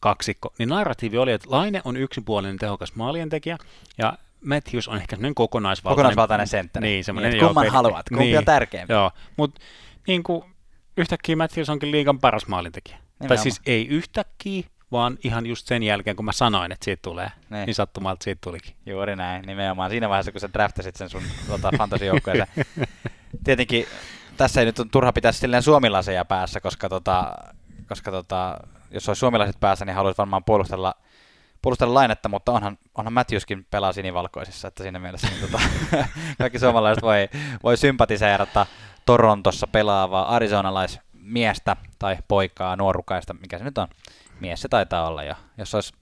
kaksikko, 0.00 0.54
niin 0.58 0.68
narratiivi 0.68 1.18
oli, 1.18 1.32
että 1.32 1.50
Laine 1.50 1.80
on 1.84 1.96
yksipuolinen 1.96 2.58
tehokas 2.58 2.94
maalientekijä, 2.94 3.58
ja 3.98 4.18
Matthews 4.44 4.88
on 4.88 4.96
ehkä 4.96 5.16
semmoinen 5.16 5.34
kokonaisvaltainen. 5.34 5.96
Kokonaisvaltainen 5.96 6.46
sentteri. 6.46 6.86
Niin, 6.86 7.04
semmoinen. 7.04 7.32
Niin, 7.32 7.44
kumman 7.44 7.68
haluat, 7.68 8.08
kumpi 8.08 8.24
niin, 8.24 8.38
on 8.38 8.44
tärkeämpi. 8.44 8.92
Joo, 8.92 9.10
mutta 9.36 9.60
niin 10.06 10.22
kuin, 10.22 10.44
yhtäkkiä 10.96 11.36
Matthews 11.36 11.68
onkin 11.68 11.90
liigan 11.90 12.18
paras 12.18 12.46
maalintekijä. 12.46 12.96
Nimenomaan. 12.96 13.28
Tai 13.28 13.38
siis 13.38 13.60
ei 13.66 13.86
yhtäkkiä, 13.86 14.62
vaan 14.92 15.18
ihan 15.24 15.46
just 15.46 15.66
sen 15.66 15.82
jälkeen, 15.82 16.16
kun 16.16 16.24
mä 16.24 16.32
sanoin, 16.32 16.72
että 16.72 16.84
siitä 16.84 17.02
tulee, 17.02 17.30
niin, 17.50 17.66
niin 17.66 17.74
sattumalta 17.74 18.24
siitä 18.24 18.38
tulikin. 18.44 18.74
Juuri 18.86 19.16
näin, 19.16 19.46
nimenomaan 19.46 19.90
siinä 19.90 20.08
vaiheessa, 20.08 20.32
kun 20.32 20.40
sä 20.40 20.48
draftasit 20.52 20.96
sen 20.96 21.10
sun 21.10 21.22
tota, 21.48 21.70
fantasijoukkueeseen. 21.78 22.48
Tietenkin 23.44 23.86
tässä 24.36 24.60
ei 24.60 24.66
nyt 24.66 24.78
on 24.78 24.90
turha 24.90 25.12
pitää 25.12 25.32
silleen 25.32 25.62
suomilaseja 25.62 26.24
päässä, 26.24 26.60
koska, 26.60 26.88
tota, 26.88 27.32
koska 27.88 28.10
tota, 28.10 28.56
jos 28.90 29.08
olisi 29.08 29.20
suomilaiset 29.20 29.60
päässä, 29.60 29.84
niin 29.84 29.96
haluaisi 29.96 30.18
varmaan 30.18 30.44
puolustella, 30.44 30.94
puolustella 31.62 31.94
lainetta, 31.94 32.28
mutta 32.28 32.52
onhan, 32.52 32.78
onhan 32.94 33.12
Matthewskin 33.12 33.66
pelaa 33.70 33.92
sinivalkoisissa, 33.92 34.68
että 34.68 34.82
siinä 34.82 34.98
mielessä 34.98 35.28
niin, 35.28 35.40
tota, 35.40 35.60
kaikki 36.38 36.58
suomalaiset 36.58 37.02
voi, 37.02 37.28
voi 37.62 37.76
sympatiseerata 37.76 38.66
Torontossa 39.06 39.66
pelaavaa 39.66 40.36
arizonalaismiestä 40.36 41.76
tai 41.98 42.16
poikaa, 42.28 42.76
nuorukaista, 42.76 43.34
mikä 43.34 43.58
se 43.58 43.64
nyt 43.64 43.78
on 43.78 43.88
mies 44.40 44.62
se 44.62 44.68
taitaa 44.68 45.08
olla 45.08 45.22
jo. 45.22 45.34
Jos 45.58 45.74
olisi 45.74 45.92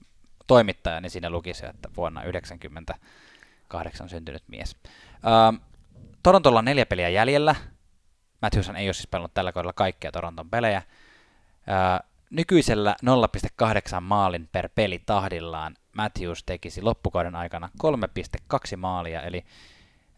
toimittaja, 0.47 1.01
niin 1.01 1.09
siinä 1.09 1.29
lukisi, 1.29 1.65
että 1.65 1.89
vuonna 1.97 2.21
1998 2.21 4.09
syntynyt 4.09 4.43
mies. 4.47 4.75
Ähm, 5.27 5.55
Torontolla 6.23 6.59
on 6.59 6.65
neljä 6.65 6.85
peliä 6.85 7.09
jäljellä. 7.09 7.55
Matthewson 8.41 8.75
ei 8.75 8.87
ole 8.87 8.93
siis 8.93 9.07
pelannut 9.07 9.33
tällä 9.33 9.51
kaudella 9.51 9.73
kaikkia 9.73 10.11
Toronton 10.11 10.49
pelejä. 10.49 10.77
Äh, 10.77 12.09
nykyisellä 12.29 12.95
0,8 13.05 14.01
maalin 14.01 14.49
per 14.51 14.69
peli 14.75 14.99
tahdillaan 14.99 15.75
Matthews 15.93 16.43
tekisi 16.43 16.81
loppukauden 16.81 17.35
aikana 17.35 17.69
3,2 17.83 18.77
maalia, 18.77 19.21
eli 19.21 19.45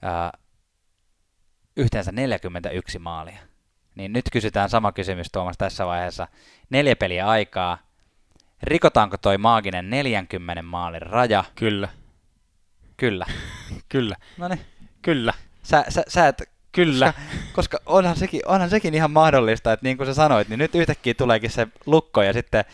äh, 0.05 0.41
yhteensä 1.77 2.11
41 2.11 2.99
maalia. 2.99 3.39
Niin 3.95 4.13
nyt 4.13 4.25
kysytään 4.31 4.69
sama 4.69 4.91
kysymys 4.91 5.31
Tuomas 5.31 5.57
tässä 5.57 5.85
vaiheessa. 5.85 6.27
Neljä 6.69 6.95
peliä 6.95 7.27
aikaa, 7.27 7.77
Rikotaanko 8.63 9.17
toi 9.17 9.37
maaginen 9.37 9.89
40 9.89 10.61
maalin 10.61 11.01
raja? 11.01 11.43
Kyllä. 11.55 11.89
Kyllä. 12.97 13.25
Kyllä. 13.89 14.15
No 14.37 14.47
niin. 14.47 14.61
Kyllä. 15.01 15.33
Sä, 15.63 15.85
sä, 15.89 16.03
sä 16.07 16.27
et, 16.27 16.43
Kyllä. 16.71 17.05
Koska, 17.05 17.21
koska 17.53 17.79
onhan, 17.85 18.15
sekin, 18.15 18.41
onhan 18.45 18.69
sekin 18.69 18.93
ihan 18.93 19.11
mahdollista, 19.11 19.73
että 19.73 19.85
niin 19.85 19.97
kuin 19.97 20.07
sä 20.07 20.13
sanoit, 20.13 20.49
niin 20.49 20.57
nyt 20.57 20.75
yhtäkkiä 20.75 21.13
tuleekin 21.13 21.49
se 21.49 21.67
lukko 21.85 22.21
ja 22.21 22.33
sitten 22.33 22.65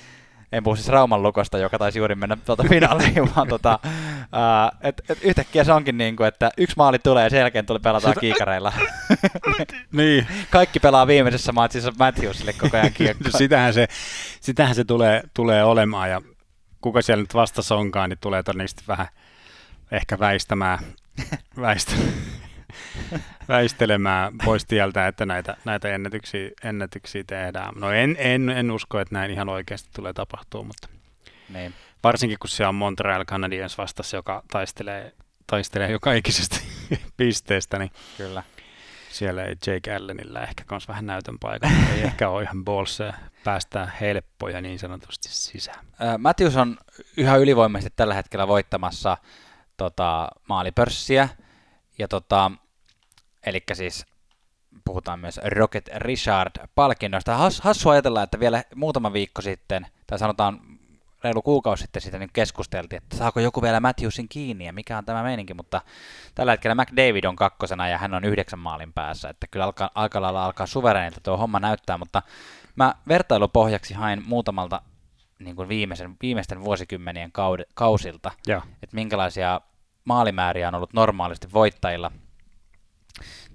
en 0.55 0.63
puhu 0.63 0.75
siis 0.75 0.87
Rauman 0.87 1.23
lukosta, 1.23 1.57
joka 1.57 1.79
taisi 1.79 1.99
juuri 1.99 2.15
mennä 2.15 2.37
tuota 2.45 2.63
finaaliin, 2.69 3.29
vaan 3.35 3.47
tota, 3.47 3.79
uh, 3.83 4.79
et, 4.81 5.01
et 5.09 5.17
yhtäkkiä 5.21 5.63
se 5.63 5.73
onkin 5.73 5.97
niin 5.97 6.15
kuin, 6.15 6.27
että 6.27 6.51
yksi 6.57 6.75
maali 6.77 6.99
tulee 6.99 7.23
ja 7.23 7.29
sen 7.29 7.39
jälkeen 7.39 7.65
tuli 7.65 7.79
pelataan 7.79 8.15
kiikareilla. 8.19 8.73
niin. 9.91 10.27
Kaikki 10.51 10.79
pelaa 10.79 11.07
viimeisessä 11.07 11.51
matsissa 11.51 11.93
Matthewsille 11.99 12.53
koko 12.53 12.77
ajan 12.77 12.93
kiekkoa. 12.93 13.31
sitähän 13.37 13.73
se, 13.73 13.87
sitähän 14.41 14.75
se 14.75 14.83
tulee, 14.83 15.23
tulee 15.33 15.63
olemaan 15.63 16.09
ja 16.09 16.21
kuka 16.81 17.01
siellä 17.01 17.21
nyt 17.21 17.33
vastassa 17.33 17.75
onkaan, 17.75 18.09
niin 18.09 18.19
tulee 18.21 18.43
todennäköisesti 18.43 18.83
vähän 18.87 19.07
ehkä 19.91 20.19
väistämään, 20.19 20.79
väistämään 21.61 22.34
väistelemään 23.47 24.33
pois 24.45 24.65
tieltä, 24.65 25.07
että 25.07 25.25
näitä, 25.25 25.57
näitä 25.65 25.95
ennätyksiä, 25.95 26.49
ennätyksiä 26.63 27.23
tehdään. 27.27 27.73
No 27.75 27.91
en, 27.91 28.15
en, 28.19 28.49
en 28.49 28.71
usko, 28.71 28.99
että 28.99 29.15
näin 29.15 29.31
ihan 29.31 29.49
oikeasti 29.49 29.89
tulee 29.95 30.13
tapahtua, 30.13 30.63
mutta 30.63 30.87
niin. 31.49 31.73
varsinkin 32.03 32.39
kun 32.39 32.49
se 32.49 32.67
on 32.67 32.75
Montreal 32.75 33.25
Canadiens 33.25 33.77
vastassa, 33.77 34.17
joka 34.17 34.43
taistelee, 34.51 35.13
taistelee 35.47 35.91
joka 35.91 36.13
ikisestä 36.13 36.57
pisteestä, 37.17 37.79
niin 37.79 37.91
Kyllä. 38.17 38.43
siellä 39.09 39.43
ei 39.43 39.55
Jake 39.67 39.95
Allenillä 39.95 40.43
ehkä 40.43 40.63
kans 40.65 40.87
vähän 40.87 41.05
näytön 41.05 41.39
paikka. 41.39 41.67
ei 41.95 42.01
ehkä 42.01 42.29
ole 42.29 42.43
ihan 42.43 42.65
balls 42.65 42.99
päästää 43.43 43.91
helppoja 44.01 44.61
niin 44.61 44.79
sanotusti 44.79 45.27
sisään. 45.31 45.85
Matthews 46.17 46.55
on 46.55 46.77
yhä 47.17 47.35
ylivoimaisesti 47.35 47.93
tällä 47.95 48.13
hetkellä 48.13 48.47
voittamassa 48.47 49.17
tota, 49.77 50.29
maalipörssiä, 50.49 51.29
ja 51.97 52.07
tota, 52.07 52.51
Eli 53.45 53.63
siis 53.73 54.05
puhutaan 54.85 55.19
myös 55.19 55.39
Rocket 55.45 55.89
Richard-palkinnosta. 55.95 57.35
Has, 57.37 57.61
hassu 57.61 57.89
ajatella, 57.89 58.23
että 58.23 58.39
vielä 58.39 58.63
muutama 58.75 59.13
viikko 59.13 59.41
sitten, 59.41 59.87
tai 60.07 60.19
sanotaan 60.19 60.59
reilu 61.23 61.41
kuukausi 61.41 61.81
sitten 61.81 62.01
siitä 62.01 62.19
niin 62.19 62.29
keskusteltiin, 62.33 63.03
että 63.03 63.17
saako 63.17 63.39
joku 63.39 63.61
vielä 63.61 63.79
Matthewsin 63.79 64.29
kiinni 64.29 64.65
ja 64.65 64.73
mikä 64.73 64.97
on 64.97 65.05
tämä 65.05 65.23
meininki, 65.23 65.53
mutta 65.53 65.81
tällä 66.35 66.51
hetkellä 66.51 66.75
McDavid 66.75 67.23
on 67.23 67.35
kakkosena 67.35 67.87
ja 67.87 67.97
hän 67.97 68.13
on 68.13 68.23
yhdeksän 68.23 68.59
maalin 68.59 68.93
päässä, 68.93 69.29
että 69.29 69.47
kyllä 69.51 69.65
alkaa, 69.65 69.89
aika 69.95 70.21
lailla 70.21 70.45
alkaa 70.45 70.65
suverenilta 70.65 71.21
tuo 71.23 71.37
homma 71.37 71.59
näyttää, 71.59 71.97
mutta 71.97 72.21
mä 72.75 72.95
vertailupohjaksi 73.07 73.93
hain 73.93 74.23
muutamalta 74.25 74.81
niin 75.39 75.55
kuin 75.55 75.69
viimeisen, 75.69 76.15
viimeisten 76.21 76.63
vuosikymmenien 76.63 77.31
kausilta, 77.73 78.31
että 78.83 78.95
minkälaisia 78.95 79.61
maalimääriä 80.05 80.67
on 80.67 80.75
ollut 80.75 80.93
normaalisti 80.93 81.47
voittajilla– 81.53 82.11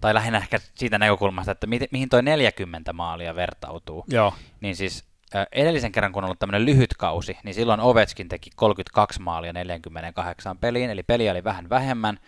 tai 0.01 0.15
lähinnä 0.15 0.39
ehkä 0.39 0.59
siitä 0.75 0.99
näkökulmasta, 0.99 1.53
että 1.53 1.67
mi- 1.67 1.89
mihin 1.91 2.09
toi 2.09 2.23
40 2.23 2.93
maalia 2.93 3.35
vertautuu. 3.35 4.05
Joo. 4.09 4.35
Niin 4.61 4.77
siis 4.77 5.05
edellisen 5.53 5.93
kerran, 5.93 6.13
kun 6.13 6.25
on 6.25 6.29
ollut 6.29 6.39
tämmöinen 6.39 6.67
lyhyt 6.67 6.95
kausi, 6.99 7.39
niin 7.45 7.55
silloin 7.55 7.81
Ovechkin 7.81 8.29
teki 8.29 8.51
32 8.57 9.23
maalia 9.23 9.53
48 9.53 10.59
peliin, 10.59 10.91
eli 10.91 11.03
peli 11.03 11.31
oli 11.31 11.45
vähän 11.45 11.69
vähemmän, 11.71 12.19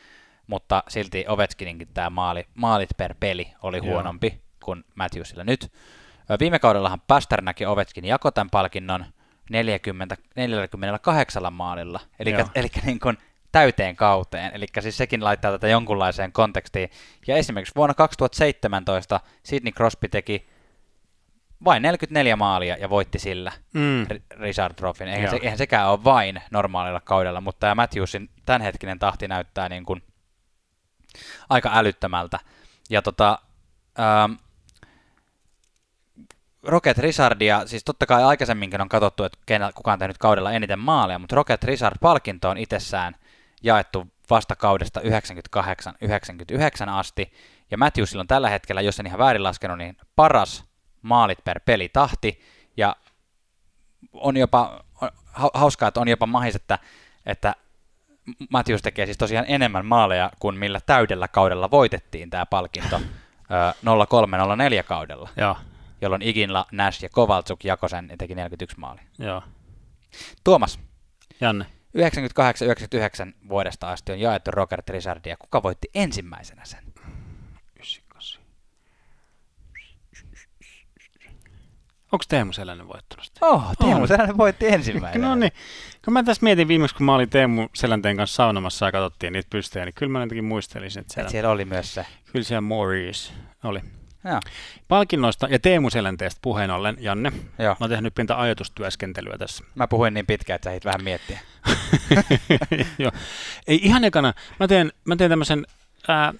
mutta 0.46 0.82
silti 0.88 1.24
Ovechkininkin 1.28 1.88
tämä 1.94 2.10
maali, 2.10 2.46
maalit 2.54 2.90
per 2.96 3.14
peli 3.20 3.52
oli 3.62 3.76
Joo. 3.76 3.86
huonompi 3.86 4.40
kuin 4.64 4.84
Matthewsilla 4.94 5.44
nyt. 5.44 5.72
Viime 6.40 6.58
kaudellahan 6.58 7.02
Pasternak 7.06 7.60
ja 7.60 7.70
Ovechkin 7.70 8.04
jako 8.04 8.30
tämän 8.30 8.50
palkinnon 8.50 9.04
40, 9.50 10.16
48 10.36 11.52
maalilla, 11.52 12.00
eli, 12.18 12.34
eli 12.54 12.68
niin 12.84 13.00
kuin 13.00 13.18
täyteen 13.52 13.96
kauteen, 13.96 14.50
eli 14.54 14.66
siis 14.80 14.96
sekin 14.96 15.24
laittaa 15.24 15.50
tätä 15.50 15.68
jonkunlaiseen 15.68 16.32
kontekstiin. 16.32 16.90
Ja 17.26 17.36
esimerkiksi 17.36 17.74
vuonna 17.76 17.94
2017 17.94 19.20
Sidney 19.42 19.72
Crosby 19.72 20.08
teki 20.08 20.48
vain 21.64 21.82
44 21.82 22.36
maalia 22.36 22.76
ja 22.76 22.90
voitti 22.90 23.18
sillä 23.18 23.52
Mm. 23.72 24.06
Ri- 24.06 24.40
Richard 24.40 24.74
Trophyn. 24.74 25.08
Eihän, 25.08 25.30
se, 25.30 25.38
eihän 25.42 25.58
sekään 25.58 25.88
ole 25.88 26.04
vain 26.04 26.42
normaalilla 26.50 27.00
kaudella, 27.00 27.40
mutta 27.40 27.60
tämä 27.60 27.74
Matthewsin 27.74 28.30
tämänhetkinen 28.46 28.98
tahti 28.98 29.28
näyttää 29.28 29.68
niin 29.68 29.84
kuin 29.84 30.02
aika 31.48 31.70
älyttömältä. 31.74 32.38
Ja 32.90 33.02
tota, 33.02 33.38
ähm, 34.00 34.32
Rocket 36.62 36.98
Richardia, 36.98 37.66
siis 37.66 37.84
totta 37.84 38.06
kai 38.06 38.24
aikaisemminkin 38.24 38.80
on 38.80 38.88
katsottu, 38.88 39.24
että 39.24 39.38
kenellä, 39.46 39.72
kuka 39.72 39.92
on 39.92 39.98
tehnyt 39.98 40.18
kaudella 40.18 40.52
eniten 40.52 40.78
maaleja, 40.78 41.18
mutta 41.18 41.36
Rocket 41.36 41.64
Richard-palkinto 41.64 42.48
on 42.48 42.58
itsessään 42.58 43.14
jaettu 43.62 44.06
vasta 44.30 44.56
kaudesta 44.56 45.00
98-99 45.00 45.04
asti, 46.88 47.32
ja 47.70 47.78
Matthewsilla 47.78 48.20
on 48.20 48.26
tällä 48.26 48.50
hetkellä, 48.50 48.80
jos 48.80 49.00
en 49.00 49.06
ihan 49.06 49.18
väärin 49.18 49.42
laskenut, 49.42 49.78
niin 49.78 49.96
paras 50.16 50.64
maalit 51.02 51.44
per 51.44 51.60
pelitahti, 51.60 52.40
ja 52.76 52.96
on 54.12 54.36
jopa, 54.36 54.84
on 55.00 55.08
hau- 55.28 55.50
hauskaa, 55.54 55.88
että 55.88 56.00
on 56.00 56.08
jopa 56.08 56.26
mahis, 56.26 56.56
että, 56.56 56.78
että 57.26 57.54
Matthews 58.50 58.82
tekee 58.82 59.06
siis 59.06 59.18
tosiaan 59.18 59.46
enemmän 59.48 59.86
maaleja 59.86 60.30
kuin 60.38 60.58
millä 60.58 60.80
täydellä 60.86 61.28
kaudella 61.28 61.70
voitettiin 61.70 62.30
tämä 62.30 62.46
palkinto 62.46 62.96
ö, 62.96 63.74
03-04 64.80 64.82
kaudella, 64.84 65.28
Joo, 65.36 65.56
jolloin 66.00 66.22
Iginla, 66.22 66.66
Nash 66.72 67.02
ja 67.02 67.08
Kovaltsuk 67.08 67.64
jakoi 67.64 67.88
sen 67.88 68.08
ja 68.10 68.16
teki 68.16 68.34
41 68.34 68.78
maalia. 68.80 69.04
joo. 69.18 69.42
Tuomas, 70.44 70.78
Janne. 71.40 71.66
98-99 71.98 73.48
vuodesta 73.48 73.90
asti 73.90 74.12
on 74.12 74.20
jaettu 74.20 74.50
Robert 74.50 74.88
Richardia. 74.88 75.36
Kuka 75.36 75.62
voitti 75.62 75.90
ensimmäisenä 75.94 76.64
sen? 76.64 76.84
98. 77.76 78.42
Onko 82.12 82.24
Teemu 82.28 82.52
Selänen 82.52 82.88
voittanut 82.88 83.24
sitä? 83.26 83.46
Oh, 83.46 83.64
Teemu 83.78 84.02
On. 84.02 84.08
Selänne 84.08 84.36
voitti 84.36 84.68
ensimmäisenä. 84.68 85.28
No 85.28 85.34
niin. 85.34 85.52
Kun 86.04 86.12
mä 86.12 86.22
tässä 86.22 86.42
mietin 86.44 86.68
viimeksi, 86.68 86.96
kun 86.96 87.06
mä 87.06 87.14
olin 87.14 87.30
Teemu 87.30 87.68
Selänteen 87.74 88.16
kanssa 88.16 88.36
saunomassa 88.36 88.86
ja 88.86 88.92
katsottiin 88.92 89.32
niitä 89.32 89.48
pystejä, 89.50 89.84
niin 89.84 89.94
kyllä 89.94 90.12
mä 90.12 90.20
jotenkin 90.20 90.44
muistelisin, 90.44 91.00
että 91.00 91.12
Et 91.12 91.14
siellä, 91.14 91.30
siellä 91.30 91.50
oli 91.50 91.64
myös 91.64 91.94
se. 91.94 92.06
kyllä 92.32 92.44
siellä 92.44 92.60
Maurice 92.60 93.32
oli. 93.64 93.80
Joo. 94.24 94.40
Palkinnoista 94.88 95.46
ja 95.50 95.58
Teemu 95.58 95.90
Selänteestä 95.90 96.38
puheen 96.42 96.70
ollen, 96.70 96.96
Janne, 97.00 97.32
Joo. 97.58 97.70
mä 97.70 97.76
oon 97.80 97.90
tehnyt 97.90 98.14
pientä 98.14 98.40
ajatustyöskentelyä 98.40 99.38
tässä. 99.38 99.64
Mä 99.74 99.86
puhuin 99.88 100.14
niin 100.14 100.26
pitkään, 100.26 100.54
että 100.54 100.70
sä 100.70 100.80
vähän 100.84 101.04
miettiä. 101.04 101.40
Joo. 102.98 103.12
Ei 103.66 103.80
ihan 103.82 104.04
ekana, 104.04 104.34
mä 104.60 104.68
teen, 104.68 104.92
mä 105.04 105.16
teen 105.16 105.30
tämmöisen 105.30 105.66
ää, 106.08 106.34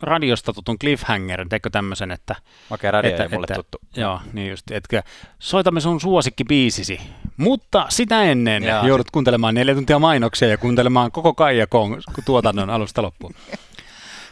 radiosta 0.00 0.52
tutun 0.52 0.78
cliffhangerin, 0.78 1.48
teikö 1.48 1.70
tämmöisen, 1.70 2.10
että 2.10 2.34
Okei, 2.70 2.90
radio 2.90 3.10
Että- 3.10 3.22
ei 3.22 3.28
mulle 3.28 3.44
että- 3.44 3.54
tuttu. 3.54 3.78
Joo, 3.96 4.20
niin 4.32 4.50
just. 4.50 4.70
Etkä 4.70 5.02
soitamme 5.38 5.80
sun 5.80 6.00
suosikkibiisisi, 6.00 7.00
mutta 7.36 7.86
sitä 7.88 8.22
ennen 8.22 8.62
Jaa. 8.62 8.86
joudut 8.86 9.10
kuuntelemaan 9.10 9.54
neljä 9.54 9.74
tuntia 9.74 9.98
mainoksia 9.98 10.48
ja 10.48 10.58
kuuntelemaan 10.58 11.12
koko 11.12 11.34
Kaija 11.34 11.66
Kong 11.66 12.00
tuotannon 12.24 12.70
alusta 12.70 13.02
loppuun. 13.02 13.34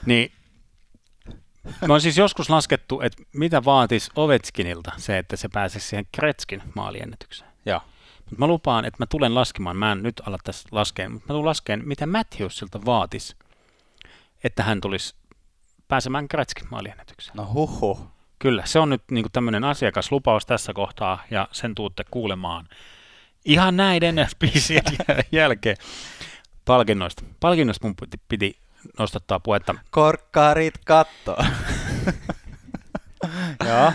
Niin, 0.06 0.32
mä 1.64 1.94
oon 1.94 2.00
siis 2.00 2.18
joskus 2.18 2.50
laskettu, 2.50 3.00
että 3.00 3.22
mitä 3.32 3.64
vaatisi 3.64 4.10
Ovechkinilta 4.16 4.92
se, 4.96 5.18
että 5.18 5.36
se 5.36 5.48
pääsisi 5.48 5.88
siihen 5.88 6.06
Kretskin 6.12 6.62
maaliennätykseen. 6.74 7.50
Joo. 7.66 7.80
Mutta 8.16 8.36
mä 8.38 8.46
lupaan, 8.46 8.84
että 8.84 8.96
mä 8.98 9.06
tulen 9.06 9.34
laskemaan, 9.34 9.76
mä 9.76 9.92
en 9.92 10.02
nyt 10.02 10.22
ala 10.26 10.38
tässä 10.44 10.68
laskea, 10.72 11.08
mutta 11.08 11.24
mä 11.24 11.34
tulen 11.34 11.46
laskemaan, 11.46 11.88
mitä 11.88 12.06
Matthewsilta 12.06 12.84
vaatisi, 12.84 13.36
että 14.44 14.62
hän 14.62 14.80
tulisi 14.80 15.14
pääsemään 15.88 16.28
Kretskin 16.28 16.66
maaliennätykseen. 16.70 17.36
No 17.36 17.50
huhu. 17.52 17.98
Kyllä, 18.38 18.62
se 18.66 18.78
on 18.78 18.90
nyt 18.90 19.02
niin 19.10 19.26
tämmöinen 19.32 19.64
asiakaslupaus 19.64 20.46
tässä 20.46 20.72
kohtaa 20.72 21.22
ja 21.30 21.48
sen 21.52 21.74
tuutte 21.74 22.04
kuulemaan 22.10 22.68
ihan 23.44 23.76
näiden 23.76 24.26
biisien 24.38 24.82
jäl- 24.92 25.24
jälkeen 25.32 25.76
palkinnoista. 26.64 27.22
Palkinnoista 27.40 27.86
mun 27.86 27.96
piti, 27.96 28.20
piti 28.28 28.56
nostattaa 28.98 29.40
puhetta. 29.40 29.74
Korkkarit 29.90 30.74
katto. 30.84 31.36
Joo. 33.68 33.92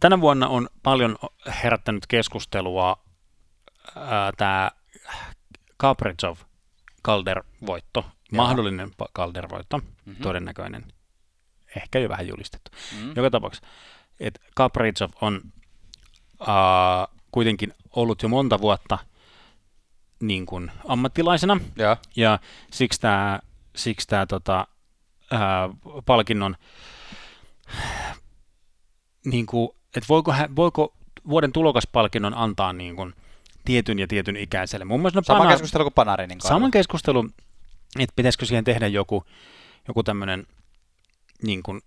Tänä 0.00 0.20
vuonna 0.20 0.48
on 0.48 0.68
paljon 0.82 1.16
herättänyt 1.62 2.06
keskustelua 2.06 3.02
tämä 4.36 4.70
Kaprizov 5.76 6.36
Calder-voitto, 7.08 8.04
mahdollinen 8.32 8.90
Calder-voitto, 9.18 9.80
Mhm. 10.04 10.22
todennäköinen, 10.22 10.84
ehkä 11.76 11.98
jo 11.98 12.08
vähän 12.08 12.28
julistettu. 12.28 12.70
Mm. 13.00 13.12
Joka 13.16 13.30
tapauksessa, 13.30 13.68
että 14.20 14.40
Kaprizov 14.54 15.10
on 15.20 15.40
uh, 16.40 17.16
kuitenkin 17.32 17.74
ollut 17.96 18.22
jo 18.22 18.28
monta 18.28 18.60
vuotta 18.60 18.98
niin 20.20 20.46
kuin 20.46 20.70
ammattilaisena, 20.88 21.60
Joo. 21.76 21.96
ja 22.16 22.38
siksi 22.72 23.00
tämä 23.00 23.40
siksi 23.76 24.08
tää, 24.08 24.26
tota, 24.26 24.66
ää, 25.30 25.68
palkinnon, 26.06 26.56
niin 29.24 29.46
kuin, 29.46 29.68
että 29.96 30.06
voiko, 30.08 30.32
hän, 30.32 30.56
voiko 30.56 30.94
vuoden 31.28 31.52
tulokaspalkinnon 31.52 32.34
antaa 32.34 32.72
niin 32.72 32.96
kuin, 32.96 33.14
tietyn 33.64 33.98
ja 33.98 34.06
tietyn 34.06 34.36
ikäiselle. 34.36 34.84
Mun 34.84 35.00
mielestä 35.00 35.20
no, 35.20 35.24
Sama 35.24 35.44
pana- 35.44 35.50
keskustelu 35.50 35.84
kuin 35.84 35.94
Panarinin 35.94 36.38
kohdalla. 36.38 36.56
Saman 36.56 36.70
keskustelu, 36.70 37.28
että 37.98 38.12
pitäisikö 38.16 38.46
siihen 38.46 38.64
tehdä 38.64 38.86
joku, 38.86 39.24
joku 39.88 40.02
tämmöinen, 40.02 40.46
niin 41.42 41.62
kuin, 41.62 41.80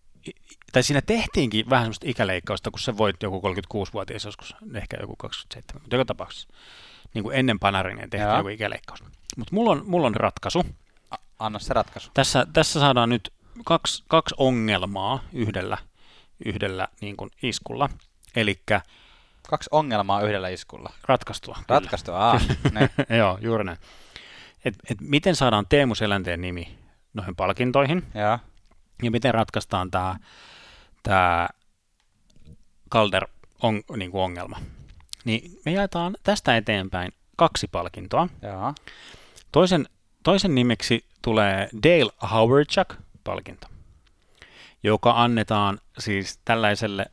tai 0.72 0.84
siinä 0.84 1.02
tehtiinkin 1.02 1.70
vähän 1.70 1.84
semmoista 1.84 2.10
ikäleikkausta, 2.10 2.72
kun 2.72 2.80
se 2.80 2.98
voit 2.98 3.24
joku 3.24 3.42
36-vuotias 3.74 4.26
joskus, 4.26 4.56
ehkä 4.76 4.98
joku 5.02 5.16
27, 5.16 5.82
mutta 5.82 5.96
joka 5.96 6.06
tapauksessa 6.06 6.48
niin 7.14 7.24
kuin 7.24 7.36
ennen 7.36 7.60
Panarinen 7.60 8.10
tehtiin 8.10 8.28
Joo. 8.28 8.38
joku 8.38 8.50
ikäleikkaus. 8.50 9.04
Mutta 9.38 9.56
mulla 9.56 9.72
on, 9.72 9.84
mulla 9.86 10.08
on 10.08 10.16
ratkaisu. 10.16 10.66
Anna 11.46 11.60
se 11.60 11.74
ratkaisu. 11.74 12.12
Tässä, 12.14 12.48
tässä 12.54 12.80
saadaan 12.80 13.10
nyt 13.10 13.34
kaksi, 13.66 14.04
kaksi 14.08 14.36
ongelmaa 14.38 15.24
yhdellä, 15.34 15.78
yhdellä 16.46 16.88
niin 17.02 17.18
kuin 17.18 17.32
iskulla, 17.44 17.90
eli 18.36 18.62
Kaksi 19.50 19.70
ongelmaa 19.72 20.22
yhdellä 20.22 20.50
iskulla. 20.50 20.94
ratkaistua. 21.04 21.56
kyllä. 21.56 21.80
Ratkaistu, 21.80 22.12
aa. 22.14 22.40
ne. 22.72 22.90
Joo, 23.18 23.38
juuri 23.42 23.64
näin. 23.64 23.78
Et, 24.66 24.76
et 24.90 24.98
miten 25.02 25.36
saadaan 25.36 25.66
Teemu 25.70 25.96
Selänteen 25.96 26.42
nimi 26.42 26.78
noihin 27.14 27.36
palkintoihin, 27.36 28.04
Joo. 28.16 28.40
ja 29.04 29.12
miten 29.12 29.34
ratkaistaan 29.34 29.92
tämä 29.92 30.16
tää 31.04 31.50
Calder 32.92 33.28
on, 33.62 33.82
niin 33.98 34.12
kuin 34.12 34.22
ongelma. 34.22 34.60
Niin 35.26 35.60
me 35.66 35.72
jaetaan 35.72 36.16
tästä 36.24 36.58
eteenpäin 36.58 37.12
kaksi 37.36 37.68
palkintoa. 37.68 38.28
Joo. 38.42 38.74
Toisen, 39.52 39.86
toisen 40.24 40.56
nimeksi 40.56 41.06
tulee 41.22 41.70
Dale 41.84 42.12
Howardchuk-palkinto, 42.32 43.68
joka 44.84 45.14
annetaan 45.24 45.80
siis 46.00 46.40
tällaiselle 46.46 47.06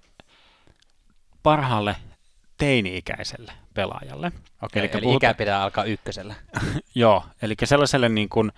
parhaalle 1.43 1.97
teini-ikäiselle 2.57 3.53
pelaajalle. 3.75 4.33
Okei, 4.63 4.81
Elikkä 4.81 4.99
eli 4.99 5.05
puhutaan- 5.05 5.31
ikä 5.31 5.39
pitää 5.39 5.63
alkaa 5.63 5.85
ykkösellä. 5.85 6.35
Joo, 6.95 7.25
eli 7.43 7.55
sellaiselle 7.65 8.09
niin 8.09 8.29
kuin, 8.29 8.53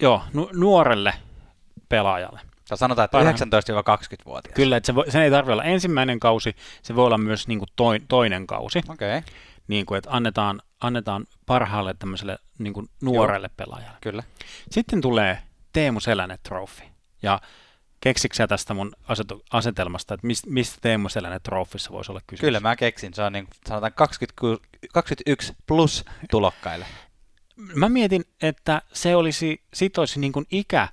joo, 0.00 0.22
nu- 0.32 0.50
nuorelle 0.52 1.14
pelaajalle. 1.88 2.40
Tai 2.68 2.78
sanotaan, 2.78 3.04
että 3.04 3.18
Parhaan- 3.18 3.34
19-20-vuotias. 3.34 4.54
Kyllä, 4.54 4.76
että 4.76 4.86
se 4.86 4.94
voi, 4.94 5.10
sen 5.10 5.22
ei 5.22 5.30
tarvitse 5.30 5.52
olla 5.52 5.64
ensimmäinen 5.64 6.20
kausi, 6.20 6.56
se 6.82 6.96
voi 6.96 7.06
olla 7.06 7.18
myös 7.18 7.48
niin 7.48 7.58
kuin 7.58 7.68
toi, 7.76 8.00
toinen 8.08 8.46
kausi, 8.46 8.78
Okei, 8.88 9.18
okay. 9.18 9.32
niin 9.68 9.86
kuin, 9.86 9.98
että 9.98 10.10
annetaan, 10.10 10.62
annetaan 10.82 11.26
parhaalle 11.46 11.94
tämmöiselle 11.98 12.38
niin 12.58 12.72
kuin 12.72 12.88
nuorelle 13.02 13.46
Joo. 13.46 13.54
pelaajalle. 13.56 13.98
kyllä. 14.00 14.22
Sitten 14.70 15.00
tulee 15.00 15.38
Teemu 15.72 16.00
Selänne 16.00 16.38
Trophy. 16.42 16.84
Ja 17.22 17.40
keksikö 18.00 18.34
sä 18.34 18.46
tästä 18.46 18.74
mun 18.74 18.92
asetu, 19.08 19.42
asetelmasta, 19.52 20.14
että 20.14 20.26
mistä, 20.26 20.50
mistä 20.50 20.78
Teemu 20.80 21.08
Selänne 21.08 21.40
Trophyssa 21.40 21.90
voisi 21.90 22.12
olla 22.12 22.20
kysymys? 22.26 22.40
Kyllä 22.40 22.60
mä 22.60 22.76
keksin, 22.76 23.14
se 23.14 23.22
on 23.22 23.32
niin, 23.32 23.48
sanotaan 23.66 23.92
20, 23.92 24.42
21 24.92 25.52
plus 25.66 26.04
tulokkaille. 26.30 26.86
Mä 27.56 27.88
mietin, 27.88 28.24
että 28.42 28.82
se 28.92 29.16
olisi, 29.16 29.62
siitä 29.74 30.00
olisi 30.00 30.20
niin 30.20 30.32
kuin 30.32 30.46
ikä 30.50 30.88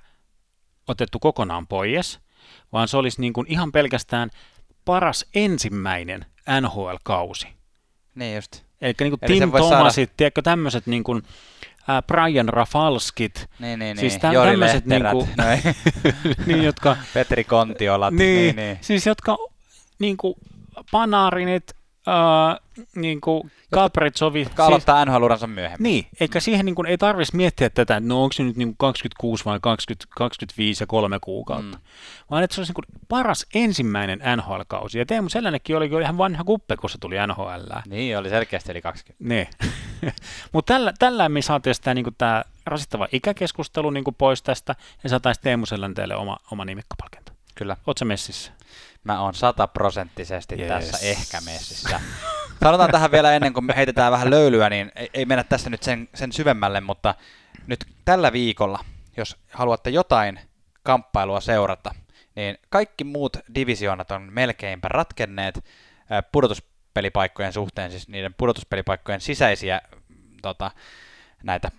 otettu 0.88 1.18
kokonaan 1.18 1.66
pois, 1.66 2.20
vaan 2.72 2.88
se 2.88 2.96
olisi 2.96 3.20
niin 3.20 3.32
kuin 3.32 3.46
ihan 3.50 3.72
pelkästään 3.72 4.30
paras 4.84 5.26
ensimmäinen 5.34 6.26
NHL-kausi. 6.60 7.48
Niin 8.14 8.34
just. 8.36 8.69
Eli 8.80 8.94
niin 9.00 9.10
kuin 9.10 9.18
Eli 9.22 9.38
Tim 9.38 9.50
Thomasit, 9.50 10.08
saada... 10.08 10.14
tiedätkö, 10.16 10.42
tämmöiset 10.42 10.86
niin 10.86 11.04
kuin, 11.04 11.22
Brian 12.06 12.48
Rafalskit, 12.48 13.48
Niin, 13.58 13.78
niin, 13.78 13.96
Siis 13.96 14.22
niin. 14.22 14.32
Jori 14.32 14.50
tämmöiset 14.50 14.86
Lehterät, 14.86 15.12
niinku- 15.12 15.28
no 15.38 15.50
ei. 15.50 15.60
niin, 16.46 16.64
jotka, 16.64 16.96
Petri 17.14 17.44
Kontiolat. 17.44 18.14
niin, 18.14 18.36
niin, 18.36 18.56
niin. 18.56 18.78
siis 18.80 19.06
jotka 19.06 19.36
niin 19.98 20.16
kuin 20.16 20.34
Panarinit, 20.90 21.76
uh, 22.06 22.84
niin 22.94 23.20
kuin 23.20 23.50
Kapritsovi... 23.70 24.42
Jotka 24.42 24.66
aloittaa 24.66 25.04
siis, 25.04 25.08
NHL-uransa 25.08 25.46
myöhemmin. 25.46 25.82
Niin, 25.82 26.06
eikä 26.20 26.40
siihen 26.40 26.66
niin 26.66 26.74
kuin, 26.74 26.86
ei 26.86 26.98
tarvitsisi 26.98 27.36
miettiä 27.36 27.70
tätä, 27.70 27.96
että 27.96 28.08
no 28.08 28.22
onko 28.22 28.32
se 28.32 28.42
nyt 28.42 28.56
niin 28.56 28.68
kuin 28.68 28.76
26 28.78 29.44
vai 29.44 29.58
20, 29.62 30.06
25 30.16 30.82
ja 30.82 30.86
kolme 30.86 31.18
kuukautta, 31.20 31.76
mm. 31.76 31.82
vaan 32.30 32.42
että 32.42 32.54
se 32.54 32.60
olisi 32.60 32.72
niin 32.72 32.84
kuin 32.88 33.00
paras 33.08 33.46
ensimmäinen 33.54 34.22
NHL-kausi. 34.36 34.98
Ja 34.98 35.06
Teemu 35.06 35.28
Selännekin 35.28 35.76
oli 35.76 35.90
ihan 36.02 36.18
vanha 36.18 36.44
kuppe, 36.44 36.76
kun 36.76 36.90
se 36.90 36.98
tuli 36.98 37.16
NHL. 37.26 37.72
Niin, 37.88 38.18
oli 38.18 38.28
selkeästi 38.28 38.70
eli 38.70 38.82
20. 38.82 39.24
Niin. 39.28 39.48
Mutta 40.52 40.72
tällä, 40.74 40.92
tällä 40.98 41.28
me 41.28 41.42
saatiin 41.42 41.74
sitä 41.74 41.94
niin 41.94 42.04
kuin, 42.04 42.14
tämä 42.18 42.44
rasittava 42.66 43.08
ikäkeskustelu 43.12 43.90
niin 43.90 44.04
kuin 44.04 44.16
pois 44.18 44.42
tästä, 44.42 44.74
ja 45.02 45.10
saataisiin 45.10 45.42
Teemu 45.42 45.66
Selänteelle 45.66 46.16
oma, 46.16 46.36
oma 46.50 46.64
nimikkopalkinto. 46.64 47.32
Kyllä. 47.54 47.76
Oletko 47.86 48.04
messissä? 48.04 48.52
Mä 49.04 49.20
oon 49.20 49.34
sataprosenttisesti 49.34 50.54
yes. 50.54 50.68
tässä 50.68 51.06
ehkä 51.06 51.40
messissä. 51.40 52.00
Sanotaan 52.62 52.90
tähän 52.90 53.12
vielä 53.12 53.32
ennen 53.32 53.52
kuin 53.52 53.64
me 53.64 53.76
heitetään 53.76 54.12
vähän 54.12 54.30
löylyä, 54.30 54.70
niin 54.70 54.92
ei, 54.96 55.10
ei 55.14 55.24
mennä 55.24 55.44
tässä 55.44 55.70
nyt 55.70 55.82
sen, 55.82 56.08
sen 56.14 56.32
syvemmälle, 56.32 56.80
mutta 56.80 57.14
nyt 57.66 57.84
tällä 58.04 58.32
viikolla, 58.32 58.84
jos 59.16 59.36
haluatte 59.52 59.90
jotain 59.90 60.40
kamppailua 60.82 61.40
seurata, 61.40 61.94
niin 62.34 62.58
kaikki 62.68 63.04
muut 63.04 63.36
divisioonat 63.54 64.10
on 64.10 64.28
melkeinpä 64.30 64.88
ratkenneet 64.88 65.64
pudotuspelipaikkojen 66.32 67.52
suhteen, 67.52 67.90
siis 67.90 68.08
niiden 68.08 68.34
pudotuspelipaikkojen 68.34 69.20
sisäisiä 69.20 69.80
tota, 70.42 70.70
näitä 71.42 71.70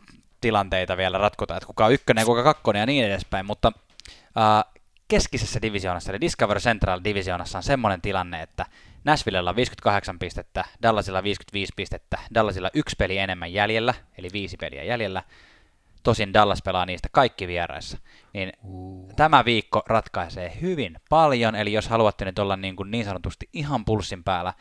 tilanteita 0.41 0.97
vielä 0.97 1.17
ratkotaan, 1.17 1.57
että 1.57 1.67
kuka 1.67 1.85
on 1.85 1.93
ykkönen, 1.93 2.25
kuka 2.25 2.43
kakkonen 2.43 2.79
ja 2.79 2.85
niin 2.85 3.05
edespäin, 3.05 3.45
mutta 3.45 3.71
äh, 4.37 4.70
keskisessä 5.11 5.61
divisioonassa, 5.61 6.11
eli 6.11 6.21
Discover 6.21 6.59
Central 6.59 7.01
divisioonassa 7.03 7.57
on 7.57 7.63
semmoinen 7.63 8.01
tilanne, 8.01 8.41
että 8.41 8.65
Nashvillella 9.03 9.49
on 9.49 9.55
58 9.55 10.19
pistettä, 10.19 10.65
Dallasilla 10.81 11.23
55 11.23 11.73
pistettä, 11.75 12.19
Dallasilla 12.33 12.69
yksi 12.73 12.95
peli 12.99 13.17
enemmän 13.17 13.53
jäljellä, 13.53 13.93
eli 14.17 14.27
viisi 14.33 14.57
peliä 14.57 14.83
jäljellä. 14.83 15.23
Tosin 16.03 16.33
Dallas 16.33 16.61
pelaa 16.61 16.85
niistä 16.85 17.09
kaikki 17.11 17.47
vieraissa. 17.47 17.97
Niin 18.33 18.53
uh. 18.63 19.13
tämä 19.15 19.45
viikko 19.45 19.83
ratkaisee 19.85 20.57
hyvin 20.61 20.97
paljon, 21.09 21.55
eli 21.55 21.73
jos 21.73 21.87
haluatte 21.87 22.25
nyt 22.25 22.39
olla 22.39 22.55
niin, 22.55 22.75
kuin 22.75 22.91
niin 22.91 23.05
sanotusti 23.05 23.49
ihan 23.53 23.85
pulssin 23.85 24.23
päällä 24.23 24.53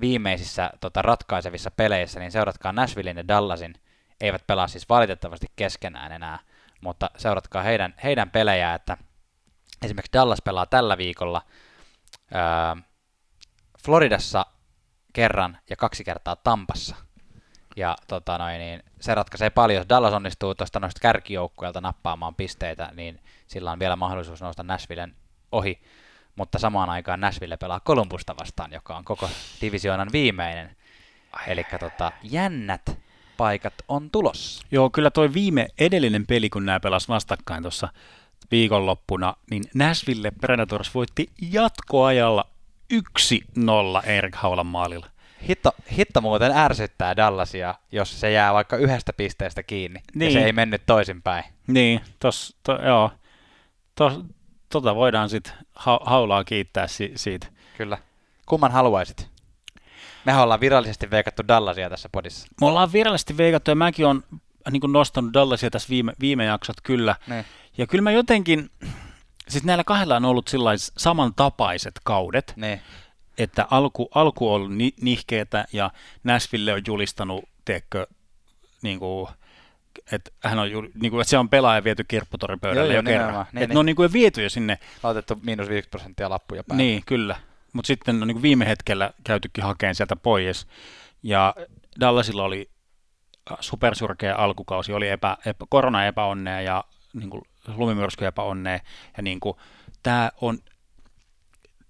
viimeisissä 0.00 0.70
tota, 0.80 1.02
ratkaisevissa 1.02 1.70
peleissä, 1.70 2.20
niin 2.20 2.32
seuratkaa 2.32 2.72
Nashvillein 2.72 3.16
ja 3.16 3.28
Dallasin. 3.28 3.74
Eivät 4.20 4.46
pelaa 4.46 4.68
siis 4.68 4.88
valitettavasti 4.88 5.46
keskenään 5.56 6.12
enää, 6.12 6.38
mutta 6.80 7.10
seuratkaa 7.16 7.62
heidän, 7.62 7.94
heidän 8.02 8.30
pelejä, 8.30 8.74
että 8.74 8.96
esimerkiksi 9.82 10.12
Dallas 10.12 10.42
pelaa 10.44 10.66
tällä 10.66 10.98
viikolla 10.98 11.42
ää, 12.34 12.76
Floridassa 13.84 14.46
kerran 15.12 15.58
ja 15.70 15.76
kaksi 15.76 16.04
kertaa 16.04 16.36
Tampassa. 16.36 16.96
Ja 17.76 17.96
tota 18.08 18.38
noin, 18.38 18.58
niin 18.58 18.82
se 19.00 19.14
ratkaisee 19.14 19.50
paljon. 19.50 19.76
Jos 19.76 19.88
Dallas 19.88 20.12
onnistuu 20.12 20.54
tuosta 20.54 20.80
noista 20.80 21.00
kärkijoukkueelta 21.00 21.80
nappaamaan 21.80 22.34
pisteitä, 22.34 22.92
niin 22.94 23.20
sillä 23.46 23.72
on 23.72 23.78
vielä 23.78 23.96
mahdollisuus 23.96 24.42
nousta 24.42 24.62
Nashvillen 24.62 25.16
ohi. 25.52 25.82
Mutta 26.36 26.58
samaan 26.58 26.90
aikaan 26.90 27.20
Nashville 27.20 27.56
pelaa 27.56 27.80
Kolumbusta 27.80 28.34
vastaan, 28.40 28.72
joka 28.72 28.96
on 28.96 29.04
koko 29.04 29.30
divisioonan 29.60 30.08
viimeinen. 30.12 30.76
Eli 31.46 31.66
tota, 31.80 32.12
jännät 32.22 32.98
paikat 33.36 33.74
on 33.88 34.10
tulossa. 34.10 34.66
Joo, 34.70 34.90
kyllä 34.90 35.10
toi 35.10 35.34
viime 35.34 35.68
edellinen 35.78 36.26
peli, 36.26 36.50
kun 36.50 36.66
nämä 36.66 36.80
pelas 36.80 37.08
vastakkain 37.08 37.62
tuossa 37.62 37.88
viikonloppuna, 38.50 39.34
niin 39.50 39.64
Nashville 39.74 40.30
Predators 40.40 40.94
voitti 40.94 41.30
jatkoajalla 41.50 42.44
1-0 42.94 44.06
Erik 44.06 44.34
Haulan 44.34 44.66
maalilla. 44.66 45.06
Hitto, 45.48 45.72
hitto 45.96 46.20
muuten 46.20 46.52
ärsyttää 46.52 47.16
Dallasia, 47.16 47.74
jos 47.92 48.20
se 48.20 48.30
jää 48.30 48.54
vaikka 48.54 48.76
yhdestä 48.76 49.12
pisteestä 49.12 49.62
kiinni 49.62 50.00
niin. 50.14 50.34
ja 50.34 50.40
se 50.40 50.46
ei 50.46 50.52
mennyt 50.52 50.82
toisinpäin. 50.86 51.44
Niin, 51.66 52.00
tos, 52.20 52.56
to, 52.62 52.82
joo. 52.82 53.10
Tos, 53.94 54.20
tota 54.68 54.94
voidaan 54.94 55.28
sitten 55.28 55.52
ha, 55.74 56.00
haulaa 56.04 56.44
kiittää 56.44 56.86
si, 56.86 57.12
siitä. 57.16 57.46
Kyllä. 57.76 57.98
Kumman 58.46 58.72
haluaisit? 58.72 59.30
Me 60.24 60.36
ollaan 60.36 60.60
virallisesti 60.60 61.10
veikattu 61.10 61.42
Dallasia 61.48 61.90
tässä 61.90 62.08
podissa. 62.12 62.48
Me 62.60 62.66
ollaan 62.66 62.92
virallisesti 62.92 63.36
veikattu 63.36 63.70
ja 63.70 63.74
mäkin 63.74 64.06
olen 64.06 64.22
niin 64.70 64.92
nostanut 64.92 65.34
Dallasia 65.34 65.70
tässä 65.70 65.88
viime, 65.88 66.12
viime 66.20 66.44
jaksot 66.44 66.76
kyllä. 66.82 67.16
Ne. 67.26 67.44
Ja 67.78 67.86
kyllä 67.86 68.02
mä 68.02 68.10
jotenkin, 68.10 68.70
siis 69.48 69.64
näillä 69.64 69.84
kahdella 69.84 70.16
on 70.16 70.24
ollut 70.24 70.50
samantapaiset 70.96 72.00
kaudet, 72.04 72.52
ne. 72.56 72.82
että 73.38 73.66
alku, 73.70 74.08
alku 74.14 74.48
on 74.48 74.54
ollut 74.54 74.74
ni, 74.74 74.94
nihkeetä 75.00 75.64
ja 75.72 75.90
Nashville 76.24 76.72
on 76.72 76.82
julistanut, 76.86 77.44
teekö, 77.64 78.06
niin 78.82 78.98
kuin, 78.98 79.28
että 80.12 80.30
hän 80.42 80.58
on, 80.58 80.68
niin 80.70 81.10
kuin, 81.10 81.20
että 81.20 81.30
se 81.30 81.38
on 81.38 81.48
pelaaja 81.48 81.84
viety 81.84 82.04
kirpputoripöydälle 82.04 82.94
jo 82.94 83.02
kerran. 83.02 83.32
Niin, 83.34 83.40
että 83.40 83.60
niin. 83.60 83.68
ne 83.68 83.78
on 83.78 83.86
niin 83.86 83.96
kuin 83.96 84.12
viety 84.12 84.42
jo 84.42 84.50
sinne. 84.50 84.78
Laitettu 85.02 85.38
miinus 85.42 85.68
5 85.68 85.88
prosenttia 85.88 86.30
lappuja 86.30 86.64
päälle. 86.64 86.82
Niin, 86.82 87.02
kyllä. 87.06 87.36
Mutta 87.72 87.86
sitten 87.86 88.22
on 88.22 88.28
niin 88.28 88.34
kuin 88.34 88.42
viime 88.42 88.66
hetkellä 88.66 89.10
käytykin 89.24 89.64
hakeen 89.64 89.94
sieltä 89.94 90.16
pois. 90.16 90.66
Ja 91.22 91.54
Dallasilla 92.00 92.44
oli 92.44 92.70
supersurkea 93.60 94.36
alkukausi, 94.36 94.92
oli 94.92 95.08
epä, 95.08 95.36
epä, 95.46 95.66
korona-epäonnea 95.68 96.60
ja 96.60 96.84
niin 97.14 97.30
kuin 97.30 97.42
lumimyrsky 97.76 98.26
epäonnea. 98.26 98.80
Ja 99.16 99.22
niin 99.22 99.40
kuin, 99.40 99.56
tämä 100.02 100.30
on 100.40 100.58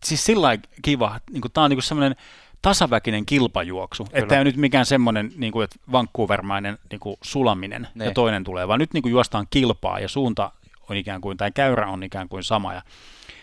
siis 0.04 0.24
sillä 0.24 0.58
kiva, 0.82 1.20
niin 1.30 1.40
kuin, 1.40 1.52
tämä 1.52 1.64
on 1.64 1.70
niin 1.70 1.82
semmoinen 1.82 2.16
tasaväkinen 2.62 3.26
kilpajuoksu, 3.26 4.04
Kyllä. 4.04 4.18
että 4.18 4.38
ei 4.38 4.44
nyt 4.44 4.56
mikään 4.56 4.86
semmoinen 4.86 5.32
niin 5.36 5.52
kuin, 5.52 5.64
että 5.64 5.76
Vancouvermainen 5.92 6.78
niin 6.90 7.00
kuin 7.00 7.16
sulaminen 7.22 7.82
ne. 7.82 8.04
ja 8.04 8.08
niin. 8.08 8.14
toinen 8.14 8.44
tulee, 8.44 8.68
vaan 8.68 8.80
nyt 8.80 8.92
niin 8.92 9.02
kuin 9.02 9.10
juostaan 9.10 9.46
kilpaa 9.50 10.00
ja 10.00 10.08
suunta 10.08 10.52
on 10.90 10.96
ikään 10.96 11.20
kuin, 11.20 11.36
tai 11.36 11.52
käyrä 11.52 11.88
on 11.88 12.02
ikään 12.02 12.28
kuin 12.28 12.44
sama 12.44 12.74
ja 12.74 12.82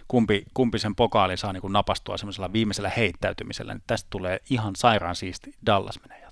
kumpi, 0.08 0.44
kumpi 0.54 0.80
sen 0.80 0.96
pokaalin 0.96 1.38
saa 1.38 1.54
niin 1.54 1.62
kuin 1.62 1.74
napastua 1.74 2.18
semmoisella 2.18 2.54
viimeisellä 2.54 2.92
heittäytymisellä, 2.98 3.74
niin 3.74 3.84
tästä 3.88 4.08
tulee 4.10 4.40
ihan 4.50 4.76
sairaan 4.76 5.16
siisti. 5.16 5.56
Dallas 5.66 6.00
menee. 6.02 6.23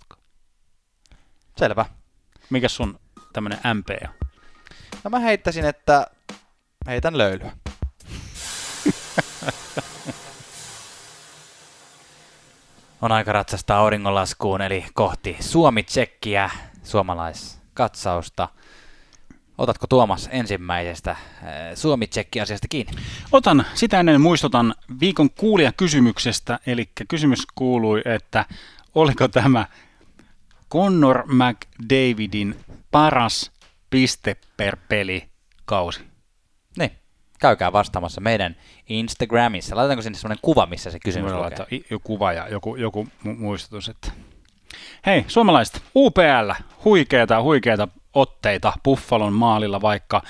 Selvä. 1.57 1.85
Mikä 2.49 2.67
sun 2.67 2.99
tämmöinen 3.33 3.59
MP 3.77 3.89
on? 4.07 4.09
No 5.03 5.09
mä 5.09 5.19
heittäisin, 5.19 5.65
että 5.65 6.07
heitän 6.87 7.17
löylyä. 7.17 7.51
on 13.01 13.11
aika 13.11 13.31
ratsastaa 13.31 13.79
auringonlaskuun, 13.79 14.61
eli 14.61 14.85
kohti 14.93 15.37
Suomi-tsekkiä, 15.39 16.49
suomalaiskatsausta. 16.83 18.49
Otatko 19.57 19.87
Tuomas 19.87 20.29
ensimmäisestä 20.31 21.11
eh, 21.11 21.17
Suomi-tsekki-asiasta 21.75 22.67
kiinni? 22.67 22.93
Otan. 23.31 23.65
Sitä 23.73 23.99
ennen 23.99 24.21
muistutan 24.21 24.75
viikon 24.99 25.29
kuulija 25.29 25.71
kysymyksestä, 25.71 26.59
eli 26.65 26.89
kysymys 27.07 27.47
kuului, 27.55 28.01
että 28.05 28.45
oliko 28.95 29.27
tämä 29.27 29.65
Connor 30.71 31.23
McDavidin 31.27 32.55
paras 32.91 33.51
piste 33.89 34.37
per 34.57 34.77
peli 34.89 35.29
kausi. 35.65 36.01
Niin, 36.77 36.91
käykää 37.39 37.73
vastaamassa 37.73 38.21
meidän 38.21 38.55
Instagramissa. 38.89 39.75
Laitetaanko 39.75 40.01
sinne 40.01 40.17
sellainen 40.17 40.41
kuva, 40.41 40.65
missä 40.65 40.91
se 40.91 40.99
kysymys 40.99 41.31
lukee? 41.33 41.83
Joku 41.91 42.03
kuva 42.03 42.33
ja 42.33 42.49
joku, 42.49 42.75
joku 42.75 43.07
muistutus, 43.23 43.89
että 43.89 44.11
hei, 45.05 45.25
suomalaiset, 45.27 45.83
UPL, 45.95 46.51
huikeita, 46.85 47.41
huikeita 47.41 47.87
otteita 48.13 48.73
Buffalon 48.83 49.33
maalilla, 49.33 49.81
vaikka 49.81 50.21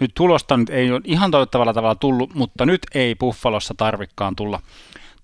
nyt 0.00 0.10
tulosta 0.14 0.56
nyt 0.56 0.70
ei 0.70 0.92
ole 0.92 1.00
ihan 1.04 1.30
toivottavalla 1.30 1.74
tavalla 1.74 1.94
tullut, 1.94 2.34
mutta 2.34 2.66
nyt 2.66 2.80
ei 2.94 3.14
Buffalossa 3.14 3.74
tarvikkaan 3.76 4.36
tulla, 4.36 4.60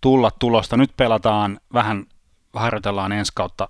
tulla 0.01 0.31
tulosta. 0.39 0.77
Nyt 0.77 0.91
pelataan 0.97 1.61
vähän, 1.73 2.07
harjoitellaan 2.53 3.13
ensi 3.13 3.33
kautta 3.35 3.69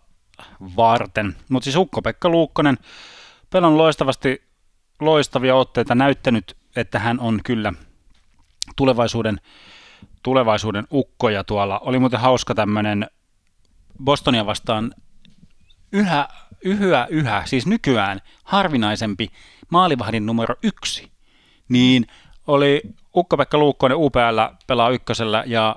varten. 0.76 1.36
Mutta 1.48 1.64
siis 1.64 1.76
Ukko-Pekka 1.76 2.28
Luukkonen 2.28 2.78
pelannut 3.50 3.78
loistavasti 3.78 4.42
loistavia 5.00 5.54
otteita, 5.54 5.94
näyttänyt, 5.94 6.56
että 6.76 6.98
hän 6.98 7.20
on 7.20 7.40
kyllä 7.44 7.72
tulevaisuuden, 8.76 9.40
tulevaisuuden 10.22 10.84
ukkoja 10.92 11.44
tuolla. 11.44 11.78
Oli 11.78 11.98
muuten 11.98 12.20
hauska 12.20 12.54
tämmöinen 12.54 13.06
Bostonia 14.04 14.46
vastaan 14.46 14.94
yhä, 15.92 16.28
yhä, 16.64 17.06
yhä, 17.10 17.42
siis 17.46 17.66
nykyään 17.66 18.20
harvinaisempi 18.44 19.30
maalivahdin 19.70 20.26
numero 20.26 20.54
yksi. 20.62 21.12
Niin 21.68 22.06
oli 22.46 22.82
Ukko-Pekka 23.16 23.58
Luukkonen 23.58 23.96
UPL 23.96 24.40
pelaa 24.66 24.90
ykkösellä 24.90 25.44
ja 25.46 25.76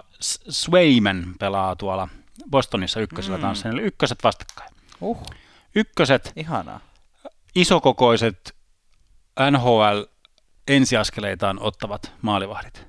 Swayman 0.50 1.36
pelaa 1.40 1.76
tuolla 1.76 2.08
Bostonissa 2.52 3.00
ykkösellä 3.00 3.38
mm. 3.38 3.42
tanssia, 3.42 3.72
eli 3.72 3.82
ykköset 3.82 4.24
vastakkain. 4.24 4.70
Uh. 5.02 5.24
Ykköset. 5.76 6.34
Ihanaa 6.36 6.80
isokokoiset 7.58 8.56
NHL 9.52 10.02
ensiaskeleitaan 10.68 11.60
ottavat 11.60 12.12
maalivahdit. 12.22 12.88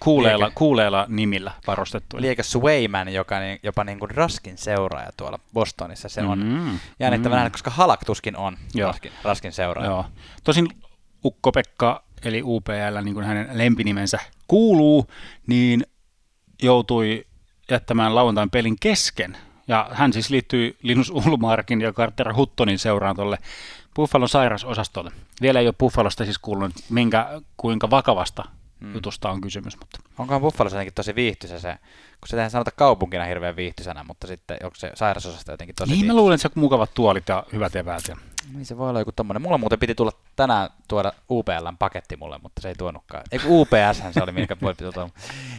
kuuleilla, 0.00 0.44
Liekö- 0.46 0.54
kuuleilla 0.54 1.06
nimillä 1.08 1.52
varustettu. 1.66 2.16
Liekö 2.20 2.42
Swayman, 2.42 3.08
joka 3.08 3.38
niin, 3.40 3.58
jopa 3.62 3.84
niin 3.84 3.98
kuin 3.98 4.10
Raskin 4.10 4.58
seuraaja 4.58 5.10
tuolla 5.16 5.38
Bostonissa, 5.54 6.08
se 6.08 6.22
on 6.22 6.38
Mm, 6.38 6.78
jännittävä 7.00 7.34
mm. 7.34 7.36
nähdä, 7.36 7.50
koska 7.50 7.70
Halak 7.70 8.04
tuskin 8.04 8.36
on 8.36 8.56
Joo. 8.74 8.86
Raskin, 8.88 9.12
Raskin 9.22 9.52
seuraaja. 9.52 9.90
Joo. 9.90 10.06
Tosin 10.44 10.68
Ukko-Pekka, 11.24 12.02
eli 12.24 12.42
UPL, 12.44 13.00
niin 13.02 13.14
kuin 13.14 13.26
hänen 13.26 13.48
lempinimensä 13.58 14.18
kuuluu, 14.48 15.06
niin 15.46 15.86
joutui 16.62 17.26
jättämään 17.70 18.14
lauantain 18.14 18.50
pelin 18.50 18.76
kesken. 18.80 19.36
Ja 19.68 19.88
hän 19.92 20.12
siis 20.12 20.30
liittyi 20.30 20.76
Linus 20.82 21.10
Ulmarkin 21.10 21.80
ja 21.80 21.92
Carter 21.92 22.34
Huttonin 22.34 22.78
seuraan 22.78 23.16
tuolle 23.16 23.38
Buffalon 23.96 24.28
sairasosastolle. 24.28 25.10
Vielä 25.40 25.60
ei 25.60 25.66
ole 25.66 25.74
Buffalosta 25.78 26.24
siis 26.24 26.38
kuulunut, 26.38 26.72
minkä, 26.90 27.40
kuinka 27.56 27.90
vakavasta 27.90 28.44
Mm. 28.80 28.94
jutusta 28.94 29.30
on 29.30 29.40
kysymys. 29.40 29.78
Mutta 29.78 29.98
Onkohan 30.18 30.40
Buffalossa 30.40 30.76
jotenkin 30.76 30.94
tosi 30.94 31.14
viihtyisä 31.14 31.60
se, 31.60 31.74
kun 32.20 32.28
se 32.28 32.30
tehdään 32.30 32.50
sanota 32.50 32.70
kaupunkina 32.70 33.24
hirveän 33.24 33.56
viihtyisänä, 33.56 34.04
mutta 34.04 34.26
sitten 34.26 34.56
onko 34.62 34.74
se 34.74 34.90
sairasosasta 34.94 35.52
jotenkin 35.52 35.74
tosi 35.74 35.90
niin 35.90 35.98
mä 35.98 36.00
viihtyisä? 36.00 36.16
luulen, 36.16 36.34
että 36.34 36.42
se 36.42 36.48
on 36.48 36.60
mukavat 36.60 36.94
tuolit 36.94 37.28
ja 37.28 37.44
hyvät 37.52 37.76
eväät. 37.76 38.02
Ja... 38.08 38.16
Niin 38.52 38.66
se 38.66 38.78
voi 38.78 38.88
olla 38.90 38.98
joku 38.98 39.12
tommonen. 39.12 39.42
Mulla 39.42 39.58
muuten 39.58 39.78
piti 39.78 39.94
tulla 39.94 40.12
tänään 40.36 40.70
tuoda 40.88 41.12
UPLn 41.30 41.76
paketti 41.78 42.16
mulle, 42.16 42.38
mutta 42.42 42.62
se 42.62 42.68
ei 42.68 42.74
tuonutkaan. 42.74 43.22
Ei 43.32 43.38
kun 43.38 43.50
UPS 43.50 44.02
se 44.10 44.22
oli, 44.22 44.32
minkä 44.32 44.56
voi 44.62 44.74
piti 44.74 44.92
tuoda. 44.92 45.10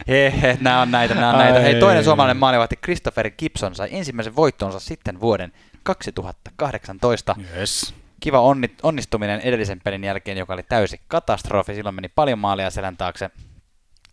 Hehe, 0.08 0.58
nää 0.60 0.80
on 0.80 0.90
näitä, 0.90 1.14
nää 1.14 1.30
on 1.30 1.38
näitä. 1.38 1.60
Hei, 1.60 1.74
toinen 1.74 1.98
Ai. 1.98 2.04
suomalainen 2.04 2.36
maalivahti 2.36 2.76
Christopher 2.76 3.30
Gibson 3.30 3.74
sai 3.74 3.88
ensimmäisen 3.90 4.36
voittonsa 4.36 4.80
sitten 4.80 5.20
vuoden 5.20 5.52
2018. 5.82 7.36
Yes. 7.56 7.94
Kiva 8.20 8.40
onni, 8.40 8.70
onnistuminen 8.82 9.40
edellisen 9.40 9.80
pelin 9.84 10.04
jälkeen, 10.04 10.38
joka 10.38 10.54
oli 10.54 10.62
täysi 10.62 11.00
katastrofi. 11.08 11.74
Silloin 11.74 11.94
meni 11.94 12.08
paljon 12.08 12.38
maalia 12.38 12.70
selän 12.70 12.96
taakse. 12.96 13.30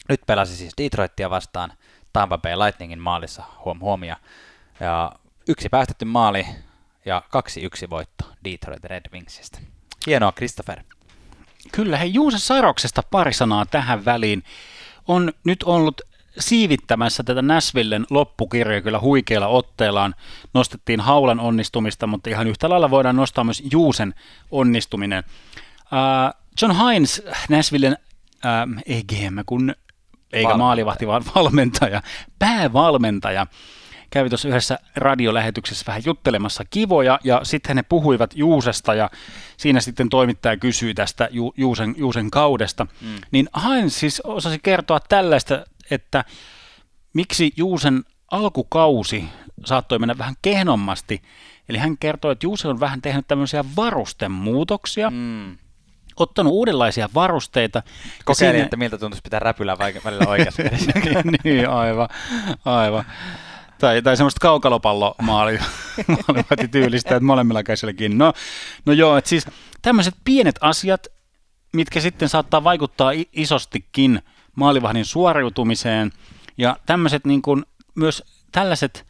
Nyt 0.09 0.21
pelasi 0.27 0.55
siis 0.55 0.73
Detroitia 0.77 1.29
vastaan 1.29 1.73
Tampa 2.13 2.37
Bay 2.37 2.55
Lightningin 2.55 2.99
maalissa, 2.99 3.43
huom 3.65 3.79
huomia. 3.79 4.17
Ja 4.79 5.11
yksi 5.47 5.69
päästetty 5.69 6.05
maali 6.05 6.45
ja 7.05 7.23
kaksi 7.29 7.61
yksi 7.61 7.89
voitto 7.89 8.25
Detroit 8.43 8.83
Red 8.83 9.05
Wingsistä. 9.13 9.59
Hienoa, 10.07 10.31
Christopher. 10.31 10.79
Kyllä, 11.71 11.97
hei 11.97 12.13
Juusen 12.13 12.39
Sairoksesta 12.39 13.03
pari 13.11 13.33
sanaa 13.33 13.65
tähän 13.65 14.05
väliin. 14.05 14.43
On 15.07 15.33
nyt 15.43 15.63
ollut 15.63 16.01
siivittämässä 16.39 17.23
tätä 17.23 17.41
Näsvillen 17.41 18.05
loppukirjaa 18.09 18.81
kyllä 18.81 18.99
huikeilla 18.99 19.47
otteellaan. 19.47 20.15
Nostettiin 20.53 20.99
Haulan 20.99 21.39
onnistumista, 21.39 22.07
mutta 22.07 22.29
ihan 22.29 22.47
yhtä 22.47 22.69
lailla 22.69 22.89
voidaan 22.89 23.15
nostaa 23.15 23.43
myös 23.43 23.63
Juusen 23.71 24.13
onnistuminen. 24.51 25.23
Uh, 25.77 26.41
John 26.61 26.75
Hines, 26.75 27.23
Näsvillen 27.49 27.97
uh, 28.33 28.81
ei 28.85 29.03
GM, 29.03 29.39
kun 29.45 29.69
eikä 29.69 30.47
Valmentaja. 30.47 30.57
maalivahti, 30.57 31.07
vaan 31.07 31.23
valmentaja, 31.35 32.01
päävalmentaja, 32.39 33.47
kävi 34.13 34.29
tuossa 34.29 34.47
yhdessä 34.47 34.79
radiolähetyksessä 34.95 35.83
vähän 35.87 36.01
juttelemassa 36.05 36.63
kivoja, 36.69 37.19
ja 37.23 37.39
sitten 37.43 37.77
he 37.77 37.83
puhuivat 37.83 38.31
Juusesta, 38.35 38.93
ja 38.93 39.09
siinä 39.57 39.79
sitten 39.79 40.09
toimittaja 40.09 40.57
kysyi 40.57 40.93
tästä 40.93 41.29
Ju- 41.31 41.53
Juusen, 41.57 41.95
Juusen 41.97 42.31
kaudesta. 42.31 42.87
Mm. 43.01 43.15
Niin 43.31 43.49
Heinz 43.67 43.93
siis 43.93 44.21
osasi 44.21 44.59
kertoa 44.63 44.99
tällaista, 44.99 45.65
että 45.91 46.25
miksi 47.13 47.53
Juusen 47.57 48.03
alkukausi 48.31 49.25
saattoi 49.65 49.99
mennä 49.99 50.17
vähän 50.17 50.35
kehnommasti. 50.41 51.21
Eli 51.69 51.77
hän 51.77 51.97
kertoi, 51.97 52.31
että 52.31 52.45
Juuse 52.45 52.67
on 52.67 52.79
vähän 52.79 53.01
tehnyt 53.01 53.27
tämmöisiä 53.27 53.65
varustemuutoksia, 53.75 55.09
mm. 55.09 55.57
Ottanut 56.15 56.53
uudenlaisia 56.53 57.09
varusteita. 57.13 57.83
Kokeilin, 58.25 58.53
siinä- 58.53 58.63
että 58.63 58.77
miltä 58.77 58.97
tuntuisi 58.97 59.21
pitää 59.23 59.39
räpylää 59.39 59.77
välillä 59.79 60.27
oikeassa 60.27 60.63
niin, 61.43 61.69
aivan, 61.69 62.09
aivan. 62.65 63.05
Tai, 63.83 64.01
tai 64.01 64.17
semmoista 64.17 64.39
kaukalopallomaali 64.39 65.59
tyylistä, 66.71 67.09
että 67.09 67.25
molemmilla 67.25 67.63
käsilläkin. 67.63 68.17
No, 68.17 68.33
no 68.85 68.93
joo, 68.93 69.17
että 69.17 69.29
siis 69.29 69.45
tämmöiset 69.81 70.15
pienet 70.23 70.55
asiat, 70.61 71.07
mitkä 71.73 71.99
sitten 71.99 72.29
saattaa 72.29 72.63
vaikuttaa 72.63 73.11
isostikin 73.33 74.21
maalivahdin 74.55 75.05
suoriutumiseen. 75.05 76.11
Ja 76.57 76.77
tämmöiset 76.85 77.25
niin 77.25 77.41
kuin, 77.41 77.65
myös 77.95 78.23
tällaiset 78.51 79.07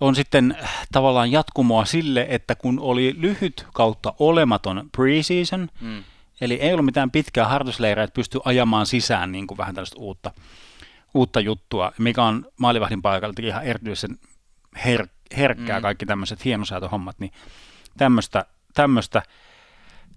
on 0.00 0.14
sitten 0.14 0.56
tavallaan 0.92 1.32
jatkumoa 1.32 1.84
sille, 1.84 2.26
että 2.28 2.54
kun 2.54 2.80
oli 2.80 3.14
lyhyt 3.18 3.66
kautta 3.74 4.14
olematon 4.18 4.88
preseason, 4.96 5.68
Mm. 5.80 6.04
Eli 6.40 6.54
ei 6.54 6.72
ollut 6.72 6.84
mitään 6.84 7.10
pitkää 7.10 7.48
harjoitusleiriä, 7.48 8.04
että 8.04 8.14
pystyi 8.14 8.40
ajamaan 8.44 8.86
sisään 8.86 9.32
niin 9.32 9.46
kuin 9.46 9.58
vähän 9.58 9.74
tällaista 9.74 10.00
uutta, 10.00 10.30
uutta 11.16 11.40
juttua, 11.40 11.92
mikä 11.98 12.22
on 12.24 12.46
maalivahdin 12.56 13.02
paikalta 13.02 13.42
ihan 13.44 13.64
erityisen 13.64 14.18
her, 14.84 15.06
herkkää, 15.36 15.78
Mm. 15.78 15.82
kaikki 15.82 16.06
tämmöiset 16.06 16.44
hienosäätöhommat, 16.44 17.18
niin 17.18 17.32
tämmöistä, 17.98 18.44
tämmöistä 18.74 19.22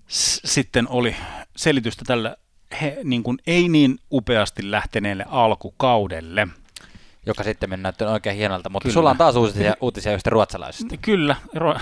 s- 0.08 0.42
sitten 0.46 0.88
oli 0.90 1.16
selitystä 1.56 2.04
tällä 2.08 2.36
he, 2.82 2.98
niin 3.04 3.24
kuin 3.24 3.38
ei 3.48 3.70
niin 3.70 4.00
upeasti 4.12 4.72
lähteneelle 4.72 5.26
alkukaudelle. 5.30 6.48
Joka 7.26 7.44
sitten 7.44 7.82
näytti 7.82 8.04
oikein 8.04 8.36
hienolta, 8.38 8.70
mutta 8.70 8.84
Kyllä. 8.84 8.94
sulla 8.94 9.10
on 9.10 9.18
taas 9.18 9.36
uutisia, 9.36 9.74
uutisia 9.82 10.14
yhtä 10.14 10.30
ruotsalaisista. 10.30 10.98
Kyllä, 10.98 11.36
ru- 11.56 11.82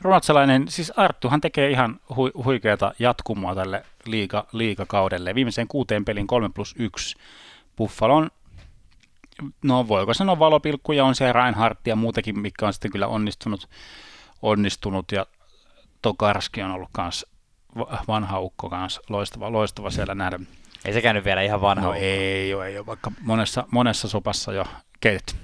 ruotsalainen, 0.00 0.68
siis 0.68 0.92
Arttuhan 0.96 1.40
tekee 1.40 1.70
ihan 1.70 2.00
hu- 2.12 2.44
huikeata 2.44 2.92
jatkumoa 2.98 3.54
tälle 3.54 3.84
liiga, 4.06 4.46
liigakaudelle. 4.52 5.34
Viimeiseen 5.34 5.68
kuuteen 5.68 6.04
pelin 6.04 6.26
3 6.26 6.48
plus 6.54 6.74
1 6.78 7.16
Buffalon, 7.80 8.30
no 9.64 9.88
voiko 9.88 10.14
sanoa 10.14 10.38
valopilkkuja, 10.38 11.04
on 11.04 11.14
se 11.14 11.32
Reinhardt 11.32 11.86
ja 11.86 11.96
muutakin, 11.96 12.38
mikä 12.38 12.66
on 12.66 12.72
sitten 12.72 12.90
kyllä 12.90 13.06
onnistunut, 13.06 13.68
onnistunut 14.42 15.12
ja 15.12 15.26
Tokarski 16.02 16.62
on 16.62 16.70
ollut 16.70 16.88
kans 16.92 17.26
va- 17.78 18.04
vanha 18.08 18.40
ukko 18.40 18.70
kanssa, 18.70 19.00
loistava, 19.08 19.52
loistava 19.52 19.90
siellä 19.90 20.14
nähdä. 20.14 20.40
Ei 20.84 20.92
sekään 20.92 21.16
nyt 21.16 21.24
vielä 21.24 21.42
ihan 21.42 21.60
vanha. 21.60 21.84
No 21.84 21.90
ole. 21.90 21.98
ei 21.98 22.54
ole, 22.54 22.66
ei 22.66 22.78
ole, 22.78 22.86
vaikka 22.86 23.12
monessa, 23.20 23.64
monessa 23.70 24.08
sopassa 24.08 24.52
jo 24.52 24.64
keitetty. 25.00 25.34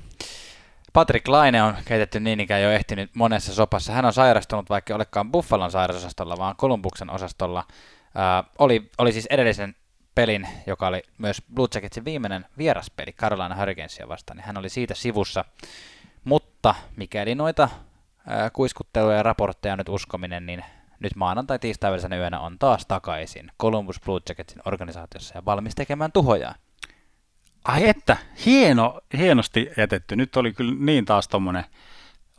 Patrick 0.92 1.28
Laine 1.28 1.62
on 1.62 1.74
keitetty 1.84 2.20
niin 2.20 2.40
ikään 2.40 2.62
jo 2.62 2.70
ehtinyt 2.70 3.10
monessa 3.14 3.54
sopassa. 3.54 3.92
Hän 3.92 4.04
on 4.04 4.12
sairastunut, 4.12 4.68
vaikka 4.68 4.94
olekaan 4.94 5.32
Buffalon 5.32 5.70
sairasosastolla, 5.70 6.36
vaan 6.38 6.56
Columbuksen 6.56 7.10
osastolla. 7.10 7.64
Ää, 8.14 8.44
oli, 8.58 8.90
oli 8.98 9.12
siis 9.12 9.26
edellisen 9.26 9.74
pelin, 10.16 10.48
joka 10.66 10.86
oli 10.86 11.02
myös 11.18 11.42
Blue 11.54 11.68
Jacketsin 11.74 12.04
viimeinen 12.04 12.46
vieraspeli 12.58 13.12
Carolina 13.12 13.56
Hurricanesia 13.56 14.08
vastaan, 14.08 14.36
niin 14.36 14.46
hän 14.46 14.58
oli 14.58 14.68
siitä 14.68 14.94
sivussa. 14.94 15.44
Mutta 16.24 16.74
mikäli 16.96 17.34
noita 17.34 17.68
ää, 18.26 18.50
kuiskutteluja 18.50 19.16
ja 19.16 19.22
raportteja 19.22 19.76
nyt 19.76 19.88
uskominen, 19.88 20.46
niin 20.46 20.64
nyt 21.00 21.16
maanantai 21.16 21.58
tiistai 21.58 21.90
välisenä 21.90 22.16
yönä 22.16 22.40
on 22.40 22.58
taas 22.58 22.86
takaisin 22.86 23.50
Columbus 23.60 24.00
Blue 24.00 24.20
Jacketsin 24.28 24.62
organisaatiossa 24.64 25.38
ja 25.38 25.44
valmis 25.44 25.74
tekemään 25.74 26.12
tuhojaan. 26.12 26.54
Ai 27.64 27.88
että, 27.88 28.16
hieno, 28.46 29.00
hienosti 29.16 29.70
jätetty. 29.76 30.16
Nyt 30.16 30.36
oli 30.36 30.52
kyllä 30.52 30.74
niin 30.78 31.04
taas 31.04 31.28
tommonen, 31.28 31.64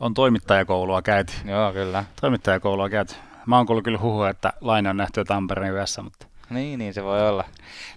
on 0.00 0.14
toimittajakoulua 0.14 1.02
käyty. 1.02 1.32
Joo, 1.44 1.72
kyllä. 1.72 2.04
Toimittajakoulua 2.20 2.88
käyty. 2.88 3.14
Mä 3.46 3.56
oon 3.56 3.66
kuullut 3.66 3.84
kyllä 3.84 3.98
huhua, 3.98 4.30
että 4.30 4.52
Laine 4.60 4.90
on 4.90 4.96
nähty 4.96 5.20
jo 5.20 5.24
Tampereen 5.24 5.74
yössä, 5.74 6.02
mutta 6.02 6.26
Niin, 6.50 6.78
niin 6.78 6.94
se 6.94 7.04
voi 7.04 7.28
olla. 7.28 7.44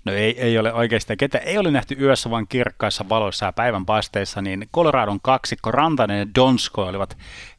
no 0.06 0.12
ei, 0.12 0.42
ei 0.42 0.58
ole 0.58 0.74
oikeasti. 0.74 1.18
Ketä 1.18 1.38
ei 1.38 1.58
ole 1.58 1.72
nähty 1.72 1.96
yössä, 2.00 2.30
vaan 2.30 2.48
kirkkaissa 2.48 3.10
valoissa 3.10 3.46
ja 3.46 3.54
päivänpaisteissa, 3.54 4.42
niin 4.42 4.70
Coloradon 4.74 5.20
kaksikko 5.22 5.72
Rantanen 5.72 6.20
ja 6.20 6.36
Donsko 6.36 6.84
olivat 6.84 7.18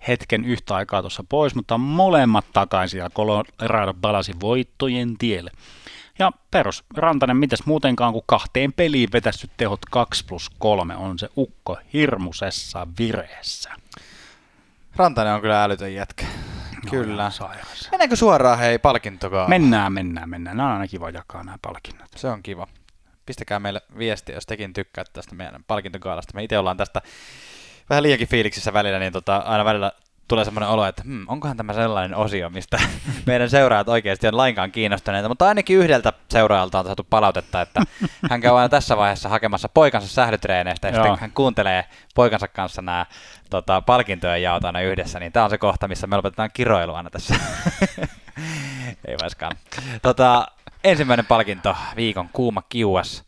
hetken 0.09 0.45
yhtä 0.45 0.75
aikaa 0.75 1.01
tuossa 1.01 1.25
pois, 1.29 1.55
mutta 1.55 1.79
molemmat 1.79 2.45
takaisin 2.53 2.99
ja 2.99 3.11
Colorado 3.11 3.95
palasi 3.95 4.33
voittojen 4.41 5.19
tielle. 5.19 5.51
Ja 6.19 6.33
perus, 6.51 6.85
Rantanen, 6.97 7.37
mitäs 7.37 7.67
muutenkaan 7.67 8.13
kuin 8.13 8.25
kahteen 8.27 8.73
peliin 8.73 9.09
vetästy 9.13 9.51
tehot 9.57 9.81
2 9.91 10.25
plus 10.25 10.51
3 10.59 10.97
on 10.97 11.19
se 11.19 11.29
ukko 11.37 11.79
hirmusessa 11.93 12.87
vireessä. 12.99 13.73
Rantanen 14.97 15.35
on 15.35 15.41
kyllä 15.41 15.65
älytön 15.65 15.95
jätkä. 15.95 16.27
Kyllä. 16.91 17.31
Mennäänkö 17.91 18.17
suoraan 18.17 18.59
hei 18.59 18.79
palkintokaan? 18.79 19.51
Mennään, 19.51 19.93
mennään, 19.93 20.31
mennään. 20.31 20.57
Nämä 20.57 20.69
on 20.69 20.75
aina 20.75 20.89
kiva 20.89 21.11
jakaa 21.11 21.45
nämä 21.45 21.59
palkinnot. 21.63 22.11
Se 22.17 22.29
on 22.29 22.43
kiva. 22.43 22.67
Pistäkää 23.27 23.61
meille 23.61 23.83
viestiä, 23.99 24.35
jos 24.35 24.47
tekin 24.47 24.73
tykkäätte 24.73 25.13
tästä 25.13 25.35
meidän 25.35 25.65
palkintokaalasta. 25.67 26.35
Me 26.35 26.43
itse 26.43 26.59
ollaan 26.59 26.77
tästä 26.77 27.03
vähän 27.91 28.03
liiankin 28.03 28.29
fiiliksissä 28.29 28.73
välillä, 28.73 28.99
niin 28.99 29.13
tota, 29.13 29.37
aina 29.37 29.65
välillä 29.65 29.93
tulee 30.33 30.45
semmoinen 30.45 30.69
olo, 30.69 30.87
että 30.87 31.03
hmm, 31.03 31.25
onkohan 31.29 31.57
tämä 31.57 31.73
sellainen 31.73 32.17
osio, 32.17 32.51
mistä 32.51 32.79
meidän 33.27 33.51
seuraajat 33.51 33.89
oikeasti 33.89 34.29
on 34.29 34.37
lainkaan 34.37 34.73
kiinnostuneita, 34.73 35.29
mutta 35.29 35.49
ainakin 35.49 35.77
yhdeltä 35.79 36.13
seuraajalta 36.29 36.79
on 36.79 36.85
saatu 36.85 37.07
palautetta, 37.11 37.61
että 37.61 37.83
hän 38.31 38.41
käy 38.41 38.57
aina 38.57 38.69
tässä 38.69 38.97
vaiheessa 38.97 39.29
hakemassa 39.29 39.69
poikansa 39.69 40.09
sählytreeneistä 40.09 40.89
ja 40.89 40.95
Joo. 40.95 41.05
sitten 41.05 41.21
hän 41.21 41.33
kuuntelee 41.33 41.85
poikansa 42.15 42.49
kanssa 42.49 42.83
nämä 42.83 43.07
tota, 43.51 43.81
palkintojen 43.81 44.43
jaot 44.43 44.65
aina 44.65 44.81
yhdessä, 44.81 45.21
niin 45.21 45.33
tämä 45.33 45.45
on 45.45 45.51
se 45.51 45.59
kohta, 45.59 45.89
missä 45.89 46.07
me 46.07 46.17
lopetetaan 46.17 46.51
kiroilu 46.53 46.95
aina 46.95 47.11
tässä. 47.11 47.35
Ei 49.09 49.17
vaiskaan. 49.23 49.57
Tota, 50.03 50.47
ensimmäinen 50.85 51.27
palkinto, 51.27 51.77
viikon 51.97 52.29
kuuma 52.33 52.63
kiuas. 52.69 53.25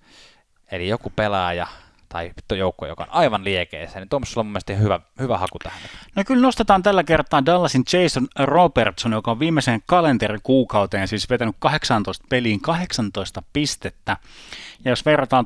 eli 0.73 0.89
joku 0.89 1.11
pelaaja 1.17 1.67
tai 2.15 2.59
joukko, 2.59 2.87
joka 2.87 3.03
on 3.03 3.09
aivan 3.11 3.45
liekeissä, 3.45 4.01
niin 4.01 4.09
tuommoisella 4.09 4.41
on 4.41 4.47
mun 4.47 4.53
mielestä 4.53 4.75
hyvä, 4.75 5.01
hyvä 5.19 5.39
haku 5.39 5.59
tähän. 5.59 5.81
No 6.17 6.23
kyllä 6.27 6.43
nostetaan 6.43 6.83
tällä 6.83 7.05
kertaa 7.05 7.47
Dallasin 7.47 7.85
Jason 7.93 8.29
Robertson, 8.39 9.13
joka 9.13 9.31
on 9.31 9.39
viimeiseen 9.39 9.83
kalenterikuukauteen 9.87 11.09
siis 11.09 11.31
vetänyt 11.31 11.57
18 11.59 12.27
peliin 12.29 12.61
18 12.61 13.43
pistettä. 13.53 14.17
Ja 14.85 14.91
jos 14.91 15.07
verrataan 15.07 15.45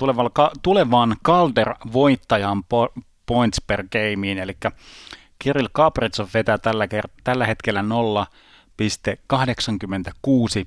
tulevaan 0.62 1.16
Calder-voittajan 1.24 2.64
points 3.26 3.60
per 3.66 3.84
gameen, 3.92 4.38
eli 4.38 4.56
Kirill 5.38 5.68
Kapretsov 5.72 6.28
vetää 6.34 6.58
tällä, 6.58 6.86
kert- 6.86 7.20
tällä 7.24 7.46
hetkellä 7.46 7.82
0,86 7.82 7.86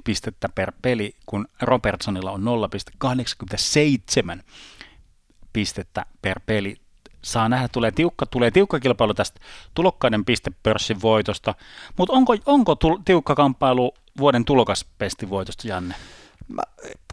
pistettä 0.03 0.49
per 0.55 0.71
peli, 0.81 1.15
kun 1.25 1.47
Robertsonilla 1.61 2.31
on 2.31 2.43
0,87 2.43 4.43
pistettä 5.53 6.05
per 6.21 6.39
peli. 6.45 6.75
Saa 7.21 7.49
nähdä, 7.49 7.67
tulee 7.67 7.91
tiukka, 7.91 8.25
tulee 8.25 8.51
tiukka 8.51 8.79
kilpailu 8.79 9.13
tästä 9.13 9.39
tulokkaiden 9.73 10.25
pistepörssin 10.25 11.01
voitosta, 11.01 11.55
mutta 11.97 12.13
onko, 12.13 12.35
onko 12.45 12.75
tul, 12.75 12.97
tiukka 13.05 13.35
kamppailu 13.35 13.93
vuoden 14.17 14.45
tulokaspestivoitosta, 14.45 15.67
Janne? 15.67 15.95
Mä, 16.47 16.61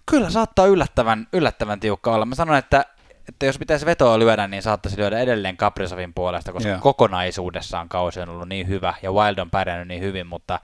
kyllä 0.07 0.30
saattaa 0.30 0.66
yllättävän, 0.66 1.26
yllättävän 1.32 1.80
tiukka 1.80 2.14
olla. 2.14 2.24
Mä 2.24 2.34
sanon, 2.34 2.57
että 2.57 2.84
että 3.28 3.47
jos 3.47 3.59
pitäisi 3.59 3.86
vetoa 3.86 4.18
lyödä, 4.18 4.49
niin 4.49 4.62
saattaisi 4.62 4.99
lyödä 4.99 5.18
edelleen 5.18 5.57
Kaprizovin 5.57 6.14
puolesta, 6.14 6.53
koska 6.53 6.68
yeah. 6.68 6.80
kokonaisuudessaan 6.80 7.89
kausi 7.89 8.20
on 8.20 8.28
ollut 8.28 8.49
niin 8.49 8.68
hyvä 8.68 8.95
ja 9.03 9.12
Wild 9.12 9.39
on 9.39 9.51
pärjännyt 9.51 9.89
niin 9.89 10.03
hyvin, 10.03 10.26
mutta 10.26 10.61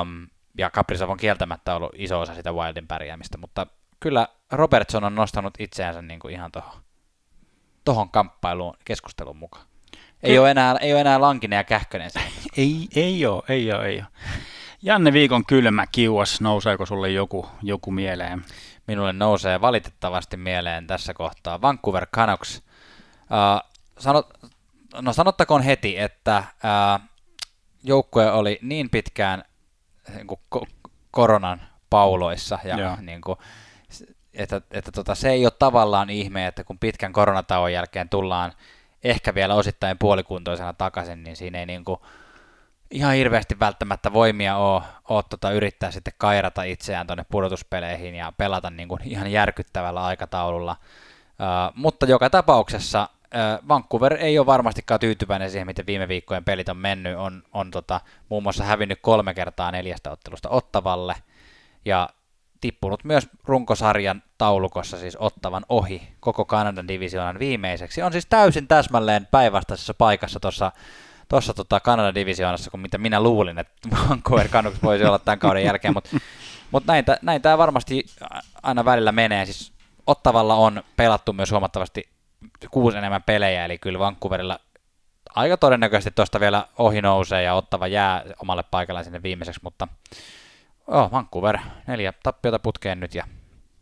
um, 0.00 0.28
ja 0.58 0.70
Kaprizov 0.70 1.10
on 1.10 1.16
kieltämättä 1.16 1.74
ollut 1.74 1.92
iso 1.94 2.20
osa 2.20 2.34
sitä 2.34 2.52
Wildin 2.52 2.86
pärjäämistä, 2.86 3.38
mutta 3.38 3.66
kyllä 4.00 4.28
Robertson 4.52 5.04
on 5.04 5.14
nostanut 5.14 5.54
itseänsä 5.58 6.02
niin 6.02 6.20
kuin 6.20 6.34
ihan 6.34 6.52
tuohon 6.52 6.82
tohon 7.84 8.10
kamppailuun 8.10 8.74
keskustelun 8.84 9.36
mukaan. 9.36 9.66
Ei, 10.22 10.38
ole 10.38 10.50
enää, 10.50 10.76
ei 10.80 10.92
ole 10.92 11.00
enää 11.00 11.20
Lankinen 11.20 11.56
ja 11.56 11.64
Kähkönen 11.64 12.10
ei, 12.56 12.88
ei 12.96 13.26
ole, 13.26 13.42
ei 13.48 13.72
ole, 13.72 13.86
ei 13.86 13.98
ole. 13.98 14.06
Janne 14.82 15.12
Viikon 15.12 15.46
kylmä 15.46 15.86
kiuas, 15.86 16.40
nouseeko 16.40 16.86
sulle 16.86 17.10
joku, 17.10 17.46
joku 17.62 17.90
mieleen? 17.90 18.44
Minulle 18.86 19.12
nousee 19.12 19.60
valitettavasti 19.60 20.36
mieleen 20.36 20.86
tässä 20.86 21.14
kohtaa 21.14 21.60
Vancouver 21.60 22.06
Canucks. 22.06 22.62
Uh, 23.22 23.70
sanot, 23.98 24.28
no 25.00 25.12
sanottakoon 25.12 25.62
heti, 25.62 25.98
että 25.98 26.44
uh, 26.54 27.08
joukkue 27.82 28.32
oli 28.32 28.58
niin 28.62 28.90
pitkään 28.90 29.44
niin 30.14 30.26
kuin 30.26 30.40
ko- 30.56 30.90
koronan 31.10 31.60
pauloissa 31.90 32.58
ja 32.64 32.98
niin 33.00 33.20
kuin, 33.20 33.38
että, 34.34 34.60
että 34.70 34.92
tota, 34.92 35.14
se 35.14 35.30
ei 35.30 35.46
ole 35.46 35.52
tavallaan 35.58 36.10
ihme, 36.10 36.46
että 36.46 36.64
kun 36.64 36.78
pitkän 36.78 37.12
koronatauon 37.12 37.72
jälkeen 37.72 38.08
tullaan 38.08 38.52
ehkä 39.04 39.34
vielä 39.34 39.54
osittain 39.54 39.98
puolikuntoisena 39.98 40.72
takaisin, 40.72 41.24
niin 41.24 41.36
siinä 41.36 41.58
ei 41.58 41.66
niin 41.66 41.84
kuin 41.84 42.00
ihan 42.90 43.14
hirveästi 43.14 43.58
välttämättä 43.60 44.12
voimia 44.12 44.56
ole, 44.56 44.82
ole 45.08 45.24
tota, 45.30 45.50
yrittää 45.50 45.90
sitten 45.90 46.14
kairata 46.18 46.62
itseään 46.62 47.06
tuonne 47.06 47.24
pudotuspeleihin 47.30 48.14
ja 48.14 48.32
pelata 48.36 48.70
niin 48.70 48.88
kuin 48.88 49.00
ihan 49.04 49.32
järkyttävällä 49.32 50.04
aikataululla. 50.04 50.76
Uh, 50.80 51.72
mutta 51.74 52.06
joka 52.06 52.30
tapauksessa 52.30 53.08
uh, 53.12 53.68
Vancouver 53.68 54.16
ei 54.20 54.38
ole 54.38 54.46
varmastikaan 54.46 55.00
tyytyväinen 55.00 55.50
siihen, 55.50 55.66
miten 55.66 55.86
viime 55.86 56.08
viikkojen 56.08 56.44
pelit 56.44 56.68
on 56.68 56.76
mennyt. 56.76 57.16
On, 57.16 57.42
on 57.52 57.70
tota, 57.70 58.00
muun 58.28 58.42
muassa 58.42 58.64
hävinnyt 58.64 58.98
kolme 59.02 59.34
kertaa 59.34 59.70
neljästä 59.70 60.10
ottelusta 60.10 60.48
Ottavalle 60.48 61.14
ja 61.84 62.08
tippunut 62.60 63.04
myös 63.04 63.28
runkosarjan 63.44 64.22
taulukossa 64.38 64.98
siis 64.98 65.16
ottavan 65.20 65.64
ohi 65.68 66.08
koko 66.20 66.44
Kanadan 66.44 66.88
divisioonan 66.88 67.38
viimeiseksi. 67.38 68.02
On 68.02 68.12
siis 68.12 68.26
täysin 68.26 68.68
täsmälleen 68.68 69.28
päinvastaisessa 69.30 69.94
paikassa 69.94 70.40
tuossa 70.40 70.72
tuossa 71.28 71.54
tota 71.54 71.80
Kanadan 71.80 72.14
divisioonassa 72.14 72.70
kuin 72.70 72.80
mitä 72.80 72.98
minä 72.98 73.20
luulin, 73.20 73.58
että 73.58 73.88
Vancouver 74.08 74.48
Canucks 74.48 74.82
voisi 74.82 75.04
olla 75.04 75.18
tämän 75.18 75.38
kauden 75.38 75.64
jälkeen, 75.64 75.94
mutta 75.94 76.10
mut 76.70 76.86
näin, 76.86 77.04
näin 77.22 77.42
tämä 77.42 77.58
varmasti 77.58 78.04
aina 78.62 78.84
välillä 78.84 79.12
menee. 79.12 79.44
Siis 79.44 79.72
Ottavalla 80.06 80.54
on 80.54 80.82
pelattu 80.96 81.32
myös 81.32 81.50
huomattavasti 81.50 82.08
kuusi 82.70 82.98
enemmän 82.98 83.22
pelejä, 83.22 83.64
eli 83.64 83.78
kyllä 83.78 83.98
Vancouverilla 83.98 84.60
aika 85.34 85.56
todennäköisesti 85.56 86.10
tuosta 86.10 86.40
vielä 86.40 86.64
ohi 86.78 87.02
nousee 87.02 87.42
ja 87.42 87.54
Ottava 87.54 87.86
jää 87.86 88.24
omalle 88.42 88.64
paikalleen 88.70 89.04
sinne 89.04 89.22
viimeiseksi, 89.22 89.60
mutta 89.62 89.88
oh, 90.88 91.12
Vancouver 91.12 91.58
neljä 91.86 92.12
tappiota 92.22 92.58
putkeen 92.58 93.00
nyt 93.00 93.14
ja 93.14 93.24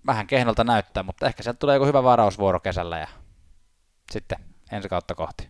vähän 0.07 0.27
kehnolta 0.27 0.65
näyttää, 0.65 1.03
mutta 1.03 1.27
ehkä 1.27 1.43
sieltä 1.43 1.59
tulee 1.59 1.77
joku 1.77 1.87
hyvä 1.87 2.03
varausvuoro 2.03 2.61
kesällä 2.61 2.99
ja 2.99 3.09
sitten 4.13 4.39
ensi 4.73 4.89
kautta 4.89 5.15
kohti. 5.15 5.49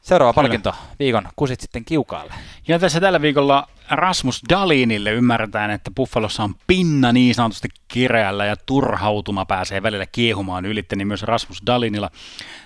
Seuraava 0.00 0.32
Kyllä. 0.32 0.42
palkinto, 0.42 0.74
viikon 0.98 1.28
kusit 1.36 1.60
sitten 1.60 1.84
kiukaalle. 1.84 2.34
Ja 2.68 2.78
tässä 2.78 3.00
tällä 3.00 3.20
viikolla 3.20 3.68
Rasmus 3.90 4.42
Dalinille 4.48 5.10
ymmärretään, 5.10 5.70
että 5.70 5.90
Buffalossa 5.96 6.42
on 6.42 6.54
pinna 6.66 7.12
niin 7.12 7.34
sanotusti 7.34 7.68
kireällä 7.88 8.46
ja 8.46 8.56
turhautuma 8.56 9.46
pääsee 9.46 9.82
välillä 9.82 10.06
kiehumaan 10.06 10.64
ylitte, 10.64 10.96
niin 10.96 11.08
myös 11.08 11.22
Rasmus 11.22 11.62
Dalinilla. 11.66 12.10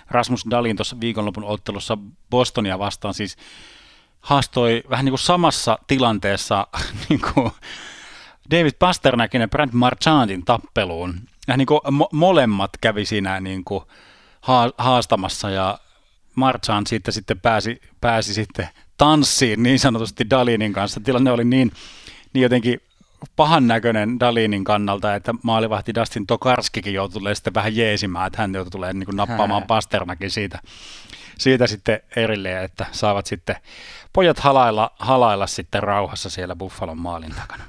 Rasmus 0.09 0.45
Dalin 0.51 0.75
tuossa 0.75 0.99
viikonlopun 0.99 1.43
ottelussa 1.43 1.97
Bostonia 2.29 2.79
vastaan 2.79 3.13
siis 3.13 3.37
haastoi 4.21 4.83
vähän 4.89 5.05
niin 5.05 5.11
kuin 5.11 5.19
samassa 5.19 5.79
tilanteessa 5.87 6.67
niin 7.09 7.21
kuin 7.33 7.51
David 8.51 8.73
Pasternackin 8.79 9.41
ja 9.41 9.47
Brad 9.47 9.69
Marchandin 9.71 10.45
tappeluun. 10.45 11.19
Ja 11.47 11.57
niin 11.57 11.65
kuin 11.65 11.79
mo- 11.85 12.09
molemmat 12.11 12.71
kävi 12.81 13.05
siinä 13.05 13.39
niin 13.39 13.63
kuin 13.63 13.83
haastamassa 14.77 15.49
ja 15.49 15.79
Marchand 16.35 16.87
siitä 16.87 17.11
sitten 17.11 17.39
pääsi, 17.39 17.81
pääsi 18.01 18.33
sitten 18.33 18.69
tanssiin 18.97 19.63
niin 19.63 19.79
sanotusti 19.79 20.29
Dalinin 20.29 20.73
kanssa. 20.73 20.99
Tilanne 20.99 21.31
oli 21.31 21.43
niin, 21.43 21.71
niin 22.33 22.43
jotenkin 22.43 22.81
pahan 23.35 23.67
näköinen 23.67 24.19
Dalinin 24.19 24.63
kannalta, 24.63 25.15
että 25.15 25.33
maalivahti 25.43 25.95
Dustin 25.95 26.27
Tokarskikin 26.27 26.93
joutui 26.93 27.35
sitten 27.35 27.53
vähän 27.53 27.75
jeesimään, 27.75 28.27
että 28.27 28.41
hän 28.41 28.53
joutui 28.53 28.71
tulee 28.71 28.93
niin 28.93 29.07
nappaamaan 29.13 29.63
Pasternakin 29.63 30.31
siitä, 30.31 30.59
siitä 31.37 31.67
sitten 31.67 31.99
erilleen, 32.15 32.63
että 32.63 32.85
saavat 32.91 33.25
sitten 33.25 33.55
pojat 34.17 34.39
halailla, 34.39 34.91
halailla 34.99 35.47
sitten 35.47 35.83
rauhassa 35.83 36.29
siellä 36.29 36.55
Buffalon 36.55 36.97
maalin 36.97 37.35
takana. 37.35 37.63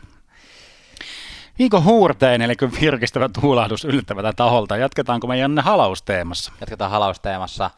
Viikon 1.58 1.84
huurtein, 1.84 2.42
eli 2.42 2.54
virkistävä 2.80 3.28
tuulahdus 3.40 3.84
yllättävältä 3.84 4.32
taholta. 4.32 4.76
Jatketaanko 4.76 5.26
me 5.26 5.38
Janne 5.38 5.62
halausteemassa? 5.62 6.52
Jatketaan 6.60 6.90
halausteemassa. 6.90 7.70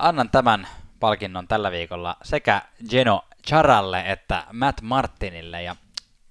Annan 0.00 0.30
tämän 0.30 0.68
palkinnon 1.00 1.48
tällä 1.48 1.70
viikolla 1.70 2.16
sekä 2.22 2.62
Geno 2.90 3.24
Charalle 3.46 4.04
että 4.06 4.44
Matt 4.52 4.82
Martinille 4.82 5.62
ja 5.62 5.76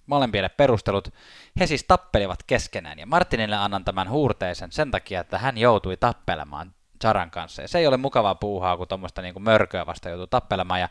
molempille 0.06 0.50
perustelut. 0.50 1.14
He 1.60 1.68
siis 1.68 1.84
tappelivat 1.88 2.44
keskenään 2.44 3.00
ja 3.00 3.08
Martinille 3.08 3.56
annan 3.56 3.86
tämän 3.86 4.10
huurteisen 4.10 4.72
sen 4.72 4.92
takia, 4.92 5.22
että 5.22 5.38
hän 5.38 5.58
joutui 5.58 5.98
tappelemaan 5.98 6.74
Charan 7.02 7.32
kanssa. 7.32 7.62
Ja 7.62 7.68
se 7.68 7.80
ei 7.80 7.88
ole 7.88 7.98
mukavaa 7.98 8.36
puuhaa, 8.36 8.78
kun 8.78 8.88
tuommoista 8.88 9.22
niin 9.22 9.44
mörköä 9.44 9.86
vasta 9.86 10.10
joutuu 10.10 10.28
tappelemaan 10.28 10.80
ja 10.80 10.90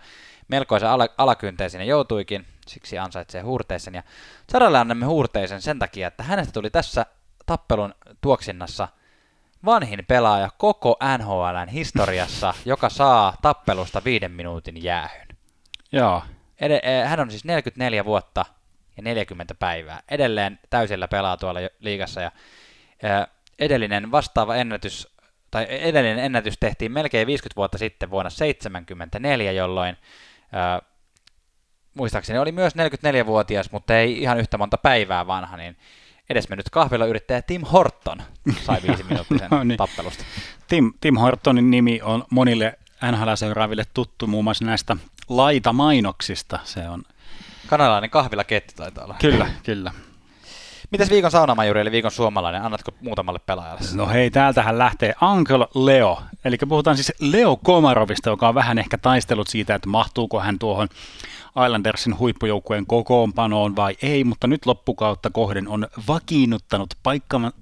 melkoisen 0.48 0.88
al- 0.88 1.09
alakynteen 1.18 1.70
sinne 1.70 1.84
joutuikin, 1.84 2.46
siksi 2.66 2.98
ansaitsee 2.98 3.42
huurteisen. 3.42 3.94
Ja 3.94 4.02
Charalle 4.50 4.78
annamme 4.78 5.07
huurteisen 5.07 5.62
sen 5.62 5.78
takia, 5.78 6.09
että 6.09 6.22
hänestä 6.22 6.52
tuli 6.52 6.70
tässä 6.70 7.07
tappelun 7.46 7.94
tuoksinnassa– 8.20 8.88
vanhin 9.66 10.04
pelaaja 10.09 10.50
koko 10.59 10.96
NHLn 11.18 11.68
historiassa, 11.68 12.54
joka 12.64 12.88
saa 12.88 13.36
tappelusta 13.42 14.04
viiden 14.04 14.32
minuutin 14.32 14.82
jäähyn. 14.82 15.28
Joo. 15.92 16.22
Ed- 16.61 16.80
eh, 16.82 17.09
hän 17.09 17.20
on 17.20 17.30
siis 17.30 17.44
44 17.44 18.04
vuotta 18.04 18.44
ja 18.96 19.02
40 19.02 19.54
päivää. 19.54 20.02
Edelleen 20.11 20.59
täysillä 20.70 21.09
pelaa 21.09 21.36
tuolla 21.36 21.61
liigassa 21.80 22.20
ja 22.20 22.30
eh, 23.02 23.26
edellinen 23.59 24.11
vastaava 24.11 24.57
ennätys, 24.57 25.15
tai 25.51 25.66
edellinen 25.68 26.18
ennätys 26.18 26.59
tehtiin 26.61 26.92
melkein 26.92 27.26
50 27.26 27.57
vuotta 27.57 27.78
sitten 27.78 28.11
vuonna 28.11 28.30
1974, 28.30 29.53
jolloin 29.53 29.97
äh, 30.55 30.88
muistaakseni 31.94 32.38
oli 32.38 32.53
myös 32.53 32.74
44-vuotias, 32.76 33.70
mutta 33.70 33.99
ei 33.99 34.22
ihan 34.22 34.38
yhtä 34.38 34.59
monta 34.59 34.78
päivää 34.78 35.26
vanha, 35.26 35.57
niin 35.57 35.76
edesmennyt 36.30 36.70
kahvilayrittäjä 36.70 37.42
Tim 37.42 37.62
Horton 37.62 38.22
sai 38.64 38.78
viisi 38.88 39.03
minuuttisen 39.11 39.51
no 39.51 39.64
niin. 39.64 39.78
tappelusta. 39.78 40.24
Tim, 40.68 40.92
Tim 41.01 41.16
Hortonin 41.16 41.70
nimi 41.70 42.01
on 42.03 42.24
monille 42.30 42.78
NHL-seuraaville 43.11 43.84
tuttu 43.94 44.26
muun 44.26 44.44
muassa 44.44 44.64
näistä 44.64 44.97
laitamainoksista. 45.28 46.59
Se 46.64 46.88
on 46.88 47.03
Kanalainen 47.66 48.11
kahvilaketju 48.11 48.76
taitaa 48.76 49.05
olla. 49.05 49.16
Kyllä, 49.20 49.51
kyllä. 49.62 49.92
Mitäs 50.91 51.11
viikon 51.11 51.30
saunamajuri 51.30 51.80
eli 51.80 51.91
viikon 51.91 52.11
suomalainen? 52.11 52.62
Annatko 52.62 52.93
muutamalle 53.01 53.39
pelaajalle? 53.39 53.80
No 53.95 54.09
hei, 54.09 54.30
täältähän 54.30 54.78
lähtee 54.78 55.14
Uncle 55.32 55.66
Leo. 55.74 56.22
Eli 56.45 56.57
puhutaan 56.68 56.97
siis 56.97 57.12
Leo 57.20 57.57
Komarovista, 57.57 58.30
joka 58.30 58.49
on 58.49 58.55
vähän 58.55 58.78
ehkä 58.78 58.99
taistellut 58.99 59.47
siitä, 59.47 59.74
että 59.74 59.89
mahtuuko 59.89 60.41
hän 60.41 60.59
tuohon 60.59 60.89
Islandersin 61.64 62.18
huippujoukkueen 62.18 62.87
kokoonpanoon 62.87 63.76
vai 63.76 63.97
ei, 64.03 64.24
mutta 64.24 64.47
nyt 64.47 64.66
loppukautta 64.66 65.30
kohden 65.30 65.68
on 65.68 65.89
vakiinnuttanut 66.09 66.95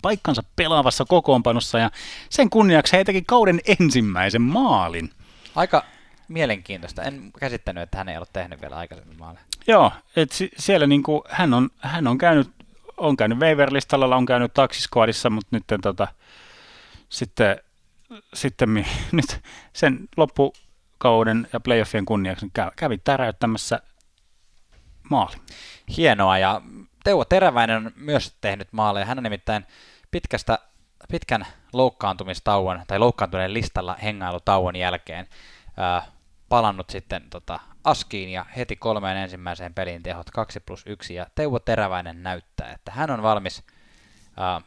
paikkansa 0.03 0.43
pelaavassa 0.57 1.05
kokoonpanossa 1.05 1.79
ja 1.79 1.91
sen 2.31 2.51
kunniaksi 2.51 2.97
he 2.97 3.05
teki 3.05 3.23
kauden 3.23 3.61
ensimmäisen 3.81 4.43
maalin. 4.43 5.11
Aika 5.55 5.85
mielenkiintoista. 6.29 7.03
En 7.03 7.33
käsittänyt, 7.41 7.83
että 7.83 7.99
hän 7.99 8.09
ei 8.09 8.17
ole 8.17 8.27
tehnyt 8.33 8.61
vielä 8.61 8.77
aikaisemmin 8.77 9.19
maaleja. 9.19 9.45
Joo, 9.67 9.93
että 10.17 10.35
siellä 10.59 10.87
niinku, 10.87 11.25
hän, 11.29 11.55
on, 11.55 11.71
hän 11.79 12.07
on 12.07 12.19
käynyt, 12.19 12.51
on 13.05 13.17
käynyt 13.17 13.39
waiver-listalla, 13.39 14.17
on 14.17 14.27
käynyt 14.27 14.55
taksiskuadissa, 14.55 15.31
mutta 15.31 15.49
nyt 15.51 15.65
tota, 15.83 16.09
sitten, 17.09 17.61
sitten 18.35 18.87
nyt 19.13 19.41
sen 19.73 20.09
loppukauden 20.17 21.49
ja 21.53 21.61
playoffien 21.61 22.05
kunniaksi 22.05 22.47
kävi 22.77 22.99
täräyttämässä 22.99 23.81
maali. 25.11 25.37
Hienoa, 25.97 26.39
ja 26.39 26.61
Teuvo 27.05 27.25
Teräväinen 27.25 27.77
on 27.77 27.93
myös 27.97 28.37
tehnyt 28.41 28.69
maaleja. 28.73 29.07
Hän 29.07 29.19
on 29.19 29.25
nimittäin 29.25 29.67
pitkästä, 30.11 30.59
pitkän 31.11 31.47
loukkaantumistauon 31.73 32.83
tai 32.87 32.99
loukkaantuneen 32.99 33.55
listalla 33.55 33.97
hengailutauon 34.03 34.77
jälkeen 34.77 35.29
ää, 35.77 36.07
palannut 36.49 36.91
sitten 36.91 37.23
tota, 37.31 37.61
Askiin 37.85 38.29
ja 38.29 38.47
heti 38.57 38.77
kolmeen 38.77 39.17
ensimmäiseen 39.17 39.75
peliin 39.75 40.03
tehot 40.03 40.31
2 40.31 40.61
plus 40.61 40.83
1 40.87 41.15
ja 41.15 41.27
Teuvo 41.35 41.59
Teräväinen 41.59 42.23
näyttää, 42.23 42.73
että 42.73 42.93
hän 42.93 43.11
on 43.11 43.23
valmis 43.23 43.63
ää, 44.37 44.61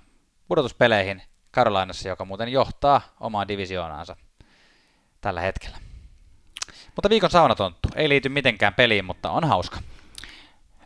pudotuspeleihin 0.47 1.21
Karolainassa, 1.51 2.09
joka 2.09 2.25
muuten 2.25 2.49
johtaa 2.49 3.01
omaa 3.19 3.47
divisioonaansa 3.47 4.15
tällä 5.21 5.41
hetkellä. 5.41 5.77
Mutta 6.95 7.09
viikon 7.09 7.29
saunatonttu 7.29 7.89
ei 7.95 8.09
liity 8.09 8.29
mitenkään 8.29 8.73
peliin, 8.73 9.05
mutta 9.05 9.31
on 9.31 9.43
hauska. 9.43 9.79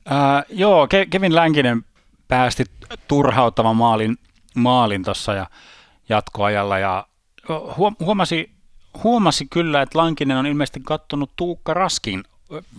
Ää, 0.06 0.44
joo, 0.50 0.86
Ke- 0.86 1.08
Kevin 1.10 1.36
Länkinen 1.36 1.86
päästi 2.28 2.64
turhauttavan 3.08 3.76
maalin, 3.76 4.18
maalin 4.56 5.04
tuossa 5.04 5.34
ja 5.34 5.46
jatkoajalla 6.10 6.80
ja 6.80 7.08
huomasi 8.00 8.61
huomasi 9.04 9.48
kyllä, 9.50 9.82
että 9.82 10.00
Lankinen 10.00 10.38
on 10.38 10.46
ilmeisesti 10.48 10.80
kattonut 10.84 11.32
Tuukka 11.36 11.74
Raskin 11.74 12.24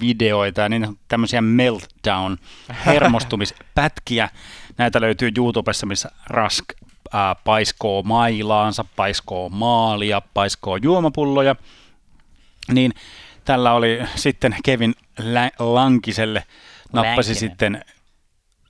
videoita 0.00 0.60
ja 0.60 0.68
niin 0.68 0.98
tämmöisiä 1.08 1.40
meltdown 1.42 2.36
hermostumispätkiä. 2.86 4.28
Näitä 4.78 5.00
löytyy 5.00 5.30
YouTubessa, 5.38 5.86
missä 5.86 6.10
Rask 6.26 6.64
ää, 7.12 7.34
paiskoo 7.44 8.02
mailaansa, 8.02 8.84
paiskoo 8.96 9.48
maalia, 9.48 10.22
paiskoo 10.34 10.76
juomapulloja. 10.76 11.56
Niin 12.72 12.92
tällä 13.44 13.72
oli 13.72 13.98
sitten 14.14 14.56
Kevin 14.64 14.94
Lä- 15.18 15.50
Lankiselle 15.58 16.44
nappasi 16.92 17.30
Länkinen. 17.30 17.50
sitten, 17.50 17.84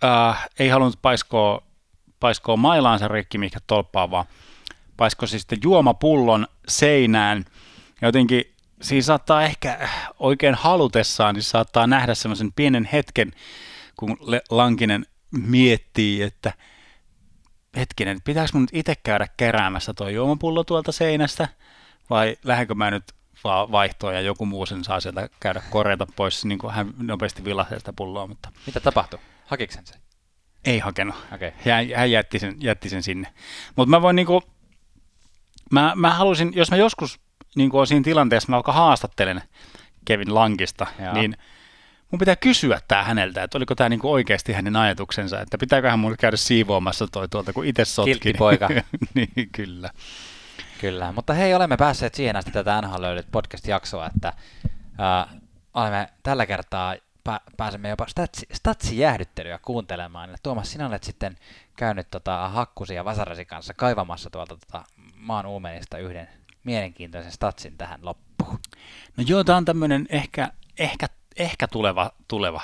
ää, 0.03 0.34
ei 0.59 0.68
halunnut 0.68 0.99
paiskoa, 1.03 1.62
paiskoa 2.20 2.57
mailaansa 2.57 3.09
rikki, 3.09 3.38
mikä 3.38 3.59
tolppaa, 3.66 4.11
vaan 4.11 4.24
paiskosi 5.03 5.38
sitten 5.38 5.59
juomapullon 5.62 6.46
seinään. 6.68 7.44
Ja 8.00 8.09
jotenkin 8.09 8.44
siinä 8.82 9.03
saattaa 9.03 9.42
ehkä 9.42 9.88
oikein 10.18 10.55
halutessaan, 10.55 11.34
niin 11.34 11.42
saattaa 11.42 11.86
nähdä 11.86 12.14
semmoisen 12.14 12.53
pienen 12.53 12.88
hetken, 12.92 13.32
kun 13.96 14.18
Lankinen 14.50 15.07
miettii, 15.30 16.22
että 16.22 16.53
hetkinen, 17.76 18.22
pitääkö 18.24 18.50
mun 18.53 18.62
nyt 18.62 18.70
itse 18.72 18.94
käydä 19.03 19.26
keräämässä 19.36 19.94
tuo 19.94 20.09
juomapullo 20.09 20.64
tuolta 20.64 20.92
seinästä, 20.92 21.48
vai 22.11 22.36
lähdenkö 22.44 22.74
mä 22.74 22.90
nyt 22.90 23.05
vaan 23.44 23.72
vaihtoa 23.72 24.12
ja 24.12 24.20
joku 24.20 24.46
muu 24.46 24.66
sen 24.66 24.84
saa 24.84 25.00
sieltä 25.00 25.28
käydä 25.40 25.62
korjata 25.70 26.07
pois, 26.16 26.44
niin 26.44 26.59
kuin 26.59 26.72
hän 26.72 26.94
nopeasti 26.98 27.44
vilahti 27.44 27.78
sitä 27.78 27.92
pulloa. 27.92 28.26
Mutta... 28.26 28.48
Mitä 28.66 28.80
tapahtui? 28.80 29.18
Hakiko 29.46 29.72
sen 29.72 29.86
se? 29.86 29.94
Ei 30.64 30.78
hakenut. 30.78 31.14
Okay. 31.34 31.50
Hän, 31.70 31.86
hän 31.96 32.11
jätti, 32.11 32.38
sen, 32.38 32.57
jätti 32.61 32.88
sen 32.88 33.03
sinne. 33.03 33.32
Mutta 33.76 33.90
mä 33.90 34.03
voin 34.03 34.16
niinku, 34.16 34.42
mä, 35.73 35.93
mä 35.97 36.11
halusin, 36.11 36.53
jos 36.55 36.70
mä 36.70 36.77
joskus 36.77 37.20
niin 37.57 37.70
kuin 37.70 37.87
siinä 37.87 38.05
tilanteessa, 38.05 38.51
mä 38.51 38.57
vaikka 38.57 38.73
haastattelen 38.73 39.43
Kevin 40.05 40.35
Lankista, 40.35 40.87
Joo. 41.05 41.14
niin 41.14 41.37
mun 42.11 42.18
pitää 42.18 42.37
kysyä 42.37 42.81
tämä 42.89 43.03
häneltä, 43.03 43.43
että 43.43 43.59
oliko 43.59 43.75
tämä 43.75 43.89
niin 43.89 44.01
oikeasti 44.03 44.53
hänen 44.53 44.77
ajatuksensa, 44.77 45.41
että 45.41 45.59
pitääköhän 45.59 45.99
mun 45.99 46.14
käydä 46.18 46.37
siivoamassa 46.37 47.07
toi 47.12 47.29
tuolta, 47.29 47.53
kun 47.53 47.64
itse 47.64 47.85
sotkin. 47.85 48.12
Kiltti 48.12 48.39
poika. 48.39 48.68
niin, 49.14 49.49
kyllä. 49.53 49.91
Kyllä, 50.81 51.12
mutta 51.12 51.33
hei, 51.33 51.55
olemme 51.55 51.77
päässeet 51.77 52.14
siihen 52.14 52.37
asti 52.37 52.51
tätä 52.51 52.83
NHL 52.83 53.05
podcast-jaksoa, 53.33 54.11
että 54.14 54.33
äh, 55.01 55.37
olemme 55.75 56.09
tällä 56.23 56.47
kertaa 56.47 56.95
pä- 57.29 57.53
pääsemme 57.57 57.89
jopa 57.89 58.07
statsi, 58.09 58.47
statsijäähdyttelyä 58.53 59.59
kuuntelemaan. 59.62 60.31
Ja 60.31 60.37
Tuomas, 60.43 60.73
sinä 60.73 60.87
olet 60.87 61.05
sitten 61.05 61.37
käynyt 61.77 62.11
tota, 62.11 62.49
hakkusi 62.49 62.95
ja 62.95 63.05
vasarasi 63.05 63.45
kanssa 63.45 63.75
kaivamassa 63.75 64.31
tuolta 64.31 64.57
tota, 64.57 64.85
maan 65.23 65.47
uumenista 65.47 65.99
yhden 65.99 66.29
mielenkiintoisen 66.64 67.33
statsin 67.33 67.79
tähän 67.79 68.01
loppuun. 68.03 68.59
No 69.16 69.25
joo, 69.27 69.45
tämä 69.45 69.59
on 69.59 69.64
tämmöinen 69.64 70.07
ehkä, 70.11 70.53
ehkä, 70.79 71.07
ehkä 71.37 71.68
tuleva, 71.68 72.11
tuleva 72.29 72.62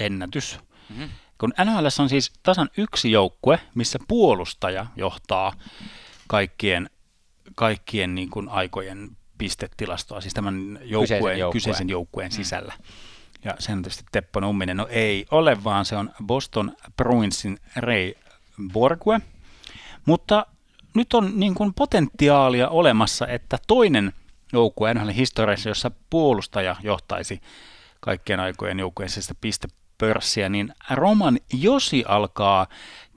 ennätys. 0.00 0.58
Mm-hmm. 0.88 1.08
Kun 1.38 1.52
NHL 1.64 1.86
on 2.02 2.08
siis 2.08 2.32
tasan 2.42 2.68
yksi 2.76 3.10
joukkue, 3.10 3.60
missä 3.74 3.98
puolustaja 4.08 4.86
johtaa 4.96 5.52
kaikkien, 6.26 6.90
kaikkien 7.54 8.14
niin 8.14 8.30
kuin 8.30 8.48
aikojen 8.48 9.16
pistetilastoa, 9.38 10.20
siis 10.20 10.34
tämän 10.34 10.78
joukkueen, 10.82 11.22
kyseisen 11.22 11.38
joukkueen, 11.38 11.52
kyseisen 11.52 11.88
joukkueen 11.88 12.30
mm. 12.30 12.36
sisällä. 12.36 12.74
Ja 13.44 13.54
sen 13.58 13.82
tietysti 13.82 14.04
Teppo 14.12 14.40
Numminen. 14.40 14.76
No 14.76 14.86
ei 14.90 15.26
ole, 15.30 15.64
vaan 15.64 15.84
se 15.84 15.96
on 15.96 16.10
Boston 16.26 16.76
Bruinsin 16.96 17.58
Ray 17.76 18.12
Borgue. 18.72 19.20
Mutta 20.06 20.46
nyt 20.94 21.14
on 21.14 21.32
niin 21.40 21.54
kuin 21.54 21.74
potentiaalia 21.74 22.68
olemassa, 22.68 23.26
että 23.26 23.58
toinen 23.66 24.12
joukkue 24.52 24.94
NHL 24.94 25.10
historiassa, 25.14 25.68
jossa 25.68 25.90
puolustaja 26.10 26.76
johtaisi 26.82 27.40
kaikkien 28.00 28.40
aikojen 28.40 28.78
joukkueen 28.78 29.10
pistepörssiä, 29.40 30.48
niin 30.48 30.74
Roman 30.90 31.38
Josi 31.52 32.04
alkaa 32.08 32.66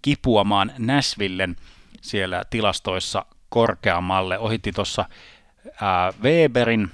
kipuamaan 0.02 0.72
Näsvillen 0.78 1.56
siellä 2.02 2.44
tilastoissa 2.50 3.26
korkeammalle. 3.50 4.40
Ohitti 4.40 4.72
tuossa 4.72 5.06
Weberin, 6.24 6.92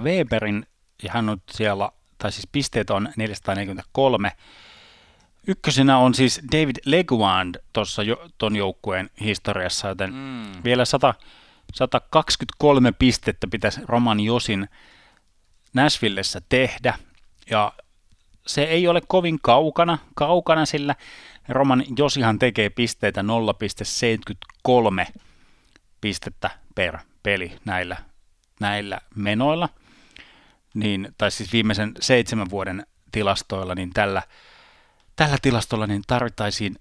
Weberin, 0.00 0.66
ja 1.02 1.10
hän 1.12 1.28
on 1.28 1.42
siellä, 1.50 1.90
tai 2.18 2.32
siis 2.32 2.48
pisteet 2.52 2.90
on 2.90 3.08
443, 3.16 4.32
Ykkösenä 5.46 5.98
on 5.98 6.14
siis 6.14 6.40
David 6.52 6.76
Leguand 6.84 7.54
tuossa 7.72 8.02
jo, 8.02 8.28
ton 8.38 8.56
joukkueen 8.56 9.10
historiassa, 9.20 9.88
joten 9.88 10.14
mm. 10.14 10.64
vielä 10.64 10.84
100, 10.84 11.14
123 11.74 12.92
pistettä 12.92 13.46
pitäisi 13.46 13.80
Roman 13.84 14.20
Josin 14.20 14.68
Nashvillessä 15.74 16.40
tehdä. 16.48 16.98
Ja 17.50 17.72
se 18.46 18.62
ei 18.62 18.88
ole 18.88 19.02
kovin 19.08 19.38
kaukana, 19.42 19.98
kaukana 20.14 20.66
sillä 20.66 20.94
Roman 21.48 21.84
Josihan 21.98 22.38
tekee 22.38 22.70
pisteitä 22.70 23.24
0,73 25.08 25.12
pistettä 26.00 26.50
per 26.74 26.98
peli 27.22 27.58
näillä, 27.64 27.96
näillä 28.60 28.98
menoilla. 29.14 29.68
Niin, 30.74 31.14
tai 31.18 31.30
siis 31.30 31.52
viimeisen 31.52 31.92
seitsemän 32.00 32.50
vuoden 32.50 32.86
tilastoilla, 33.12 33.74
niin 33.74 33.90
tällä 33.90 34.22
tällä 35.16 35.36
tilastolla 35.42 35.86
niin 35.86 36.02
tarvittaisiin 36.06 36.76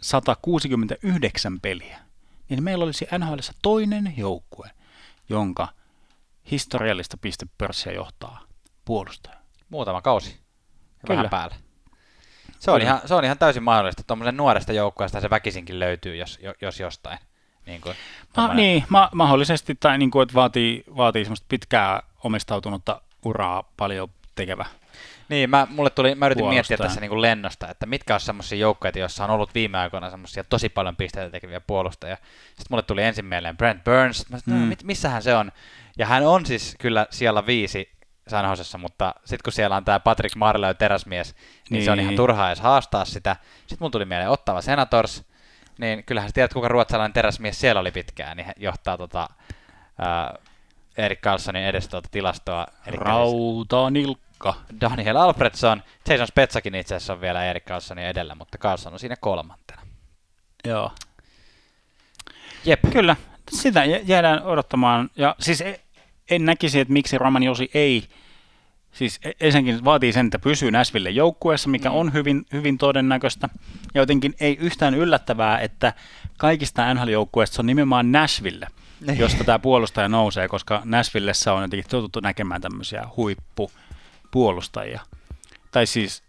169 0.00 1.60
peliä. 1.60 1.98
Niin 2.48 2.62
meillä 2.62 2.84
olisi 2.84 3.06
NHL 3.18 3.38
toinen 3.62 4.14
joukkue, 4.16 4.70
jonka 5.28 5.68
historiallista 6.50 7.16
pistepörssiä 7.16 7.92
johtaa 7.92 8.40
puolustaja. 8.84 9.36
Muutama 9.68 10.02
kausi. 10.02 10.30
Ja 10.30 10.36
Kyllä. 11.06 11.16
vähän 11.16 11.30
päällä. 11.30 11.56
Se 12.58 12.70
on, 12.70 12.82
ihan, 12.82 13.00
se 13.04 13.14
on 13.14 13.24
ihan 13.24 13.38
täysin 13.38 13.62
mahdollista. 13.62 14.02
Tuommoisen 14.06 14.36
nuoresta 14.36 14.72
joukkueesta 14.72 15.20
se 15.20 15.30
väkisinkin 15.30 15.80
löytyy, 15.80 16.16
jos, 16.16 16.38
jos 16.62 16.80
jostain. 16.80 17.18
Niin, 17.66 17.80
kuin, 17.80 17.96
ma, 18.36 18.54
niin 18.54 18.84
ma, 18.88 19.10
mahdollisesti, 19.14 19.74
tai 19.74 19.98
niin 19.98 20.10
kuin, 20.10 20.22
että 20.22 20.34
vaatii, 20.34 20.84
vaatii 20.96 21.24
semmoista 21.24 21.46
pitkää 21.48 22.02
omistautunutta 22.24 23.00
uraa 23.24 23.72
paljon 23.76 24.08
tekevä 24.34 24.66
niin, 25.28 25.50
mä, 25.50 25.66
mulle 25.70 25.90
tuli, 25.90 26.14
mä 26.14 26.26
yritin 26.26 26.46
miettiä 26.46 26.76
tässä 26.76 27.00
niin 27.00 27.08
kuin 27.08 27.22
lennosta, 27.22 27.68
että 27.68 27.86
mitkä 27.86 28.14
on 28.14 28.20
semmoisia 28.20 28.58
joukkoja, 28.58 28.92
joissa 28.96 29.24
on 29.24 29.30
ollut 29.30 29.54
viime 29.54 29.78
aikoina 29.78 30.10
semmoisia 30.10 30.44
tosi 30.44 30.68
paljon 30.68 30.96
pisteitä 30.96 31.30
tekeviä 31.30 31.60
puolustajia. 31.60 32.16
Sitten 32.46 32.66
mulle 32.70 32.82
tuli 32.82 33.02
ensin 33.02 33.24
mieleen 33.24 33.56
Brent 33.56 33.84
Burns, 33.84 34.30
mä 34.30 34.38
sanoin, 34.38 34.68
no, 34.68 34.76
mm. 34.76 34.76
missähän 34.84 35.22
se 35.22 35.36
on? 35.36 35.52
Ja 35.98 36.06
hän 36.06 36.26
on 36.26 36.46
siis 36.46 36.76
kyllä 36.78 37.06
siellä 37.10 37.46
viisi 37.46 37.96
Sanhosessa, 38.28 38.78
mutta 38.78 39.14
sitten 39.18 39.44
kun 39.44 39.52
siellä 39.52 39.76
on 39.76 39.84
tämä 39.84 40.00
Patrick 40.00 40.36
Marleau 40.36 40.74
teräsmies, 40.74 41.34
niin, 41.34 41.42
niin, 41.70 41.84
se 41.84 41.90
on 41.90 42.00
ihan 42.00 42.10
Niin. 42.10 42.16
turhaa 42.16 42.48
edes 42.48 42.60
haastaa 42.60 43.04
sitä. 43.04 43.36
Sitten 43.60 43.78
mun 43.80 43.90
tuli 43.90 44.04
mieleen 44.04 44.30
Ottava 44.30 44.60
Senators, 44.60 45.24
niin 45.78 46.04
kyllähän 46.04 46.30
sä 46.30 46.34
tiedät, 46.34 46.52
kuka 46.52 46.68
ruotsalainen 46.68 47.12
teräsmies 47.12 47.60
siellä 47.60 47.80
oli 47.80 47.90
pitkään, 47.90 48.36
niin 48.36 48.44
hän 48.46 48.54
johtaa 48.58 48.96
tota, 48.96 49.28
ää, 49.98 50.34
Erik 50.96 51.20
Carlsonin 51.20 51.64
edestä 51.64 51.90
tuota 51.90 52.08
tilastoa. 52.12 52.66
Siis 54.02 54.25
Rautanilkka. 54.44 54.54
Daniel 54.80 55.16
Alfredsson, 55.16 55.82
Jason 56.08 56.26
Spetsakin 56.26 56.74
itse 56.74 56.94
asiassa 56.94 57.12
on 57.12 57.20
vielä 57.20 57.44
Erik 57.44 57.64
Carlsonin 57.64 58.04
edellä, 58.04 58.34
mutta 58.34 58.58
Carlson 58.58 58.92
on 58.92 58.98
siinä 58.98 59.16
kolmantena. 59.20 59.82
Joo. 60.64 60.92
Jep. 62.64 62.80
Kyllä, 62.92 63.16
sitä 63.50 63.84
jä- 63.84 64.00
jäädään 64.04 64.42
odottamaan. 64.42 65.10
Ja 65.16 65.34
siis 65.38 65.60
e- 65.60 65.80
en 66.30 66.44
näkisi, 66.44 66.80
että 66.80 66.92
miksi 66.92 67.18
Roman 67.18 67.42
Josi 67.42 67.70
ei, 67.74 68.08
siis 68.92 69.20
e- 69.24 69.32
ensinnäkin 69.40 69.84
vaatii 69.84 70.12
sen, 70.12 70.26
että 70.26 70.38
pysyy 70.38 70.70
Näsville 70.70 71.10
joukkueessa, 71.10 71.68
mikä 71.68 71.90
on 71.90 72.12
hyvin, 72.12 72.46
hyvin 72.52 72.78
todennäköistä. 72.78 73.48
Ja 73.94 74.00
jotenkin 74.00 74.34
ei 74.40 74.56
yhtään 74.60 74.94
yllättävää, 74.94 75.58
että 75.60 75.92
kaikista 76.38 76.94
NHL-joukkueista 76.94 77.54
se 77.56 77.62
on 77.62 77.66
nimenomaan 77.66 78.12
Nashville, 78.12 78.66
Niin. 79.06 79.18
josta 79.18 79.44
tämä 79.44 79.58
puolustaja 79.58 80.08
nousee, 80.08 80.48
koska 80.48 80.82
Nashvillessä 80.84 81.52
on 81.52 81.62
jotenkin 81.62 81.90
totuttu 81.90 82.20
näkemään 82.20 82.60
tämmöisiä 82.60 83.06
huippupuolustajia. 84.36 85.00
Tai 85.70 85.86
siis 85.86 86.22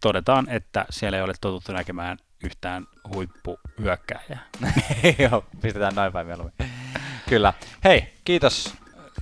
todetaan, 0.00 0.48
että 0.48 0.86
siellä 0.90 1.18
ei 1.18 1.24
ole 1.24 1.34
totuttu 1.40 1.72
näkemään 1.72 2.18
yhtään 2.44 2.86
huippuhyökkääjää. 3.14 4.46
Joo, 5.30 5.44
pistetään 5.62 5.94
noin 5.94 6.12
päin 6.12 6.26
mieluummin. 6.26 6.54
Kyllä. 7.28 7.52
Hei, 7.84 8.12
kiitos 8.24 8.74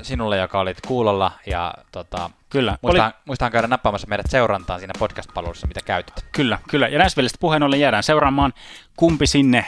sinulle, 0.02 0.38
joka 0.38 0.60
olit 0.60 0.80
kuulolla 0.86 1.32
ja 1.46 1.74
tota, 1.92 2.30
Kyllä, 2.50 2.72
oli, 2.72 2.78
muistahan, 2.82 3.12
muistahan 3.24 3.52
käydä 3.52 3.68
nappaamassa 3.68 4.06
meidät 4.06 4.30
seurantaan 4.30 4.80
siinä 4.80 4.92
podcast-palvelussa, 4.98 5.66
mitä 5.66 5.80
käytit. 5.84 6.14
kyllä, 6.32 6.58
kyllä. 6.68 6.88
Ja 6.88 6.98
Nashvillestä 6.98 7.38
puheen 7.40 7.62
ollen 7.62 7.80
jäädään 7.80 8.02
seuraamaan, 8.02 8.52
kumpi 8.96 9.26
sinne 9.26 9.64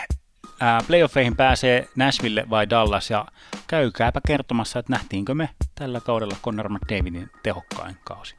ää, 0.60 0.80
playoffeihin 0.86 1.36
pääsee, 1.36 1.88
Nashville 1.96 2.44
vai 2.50 2.70
Dallas. 2.70 3.10
Ja 3.10 3.26
käykääpä 3.66 4.20
kertomassa, 4.26 4.78
että 4.78 4.92
nähtiinkö 4.92 5.34
me 5.34 5.48
tällä 5.74 6.00
kaudella 6.00 6.36
Connor 6.42 6.68
McDavidin 6.68 7.30
tehokkain 7.42 7.96
kausi. 8.04 8.34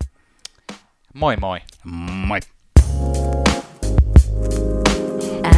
Moi 1.13 1.37
moi! 1.37 1.59
Moi! 1.83 2.39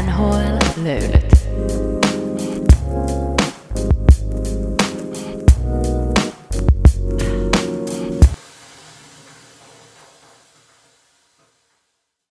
NHL-löydöt. 0.05 1.40